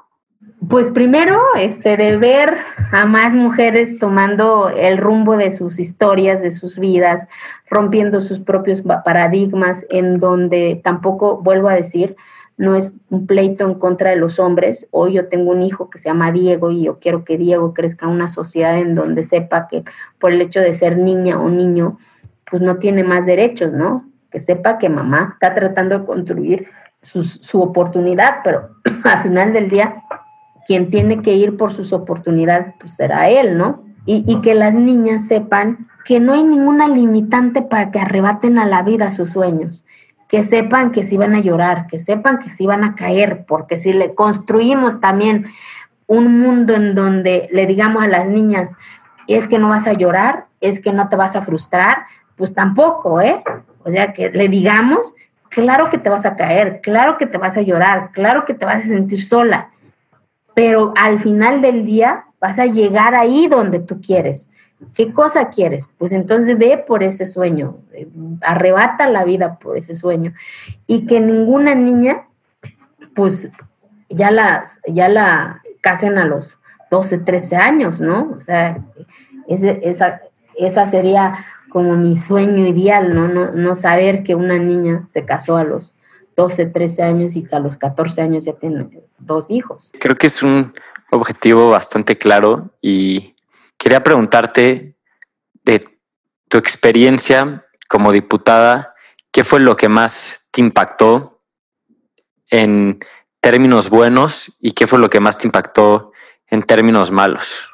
Pues 0.65 0.89
primero, 0.89 1.39
este, 1.59 1.97
de 1.97 2.17
ver 2.17 2.57
a 2.91 3.05
más 3.05 3.35
mujeres 3.35 3.99
tomando 3.99 4.69
el 4.69 4.97
rumbo 4.97 5.37
de 5.37 5.51
sus 5.51 5.77
historias, 5.79 6.41
de 6.41 6.49
sus 6.49 6.79
vidas, 6.79 7.27
rompiendo 7.69 8.21
sus 8.21 8.39
propios 8.39 8.81
paradigmas, 8.81 9.85
en 9.91 10.19
donde 10.19 10.81
tampoco, 10.83 11.41
vuelvo 11.43 11.69
a 11.69 11.75
decir, 11.75 12.15
no 12.57 12.75
es 12.75 12.97
un 13.11 13.27
pleito 13.27 13.67
en 13.67 13.75
contra 13.75 14.09
de 14.09 14.15
los 14.15 14.39
hombres. 14.39 14.87
Hoy 14.89 15.13
yo 15.13 15.27
tengo 15.27 15.51
un 15.51 15.61
hijo 15.61 15.91
que 15.91 15.99
se 15.99 16.09
llama 16.09 16.31
Diego 16.31 16.71
y 16.71 16.85
yo 16.85 16.97
quiero 16.97 17.23
que 17.23 17.37
Diego 17.37 17.75
crezca 17.75 18.07
en 18.07 18.13
una 18.13 18.27
sociedad 18.27 18.79
en 18.79 18.95
donde 18.95 19.21
sepa 19.21 19.67
que 19.67 19.83
por 20.17 20.31
el 20.31 20.41
hecho 20.41 20.59
de 20.59 20.73
ser 20.73 20.97
niña 20.97 21.39
o 21.39 21.49
niño, 21.49 21.97
pues 22.49 22.63
no 22.63 22.77
tiene 22.77 23.03
más 23.03 23.27
derechos, 23.27 23.73
¿no? 23.73 24.09
Que 24.31 24.39
sepa 24.39 24.79
que 24.79 24.89
mamá 24.89 25.33
está 25.33 25.53
tratando 25.53 25.99
de 25.99 26.05
construir 26.05 26.67
su, 26.99 27.21
su 27.21 27.61
oportunidad, 27.61 28.37
pero 28.43 28.71
al 29.03 29.21
final 29.21 29.53
del 29.53 29.69
día 29.69 30.01
quien 30.67 30.89
tiene 30.89 31.21
que 31.21 31.33
ir 31.33 31.55
por 31.55 31.71
sus 31.71 31.93
oportunidades, 31.93 32.75
pues 32.77 32.93
será 32.93 33.29
él, 33.29 33.57
¿no? 33.57 33.85
Y, 34.05 34.39
que 34.41 34.53
las 34.53 34.75
niñas 34.75 35.27
sepan 35.27 35.89
que 36.05 36.21
no 36.21 36.31
hay 36.33 36.43
ninguna 36.43 36.87
limitante 36.87 37.61
para 37.61 37.91
que 37.91 37.99
arrebaten 37.99 38.57
a 38.57 38.65
la 38.65 38.81
vida 38.81 39.11
sus 39.11 39.31
sueños, 39.31 39.85
que 40.29 40.43
sepan 40.43 40.91
que 40.91 41.03
sí 41.03 41.17
van 41.17 41.35
a 41.35 41.41
llorar, 41.41 41.87
que 41.87 41.99
sepan 41.99 42.39
que 42.39 42.49
sí 42.49 42.65
van 42.65 42.85
a 42.85 42.95
caer, 42.95 43.45
porque 43.45 43.77
si 43.77 43.91
le 43.91 44.15
construimos 44.15 45.01
también 45.01 45.47
un 46.05 46.39
mundo 46.39 46.73
en 46.73 46.95
donde 46.95 47.49
le 47.51 47.65
digamos 47.65 48.03
a 48.03 48.07
las 48.07 48.29
niñas, 48.29 48.77
es 49.27 49.49
que 49.49 49.59
no 49.59 49.69
vas 49.69 49.87
a 49.87 49.93
llorar, 49.93 50.47
es 50.61 50.79
que 50.79 50.93
no 50.93 51.09
te 51.09 51.17
vas 51.17 51.35
a 51.35 51.41
frustrar, 51.41 52.05
pues 52.37 52.53
tampoco, 52.53 53.19
¿eh? 53.19 53.43
O 53.83 53.89
sea, 53.89 54.13
que 54.13 54.29
le 54.29 54.47
digamos, 54.47 55.15
claro 55.49 55.89
que 55.89 55.97
te 55.97 56.09
vas 56.09 56.25
a 56.25 56.37
caer, 56.37 56.79
claro 56.81 57.17
que 57.17 57.25
te 57.25 57.37
vas 57.37 57.57
a 57.57 57.61
llorar, 57.61 58.11
claro 58.13 58.45
que 58.45 58.53
te 58.53 58.65
vas 58.65 58.85
a 58.85 58.87
sentir 58.87 59.21
sola, 59.21 59.71
pero 60.57 60.91
al 60.97 61.19
final 61.19 61.61
del 61.61 61.85
día 61.85 62.25
vas 62.41 62.57
a 62.57 62.65
llegar 62.65 63.13
ahí 63.13 63.45
donde 63.45 63.79
tú 63.79 64.01
quieres. 64.01 64.49
¿Qué 64.95 65.13
cosa 65.13 65.49
quieres? 65.49 65.87
Pues 65.99 66.11
entonces 66.11 66.57
ve 66.57 66.79
por 66.79 67.03
ese 67.03 67.27
sueño, 67.27 67.77
eh, 67.93 68.07
arrebata 68.41 69.07
la 69.07 69.23
vida 69.23 69.59
por 69.59 69.77
ese 69.77 69.93
sueño 69.93 70.33
y 70.87 71.05
que 71.05 71.19
ninguna 71.19 71.75
niña, 71.75 72.27
pues 73.13 73.51
ya 74.09 74.31
la, 74.31 74.65
ya 74.87 75.09
la 75.09 75.61
casen 75.81 76.17
a 76.17 76.25
los 76.25 76.57
12, 76.89 77.19
13 77.19 77.55
años, 77.57 78.01
¿no? 78.01 78.33
O 78.35 78.41
sea, 78.41 78.83
esa, 79.47 80.21
esa 80.55 80.85
sería 80.87 81.35
como 81.69 81.95
mi 81.97 82.17
sueño 82.17 82.65
ideal, 82.65 83.13
¿no? 83.13 83.27
¿no? 83.27 83.51
No 83.51 83.75
saber 83.75 84.23
que 84.23 84.33
una 84.33 84.57
niña 84.57 85.03
se 85.05 85.23
casó 85.23 85.55
a 85.57 85.63
los 85.63 85.93
12, 86.35 86.65
13 86.65 87.03
años 87.03 87.35
y 87.35 87.43
que 87.43 87.55
a 87.55 87.59
los 87.59 87.77
14 87.77 88.23
años 88.23 88.45
ya 88.45 88.53
tiene 88.53 88.89
dos 89.17 89.49
hijos. 89.49 89.91
Creo 89.99 90.15
que 90.15 90.27
es 90.27 90.43
un 90.43 90.73
objetivo 91.11 91.69
bastante 91.69 92.17
claro 92.17 92.71
y 92.81 93.35
quería 93.77 94.03
preguntarte 94.03 94.95
de 95.63 95.85
tu 96.47 96.57
experiencia 96.57 97.65
como 97.87 98.11
diputada, 98.11 98.95
¿qué 99.31 99.43
fue 99.43 99.59
lo 99.59 99.77
que 99.77 99.89
más 99.89 100.47
te 100.51 100.61
impactó 100.61 101.41
en 102.49 102.99
términos 103.41 103.89
buenos 103.89 104.53
y 104.59 104.71
qué 104.71 104.87
fue 104.87 104.99
lo 104.99 105.09
que 105.09 105.19
más 105.19 105.37
te 105.37 105.47
impactó 105.47 106.11
en 106.47 106.63
términos 106.63 107.11
malos? 107.11 107.69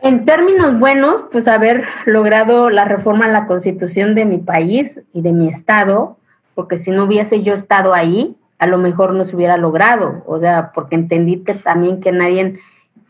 En 0.00 0.24
términos 0.24 0.78
buenos, 0.78 1.24
pues 1.30 1.46
haber 1.46 1.84
logrado 2.06 2.70
la 2.70 2.84
reforma 2.84 3.26
a 3.26 3.28
la 3.28 3.46
constitución 3.46 4.16
de 4.16 4.24
mi 4.24 4.38
país 4.38 5.02
y 5.12 5.22
de 5.22 5.32
mi 5.32 5.46
estado, 5.46 6.18
porque 6.54 6.76
si 6.76 6.90
no 6.90 7.04
hubiese 7.04 7.42
yo 7.42 7.54
estado 7.54 7.94
ahí, 7.94 8.36
a 8.62 8.66
lo 8.68 8.78
mejor 8.78 9.12
no 9.12 9.24
se 9.24 9.34
hubiera 9.34 9.56
logrado, 9.56 10.22
o 10.24 10.38
sea, 10.38 10.70
porque 10.72 10.94
entendí 10.94 11.36
también 11.36 12.00
que 12.00 12.12
nadie 12.12 12.60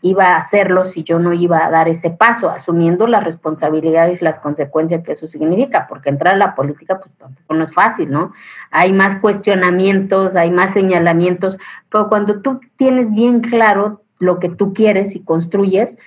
iba 0.01 0.29
a 0.29 0.37
hacerlo 0.37 0.83
si 0.83 1.03
yo 1.03 1.19
no 1.19 1.31
iba 1.31 1.63
a 1.63 1.69
dar 1.69 1.87
ese 1.87 2.09
paso, 2.09 2.49
asumiendo 2.49 3.05
las 3.05 3.23
responsabilidades 3.23 4.19
y 4.19 4.25
las 4.25 4.39
consecuencias 4.39 5.03
que 5.03 5.11
eso 5.11 5.27
significa, 5.27 5.85
porque 5.87 6.09
entrar 6.09 6.33
a 6.33 6.37
la 6.37 6.55
política 6.55 6.99
pues 6.99 7.13
tampoco 7.17 7.53
no 7.53 7.65
es 7.65 7.71
fácil, 7.71 8.09
¿no? 8.09 8.31
Hay 8.71 8.93
más 8.93 9.15
cuestionamientos, 9.17 10.35
hay 10.35 10.49
más 10.49 10.73
señalamientos, 10.73 11.59
pero 11.87 12.09
cuando 12.09 12.41
tú 12.41 12.59
tienes 12.75 13.13
bien 13.13 13.41
claro 13.41 14.01
lo 14.17 14.39
que 14.39 14.49
tú 14.49 14.73
quieres 14.73 15.15
y 15.15 15.19
construyes, 15.19 15.99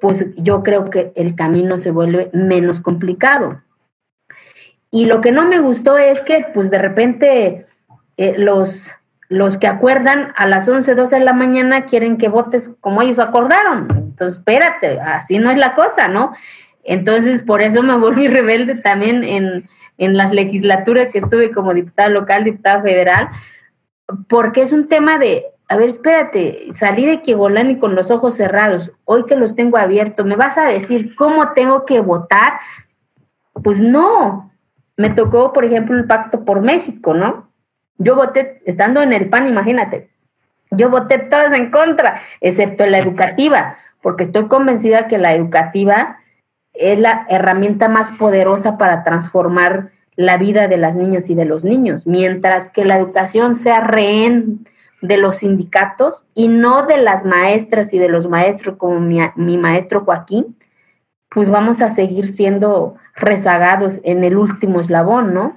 pues 0.00 0.28
yo 0.36 0.62
creo 0.62 0.88
que 0.88 1.12
el 1.14 1.34
camino 1.34 1.76
se 1.76 1.90
vuelve 1.90 2.30
menos 2.32 2.80
complicado. 2.80 3.60
Y 4.90 5.04
lo 5.04 5.20
que 5.20 5.30
no 5.30 5.46
me 5.46 5.58
gustó 5.58 5.98
es 5.98 6.22
que 6.22 6.46
pues 6.54 6.70
de 6.70 6.78
repente 6.78 7.66
eh, 8.16 8.34
los 8.38 8.94
los 9.28 9.58
que 9.58 9.66
acuerdan 9.66 10.32
a 10.36 10.46
las 10.46 10.68
11, 10.68 10.94
12 10.94 11.18
de 11.18 11.24
la 11.24 11.32
mañana 11.32 11.86
quieren 11.86 12.18
que 12.18 12.28
votes 12.28 12.76
como 12.80 13.02
ellos 13.02 13.18
acordaron. 13.18 13.88
Entonces, 13.90 14.38
espérate, 14.38 15.00
así 15.00 15.38
no 15.38 15.50
es 15.50 15.56
la 15.56 15.74
cosa, 15.74 16.08
¿no? 16.08 16.32
Entonces, 16.84 17.42
por 17.42 17.62
eso 17.62 17.82
me 17.82 17.96
volví 17.96 18.28
rebelde 18.28 18.76
también 18.76 19.24
en, 19.24 19.68
en 19.98 20.16
las 20.16 20.32
legislaturas 20.32 21.08
que 21.10 21.18
estuve 21.18 21.50
como 21.50 21.74
diputada 21.74 22.08
local, 22.08 22.44
diputada 22.44 22.82
federal, 22.82 23.28
porque 24.28 24.62
es 24.62 24.72
un 24.72 24.88
tema 24.88 25.18
de, 25.18 25.46
a 25.68 25.76
ver, 25.76 25.88
espérate, 25.88 26.68
salí 26.72 27.06
de 27.06 27.22
Kigolani 27.22 27.78
con 27.78 27.94
los 27.94 28.10
ojos 28.10 28.34
cerrados, 28.34 28.92
hoy 29.04 29.24
que 29.24 29.36
los 29.36 29.56
tengo 29.56 29.78
abiertos, 29.78 30.26
¿me 30.26 30.36
vas 30.36 30.58
a 30.58 30.66
decir 30.66 31.14
cómo 31.16 31.52
tengo 31.52 31.86
que 31.86 32.00
votar? 32.00 32.54
Pues 33.62 33.80
no, 33.80 34.52
me 34.96 35.10
tocó, 35.10 35.52
por 35.52 35.64
ejemplo, 35.64 35.96
el 35.96 36.06
Pacto 36.06 36.44
por 36.44 36.60
México, 36.60 37.14
¿no? 37.14 37.48
Yo 37.98 38.16
voté, 38.16 38.62
estando 38.64 39.02
en 39.02 39.12
el 39.12 39.28
PAN, 39.28 39.46
imagínate, 39.46 40.10
yo 40.70 40.90
voté 40.90 41.18
todas 41.18 41.52
en 41.52 41.70
contra, 41.70 42.20
excepto 42.40 42.86
la 42.86 42.98
educativa, 42.98 43.76
porque 44.02 44.24
estoy 44.24 44.48
convencida 44.48 45.06
que 45.06 45.18
la 45.18 45.34
educativa 45.34 46.18
es 46.72 46.98
la 46.98 47.26
herramienta 47.28 47.88
más 47.88 48.10
poderosa 48.10 48.76
para 48.76 49.04
transformar 49.04 49.92
la 50.16 50.36
vida 50.36 50.68
de 50.68 50.76
las 50.76 50.96
niñas 50.96 51.30
y 51.30 51.34
de 51.34 51.44
los 51.44 51.64
niños, 51.64 52.06
mientras 52.06 52.70
que 52.70 52.84
la 52.84 52.96
educación 52.96 53.54
sea 53.54 53.80
rehén 53.80 54.64
de 55.00 55.16
los 55.16 55.36
sindicatos 55.36 56.24
y 56.34 56.48
no 56.48 56.86
de 56.86 56.98
las 56.98 57.24
maestras 57.24 57.92
y 57.92 57.98
de 57.98 58.08
los 58.08 58.28
maestros 58.28 58.76
como 58.76 59.00
mi, 59.00 59.18
mi 59.36 59.58
maestro 59.58 60.04
Joaquín, 60.04 60.56
pues 61.28 61.50
vamos 61.50 61.82
a 61.82 61.90
seguir 61.90 62.28
siendo 62.28 62.94
rezagados 63.14 64.00
en 64.04 64.24
el 64.24 64.36
último 64.36 64.80
eslabón, 64.80 65.34
¿no? 65.34 65.56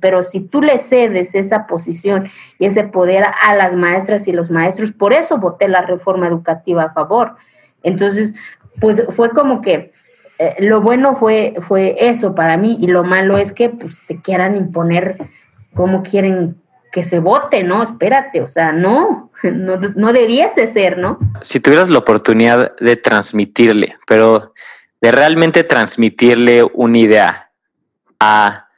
Pero 0.00 0.22
si 0.22 0.40
tú 0.40 0.62
le 0.62 0.78
cedes 0.78 1.34
esa 1.34 1.66
posición 1.66 2.30
y 2.58 2.66
ese 2.66 2.84
poder 2.84 3.24
a 3.42 3.54
las 3.54 3.76
maestras 3.76 4.28
y 4.28 4.32
los 4.32 4.50
maestros, 4.50 4.92
por 4.92 5.12
eso 5.12 5.38
voté 5.38 5.68
la 5.68 5.82
reforma 5.82 6.26
educativa 6.26 6.84
a 6.84 6.92
favor. 6.92 7.36
Entonces, 7.82 8.34
pues 8.80 9.04
fue 9.10 9.30
como 9.30 9.60
que 9.60 9.92
eh, 10.38 10.56
lo 10.60 10.80
bueno 10.80 11.14
fue, 11.14 11.54
fue 11.60 11.96
eso 11.98 12.34
para 12.34 12.56
mí 12.56 12.78
y 12.80 12.86
lo 12.86 13.04
malo 13.04 13.36
es 13.36 13.52
que 13.52 13.68
pues, 13.68 14.00
te 14.06 14.20
quieran 14.20 14.56
imponer 14.56 15.18
cómo 15.74 16.02
quieren 16.02 16.56
que 16.90 17.02
se 17.02 17.20
vote, 17.20 17.62
¿no? 17.62 17.82
Espérate, 17.82 18.40
o 18.40 18.48
sea, 18.48 18.72
no, 18.72 19.30
no, 19.42 19.76
no 19.76 20.12
debiese 20.12 20.66
ser, 20.66 20.98
¿no? 20.98 21.18
Si 21.42 21.60
tuvieras 21.60 21.90
la 21.90 21.98
oportunidad 21.98 22.72
de 22.78 22.96
transmitirle, 22.96 23.96
pero 24.06 24.54
de 25.00 25.12
realmente 25.12 25.64
transmitirle 25.64 26.64
una 26.64 26.98
idea 26.98 27.50
a 28.18 28.69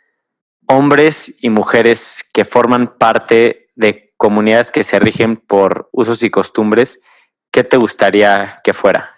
hombres 0.72 1.36
y 1.40 1.50
mujeres 1.50 2.28
que 2.32 2.44
forman 2.44 2.94
parte 2.96 3.68
de 3.76 4.12
comunidades 4.16 4.70
que 4.70 4.84
se 4.84 4.98
rigen 4.98 5.36
por 5.36 5.88
usos 5.92 6.22
y 6.22 6.30
costumbres, 6.30 7.00
¿qué 7.50 7.62
te 7.62 7.76
gustaría 7.76 8.60
que 8.64 8.72
fuera? 8.72 9.10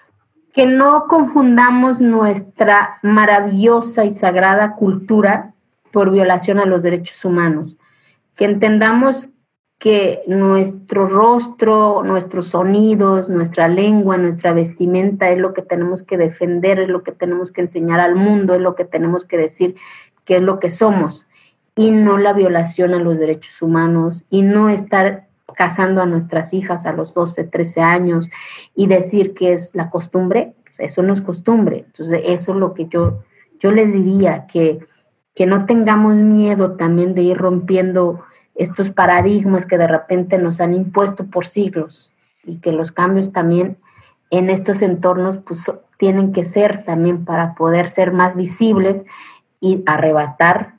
Que 0.53 0.67
no 0.67 1.07
confundamos 1.09 2.01
nuestra 2.01 2.99
maravillosa 3.03 4.05
y 4.05 4.11
sagrada 4.11 4.75
cultura 4.77 5.55
por 5.93 6.11
violación 6.11 6.59
a 6.59 6.67
los 6.67 6.83
derechos 6.83 7.25
humanos. 7.25 7.77
Que 8.37 8.47
entendamos 8.47 9.31
que 9.79 10.21
nuestro 10.27 11.07
rostro, 11.07 12.03
nuestros 12.05 12.49
sonidos, 12.49 13.29
nuestra 13.29 13.69
lengua, 13.69 14.17
nuestra 14.17 14.53
vestimenta 14.53 15.31
es 15.31 15.39
lo 15.39 15.53
que 15.53 15.63
tenemos 15.63 16.03
que 16.03 16.17
defender, 16.17 16.81
es 16.81 16.89
lo 16.89 17.03
que 17.03 17.13
tenemos 17.13 17.53
que 17.53 17.61
enseñar 17.61 18.01
al 18.01 18.17
mundo, 18.17 18.55
es 18.55 18.61
lo 18.61 18.75
que 18.75 18.85
tenemos 18.85 19.25
que 19.25 19.37
decir 19.37 19.77
que 20.25 20.37
es 20.37 20.43
lo 20.43 20.59
que 20.59 20.71
somos 20.71 21.27
y 21.77 21.91
no 21.91 22.19
la 22.19 22.33
violación 22.33 22.95
a 22.95 22.99
los 22.99 23.19
derechos 23.19 23.61
humanos 23.63 24.25
y 24.31 24.43
no 24.43 24.69
estar 24.69 25.29
casando 25.55 26.03
a 26.03 26.07
nuestras 26.07 26.53
hijas 26.55 26.87
a 26.87 26.93
los 26.93 27.15
12, 27.15 27.45
13 27.45 27.81
años 27.83 28.31
y 28.75 28.87
decir 28.87 29.35
que 29.35 29.53
es 29.53 29.75
la 29.75 29.91
costumbre, 29.91 30.55
pues 30.65 30.81
eso 30.81 31.03
no 31.03 31.13
es 31.13 31.21
costumbre. 31.21 31.85
Entonces, 31.87 32.23
eso 32.27 32.53
es 32.53 32.59
lo 32.59 32.75
que 32.75 32.87
yo, 32.87 33.23
yo 33.61 33.71
les 33.71 33.93
diría, 33.93 34.47
que, 34.47 34.81
que 35.35 35.47
no 35.47 35.67
tengamos 35.67 36.15
miedo 36.17 36.73
también 36.73 37.15
de 37.15 37.23
ir 37.23 37.37
rompiendo 37.37 38.25
estos 38.55 38.91
paradigmas 38.91 39.67
que 39.67 39.79
de 39.79 39.89
repente 39.89 40.39
nos 40.39 40.61
han 40.61 40.75
impuesto 40.75 41.27
por 41.27 41.47
siglos 41.47 42.13
y 42.45 42.59
que 42.59 42.73
los 42.73 42.93
cambios 42.93 43.33
también 43.33 43.79
en 44.31 44.51
estos 44.51 44.83
entornos 44.83 45.39
pues 45.39 45.71
tienen 45.99 46.33
que 46.33 46.45
ser 46.45 46.85
también 46.85 47.25
para 47.25 47.55
poder 47.55 47.89
ser 47.89 48.13
más 48.13 48.37
visibles 48.37 49.05
y 49.61 49.83
arrebatar 49.87 50.74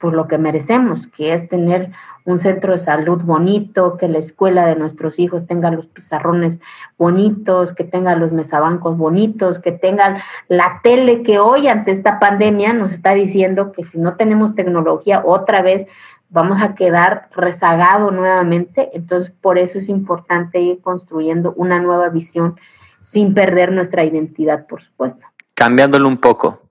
por 0.00 0.14
lo 0.14 0.26
que 0.26 0.38
merecemos, 0.38 1.06
que 1.06 1.34
es 1.34 1.46
tener 1.46 1.92
un 2.24 2.38
centro 2.38 2.72
de 2.72 2.78
salud 2.78 3.20
bonito, 3.20 3.98
que 3.98 4.08
la 4.08 4.18
escuela 4.18 4.66
de 4.66 4.74
nuestros 4.74 5.18
hijos 5.18 5.46
tenga 5.46 5.70
los 5.70 5.88
pizarrones 5.88 6.58
bonitos, 6.96 7.74
que 7.74 7.84
tenga 7.84 8.16
los 8.16 8.32
mesabancos 8.32 8.96
bonitos, 8.96 9.58
que 9.58 9.72
tengan 9.72 10.16
la 10.48 10.80
tele 10.82 11.22
que 11.22 11.38
hoy 11.38 11.68
ante 11.68 11.92
esta 11.92 12.18
pandemia 12.18 12.72
nos 12.72 12.92
está 12.92 13.12
diciendo 13.12 13.72
que 13.72 13.84
si 13.84 13.98
no 13.98 14.16
tenemos 14.16 14.54
tecnología 14.54 15.20
otra 15.22 15.60
vez 15.60 15.84
vamos 16.30 16.62
a 16.62 16.74
quedar 16.74 17.28
rezagado 17.36 18.10
nuevamente. 18.10 18.90
Entonces, 18.94 19.30
por 19.30 19.58
eso 19.58 19.76
es 19.76 19.90
importante 19.90 20.60
ir 20.60 20.80
construyendo 20.80 21.52
una 21.56 21.78
nueva 21.78 22.08
visión 22.08 22.58
sin 23.00 23.34
perder 23.34 23.70
nuestra 23.72 24.04
identidad, 24.04 24.66
por 24.66 24.80
supuesto. 24.80 25.26
Cambiándolo 25.54 26.08
un 26.08 26.16
poco. 26.16 26.62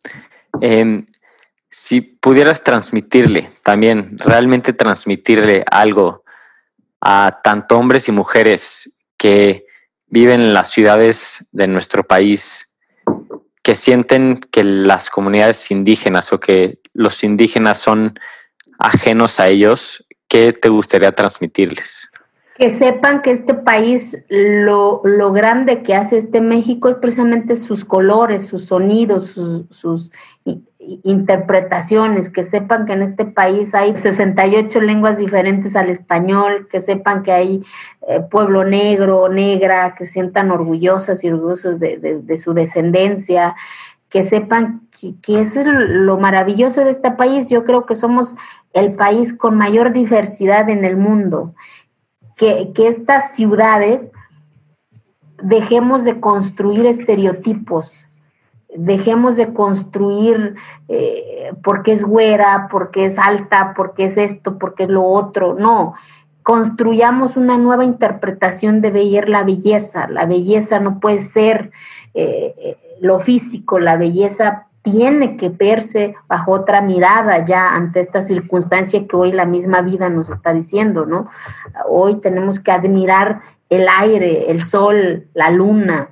Eh, 0.61 1.05
si 1.71 2.01
pudieras 2.01 2.63
transmitirle 2.63 3.51
también, 3.63 4.17
realmente 4.19 4.73
transmitirle 4.73 5.63
algo 5.69 6.23
a 7.01 7.39
tanto 7.43 7.77
hombres 7.77 8.07
y 8.07 8.11
mujeres 8.11 8.99
que 9.17 9.65
viven 10.07 10.41
en 10.41 10.53
las 10.53 10.71
ciudades 10.71 11.47
de 11.51 11.67
nuestro 11.67 12.03
país, 12.03 12.75
que 13.61 13.75
sienten 13.75 14.39
que 14.39 14.63
las 14.63 15.09
comunidades 15.09 15.69
indígenas 15.69 16.33
o 16.33 16.39
que 16.39 16.79
los 16.93 17.23
indígenas 17.23 17.79
son 17.79 18.19
ajenos 18.79 19.39
a 19.39 19.49
ellos, 19.49 20.05
¿qué 20.27 20.53
te 20.53 20.69
gustaría 20.69 21.11
transmitirles? 21.11 22.09
Que 22.55 22.69
sepan 22.69 23.21
que 23.21 23.31
este 23.31 23.53
país, 23.53 24.17
lo, 24.27 25.01
grande 25.31 25.81
que 25.83 25.95
hace 25.95 26.17
este 26.17 26.41
México 26.41 26.89
es 26.89 26.95
precisamente 26.95 27.55
sus 27.55 27.85
colores, 27.85 28.47
sus 28.47 28.65
sonidos, 28.65 29.27
sus, 29.27 29.65
sus 29.69 30.11
interpretaciones, 31.03 32.29
que 32.29 32.43
sepan 32.43 32.85
que 32.85 32.93
en 32.93 33.01
este 33.01 33.25
país 33.25 33.75
hay 33.75 33.95
68 33.95 34.81
lenguas 34.81 35.17
diferentes 35.17 35.75
al 35.75 35.89
español, 35.89 36.67
que 36.69 36.79
sepan 36.79 37.23
que 37.23 37.31
hay 37.31 37.63
eh, 38.07 38.21
pueblo 38.21 38.63
negro, 38.63 39.29
negra, 39.29 39.95
que 39.95 40.05
sientan 40.05 40.51
orgullosas 40.51 41.23
y 41.23 41.29
orgullosos 41.29 41.79
de, 41.79 42.37
su 42.37 42.53
descendencia, 42.53 43.55
que 44.09 44.23
sepan 44.23 44.87
que, 45.21 45.39
eso 45.39 45.59
es 45.61 45.65
lo 45.67 46.17
maravilloso 46.17 46.83
de 46.83 46.91
este 46.91 47.11
país. 47.11 47.49
Yo 47.49 47.63
creo 47.65 47.85
que 47.85 47.95
somos 47.95 48.35
el 48.73 48.93
país 48.93 49.33
con 49.33 49.57
mayor 49.57 49.93
diversidad 49.93 50.69
en 50.69 50.85
el 50.85 50.97
mundo, 50.97 51.53
que 52.35 52.71
estas 52.75 53.35
ciudades 53.35 54.13
dejemos 55.43 56.03
de 56.03 56.19
construir 56.19 56.85
estereotipos 56.85 58.08
dejemos 58.75 59.35
de 59.35 59.53
construir 59.53 60.55
eh, 60.87 61.53
porque 61.63 61.91
es 61.91 62.03
güera, 62.03 62.67
porque 62.71 63.05
es 63.05 63.17
alta, 63.17 63.73
porque 63.75 64.05
es 64.05 64.17
esto, 64.17 64.57
porque 64.57 64.83
es 64.83 64.89
lo 64.89 65.03
otro. 65.03 65.55
No, 65.55 65.93
construyamos 66.43 67.37
una 67.37 67.57
nueva 67.57 67.85
interpretación 67.85 68.81
de 68.81 68.91
ver 68.91 69.29
la 69.29 69.43
belleza. 69.43 70.07
La 70.07 70.25
belleza 70.25 70.79
no 70.79 70.99
puede 70.99 71.19
ser 71.19 71.71
eh, 72.13 72.77
lo 73.01 73.19
físico, 73.19 73.79
la 73.79 73.97
belleza 73.97 74.67
tiene 74.81 75.35
que 75.35 75.49
verse 75.49 76.15
bajo 76.27 76.51
otra 76.51 76.81
mirada 76.81 77.45
ya 77.45 77.73
ante 77.73 77.99
esta 77.99 78.21
circunstancia 78.21 79.07
que 79.07 79.15
hoy 79.15 79.31
la 79.31 79.45
misma 79.45 79.81
vida 79.81 80.09
nos 80.09 80.29
está 80.29 80.53
diciendo, 80.53 81.05
¿no? 81.05 81.27
Hoy 81.87 82.15
tenemos 82.15 82.59
que 82.59 82.71
admirar 82.71 83.41
el 83.69 83.87
aire, 83.99 84.49
el 84.49 84.61
sol, 84.61 85.27
la 85.33 85.51
luna, 85.51 86.09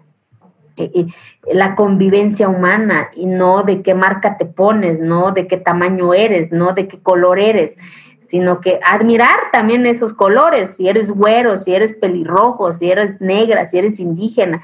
la 1.51 1.75
convivencia 1.75 2.49
humana 2.49 3.09
y 3.15 3.25
no 3.25 3.63
de 3.63 3.81
qué 3.81 3.93
marca 3.93 4.37
te 4.37 4.45
pones, 4.45 4.99
no 4.99 5.31
de 5.31 5.47
qué 5.47 5.57
tamaño 5.57 6.13
eres, 6.13 6.51
no 6.51 6.73
de 6.73 6.87
qué 6.87 6.99
color 6.99 7.39
eres, 7.39 7.77
sino 8.19 8.61
que 8.61 8.79
admirar 8.85 9.39
también 9.51 9.85
esos 9.85 10.13
colores, 10.13 10.75
si 10.75 10.87
eres 10.87 11.11
güero, 11.11 11.57
si 11.57 11.73
eres 11.73 11.93
pelirrojo, 11.93 12.73
si 12.73 12.91
eres 12.91 13.21
negra, 13.21 13.65
si 13.65 13.77
eres 13.77 13.99
indígena, 13.99 14.61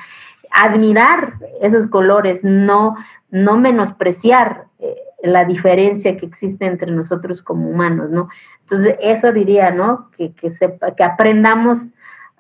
admirar 0.51 1.39
esos 1.61 1.88
colores, 1.88 2.43
no, 2.43 2.95
no 3.32 3.57
menospreciar 3.57 4.66
eh, 4.80 4.95
la 5.24 5.45
diferencia 5.45 6.18
que 6.18 6.26
existe 6.26 6.66
entre 6.66 6.91
nosotros 6.91 7.41
como 7.41 7.70
humanos, 7.70 8.09
¿no? 8.09 8.28
Entonces, 8.59 8.95
eso 9.01 9.32
diría, 9.32 9.72
¿no? 9.72 10.09
Que, 10.11 10.34
que, 10.34 10.51
sepa, 10.51 10.93
que 10.95 11.03
aprendamos 11.03 11.93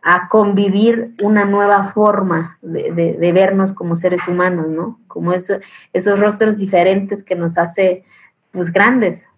a 0.03 0.27
convivir 0.27 1.15
una 1.21 1.45
nueva 1.45 1.85
forma 1.85 2.57
de, 2.61 3.31
vernos 3.33 3.71
como 3.71 3.95
seres 3.95 4.27
humanos, 4.27 4.67
¿no? 4.67 4.99
Como 5.07 5.33
esos 5.33 6.19
rostros 6.19 6.57
diferentes 6.57 7.23
que 7.23 7.35
nos 7.35 7.57
hace, 7.57 8.03
pues, 8.51 8.71
grandes. 8.71 9.29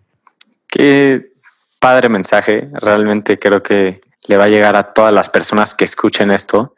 Qué 0.68 1.32
padre 1.80 2.10
mensaje, 2.10 2.68
realmente 2.74 3.38
creo 3.38 3.62
que 3.62 4.02
le 4.28 4.38
va 4.38 4.46
a 4.46 4.50
llegar 4.50 4.76
a 4.76 4.92
todas 4.94 5.14
las 5.14 5.30
personas 5.30 5.76
que 5.76 5.86
escuchen 5.86 6.32
esto. 6.32 6.76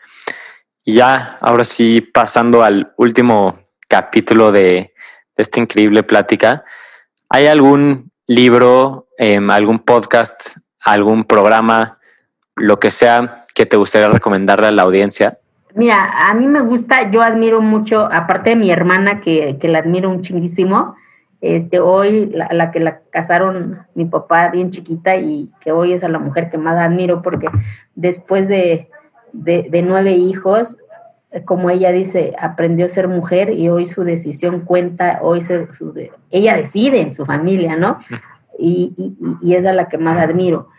Y 0.83 0.95
ya, 0.95 1.37
ahora 1.39 1.63
sí, 1.63 2.01
pasando 2.01 2.63
al 2.63 2.93
último 2.97 3.57
capítulo 3.87 4.51
de, 4.51 4.93
esta 5.37 5.59
increíble 5.59 6.03
plática, 6.03 6.65
¿hay 7.29 7.47
algún 7.47 8.11
libro, 8.25 9.07
em, 9.17 9.49
algún 9.49 9.79
podcast, 9.79 10.57
algún 10.81 11.23
programa, 11.23 11.97
lo 12.57 12.79
que 12.79 12.89
sea 12.89 13.45
que 13.53 13.65
te 13.65 13.77
gustaría 13.77 14.09
recomendarle 14.09 14.67
a 14.67 14.71
la 14.71 14.83
audiencia? 14.83 15.39
Mira, 15.73 16.29
a 16.29 16.33
mí 16.33 16.47
me 16.47 16.61
gusta, 16.61 17.11
yo 17.11 17.21
admiro 17.21 17.61
mucho, 17.61 18.09
aparte 18.11 18.51
de 18.51 18.55
mi 18.55 18.71
hermana, 18.71 19.21
que, 19.21 19.57
la 19.61 19.79
admiro 19.79 20.09
un 20.09 20.21
chinguísimo, 20.21 20.95
este, 21.39 21.79
hoy 21.79 22.31
la, 22.33 22.71
que 22.71 22.79
la 22.79 23.01
casaron 23.11 23.85
mi 23.93 24.05
papá 24.05 24.49
bien 24.49 24.71
chiquita 24.71 25.17
y 25.17 25.51
que 25.61 25.71
hoy 25.71 25.93
es 25.93 26.03
a 26.03 26.09
la 26.09 26.17
mujer 26.17 26.49
que 26.49 26.57
más 26.57 26.79
admiro 26.79 27.21
porque 27.21 27.47
después 27.93 28.47
de, 28.47 28.89
nueve 29.33 30.13
hijos, 30.13 30.77
como 31.45 31.69
ella 31.69 31.91
dice, 31.91 32.33
aprendió 32.39 32.87
a 32.87 32.89
ser 32.89 33.07
mujer 33.07 33.51
y 33.51 33.69
hoy 33.69 33.85
su 33.85 34.03
decisión 34.03 34.61
cuenta, 34.61 35.19
hoy 35.21 35.41
ella 36.31 36.55
decide 36.55 37.01
en 37.01 37.13
su 37.13 37.23
familia, 37.23 37.75
¿no? 37.75 37.99
Y, 38.57 38.93
y, 38.97 39.15
y 39.47 39.53
es 39.53 39.67
a 39.67 39.73
la 39.73 39.89
que 39.89 39.99
más 39.99 40.17
admiro 40.17 40.69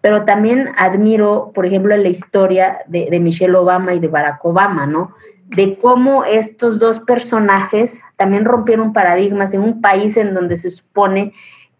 pero 0.00 0.24
también 0.24 0.70
admiro, 0.76 1.50
por 1.54 1.66
ejemplo, 1.66 1.96
la 1.96 2.08
historia 2.08 2.80
de, 2.86 3.18
Michelle 3.20 3.56
Obama 3.56 3.94
y 3.94 3.98
de 3.98 4.08
Barack 4.08 4.44
Obama, 4.44 4.86
¿no? 4.86 5.12
De 5.46 5.78
cómo 5.78 6.24
estos 6.24 6.78
dos 6.78 7.00
personajes 7.00 8.02
también 8.16 8.44
rompieron 8.44 8.92
paradigmas 8.92 9.54
en 9.54 9.62
un 9.62 9.80
país 9.80 10.16
en 10.16 10.34
donde 10.34 10.56
se 10.56 10.70
supone 10.70 11.32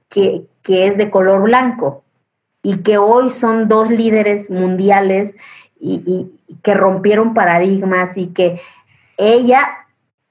que, 0.08 0.46
es 0.66 0.98
de 0.98 1.10
color 1.10 1.42
blanco 1.42 2.04
y 2.62 2.82
que 2.82 2.98
hoy 2.98 3.30
son 3.30 3.68
dos 3.68 3.88
líderes 3.90 4.50
mundiales 4.50 5.34
y, 5.80 6.30
que 6.62 6.74
rompieron 6.74 7.34
paradigmas 7.34 8.16
y 8.16 8.28
que 8.28 8.60
ella 9.16 9.68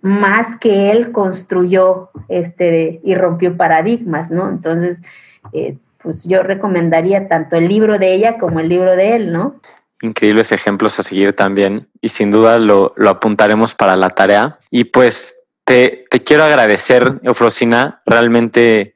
más 0.02 0.56
que 0.56 0.92
él 0.92 1.12
construyó 1.12 2.10
este 2.28 3.00
y 3.04 3.16
rompió 3.16 3.58
paradigmas, 3.58 4.30
¿no? 4.30 4.50
Entonces, 4.50 5.02
eh, 5.54 5.78
pues 6.08 6.24
yo 6.24 6.42
recomendaría 6.42 7.28
tanto 7.28 7.58
el 7.58 7.68
libro 7.68 8.00
de 8.00 8.14
ella 8.14 8.38
como 8.38 8.62
el 8.62 8.70
libro 8.70 8.96
de 8.96 9.18
él, 9.18 9.34
¿no? 9.34 9.60
Increíbles 10.02 10.54
ejemplos 10.54 10.98
a 10.98 11.04
seguir 11.04 11.34
también 11.34 11.90
y 12.00 12.08
sin 12.08 12.32
duda 12.32 12.60
lo, 12.60 12.94
apuntaremos 13.10 13.74
para 13.74 13.98
la 13.98 14.12
tarea. 14.12 14.58
Y 14.72 14.86
pues 14.86 15.44
te, 15.66 16.06
quiero 16.26 16.46
agradecer, 16.46 17.20
Eufrosina, 17.24 18.02
realmente 18.06 18.96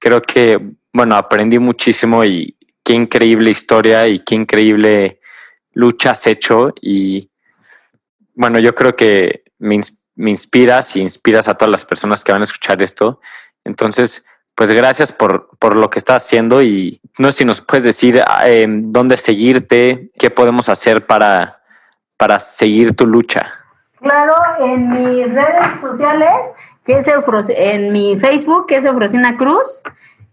creo 0.00 0.20
que, 0.20 0.58
bueno, 0.92 1.14
aprendí 1.14 1.60
muchísimo 1.60 2.24
y 2.24 2.56
qué 2.82 2.94
increíble 2.94 3.48
historia 3.50 4.08
y 4.08 4.18
qué 4.18 4.34
increíble 4.34 5.20
lucha 5.74 6.10
has 6.10 6.26
hecho 6.26 6.74
y 6.80 7.30
bueno, 8.34 8.58
yo 8.58 8.74
creo 8.74 8.96
que 8.96 9.44
me, 9.60 9.78
me 10.16 10.30
inspiras 10.30 10.96
y 10.96 11.02
inspiras 11.02 11.46
a 11.46 11.54
todas 11.54 11.70
las 11.70 11.84
personas 11.84 12.24
que 12.24 12.32
van 12.32 12.40
a 12.40 12.46
escuchar 12.46 12.82
esto. 12.82 13.20
Entonces, 13.62 14.26
pues 14.54 14.70
gracias 14.70 15.12
por, 15.12 15.48
lo 15.74 15.90
que 15.90 15.98
estás 15.98 16.24
haciendo 16.24 16.62
y 16.62 17.00
no 17.18 17.32
sé 17.32 17.38
si 17.38 17.44
nos 17.44 17.60
puedes 17.60 17.84
decir 17.84 18.22
eh, 18.44 18.66
dónde 18.68 19.16
seguirte, 19.16 20.10
qué 20.18 20.30
podemos 20.30 20.68
hacer 20.68 21.06
para, 21.06 21.60
para 22.16 22.38
seguir 22.38 22.94
tu 22.94 23.06
lucha. 23.06 23.52
Claro, 24.00 24.34
en 24.60 24.90
mis 24.90 25.32
redes 25.32 25.80
sociales, 25.80 26.54
que 26.84 26.98
es 26.98 27.08
en 27.50 27.92
mi 27.92 28.18
Facebook, 28.18 28.66
que 28.66 28.76
es 28.76 28.84
Eufrosina 28.84 29.36
Cruz, 29.36 29.82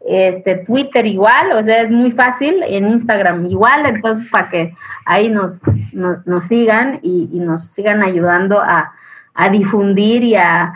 este, 0.01 0.55
Twitter 0.55 1.05
igual, 1.05 1.51
o 1.53 1.61
sea, 1.61 1.82
es 1.82 1.91
muy 1.91 2.11
fácil, 2.11 2.63
en 2.63 2.88
Instagram 2.88 3.45
igual, 3.45 3.86
entonces 3.86 4.28
para 4.30 4.49
que 4.49 4.74
ahí 5.05 5.30
nos, 5.30 5.61
nos, 5.93 6.43
sigan 6.43 6.99
y, 7.03 7.39
nos 7.39 7.65
sigan 7.65 8.01
ayudando 8.01 8.59
a, 8.59 8.93
difundir 9.51 10.24
y 10.24 10.36
a 10.36 10.74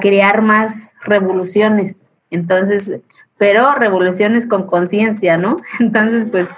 crear 0.00 0.42
más 0.42 0.94
revoluciones. 1.04 2.09
Entonces, 2.30 3.00
pero 3.38 3.74
revoluciones 3.74 4.46
con 4.46 4.66
conciencia, 4.66 5.36
¿no? 5.36 5.58
Entonces, 5.80 6.28
pues, 6.30 6.48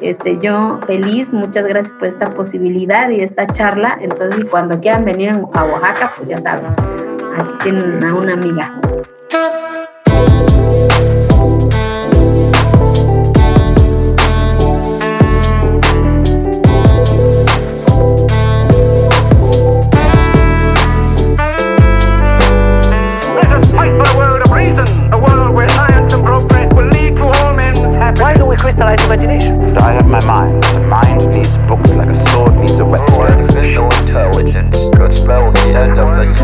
este, 0.00 0.38
yo 0.40 0.80
feliz, 0.86 1.32
muchas 1.32 1.66
gracias 1.66 1.92
por 1.92 2.06
esta 2.06 2.34
posibilidad 2.34 3.10
y 3.10 3.20
esta 3.20 3.46
charla. 3.46 3.98
Entonces, 4.00 4.44
cuando 4.44 4.80
quieran 4.80 5.04
venir 5.04 5.30
a 5.30 5.64
Oaxaca, 5.64 6.14
pues 6.16 6.28
ya 6.28 6.40
saben, 6.40 6.66
aquí 7.36 7.54
tienen 7.62 8.04
a 8.04 8.14
una 8.14 8.34
amiga. 8.34 8.80
crystallized 28.58 29.04
imagination. 29.04 29.76
I 29.78 29.92
have 29.92 30.06
my 30.06 30.24
mind. 30.24 30.62
The 30.64 30.80
mind 30.80 31.30
needs 31.34 31.56
books 31.68 31.94
like 31.94 32.08
a 32.08 32.30
sword 32.30 32.56
needs 32.56 32.78
a 32.78 32.84
weapon. 32.84 33.14
Artificial 33.14 33.84
intelligence 34.02 34.76
could 34.96 35.16
spell 35.16 35.52
the 35.52 35.66
end 35.74 35.98
of 35.98 36.08
the 36.18 36.34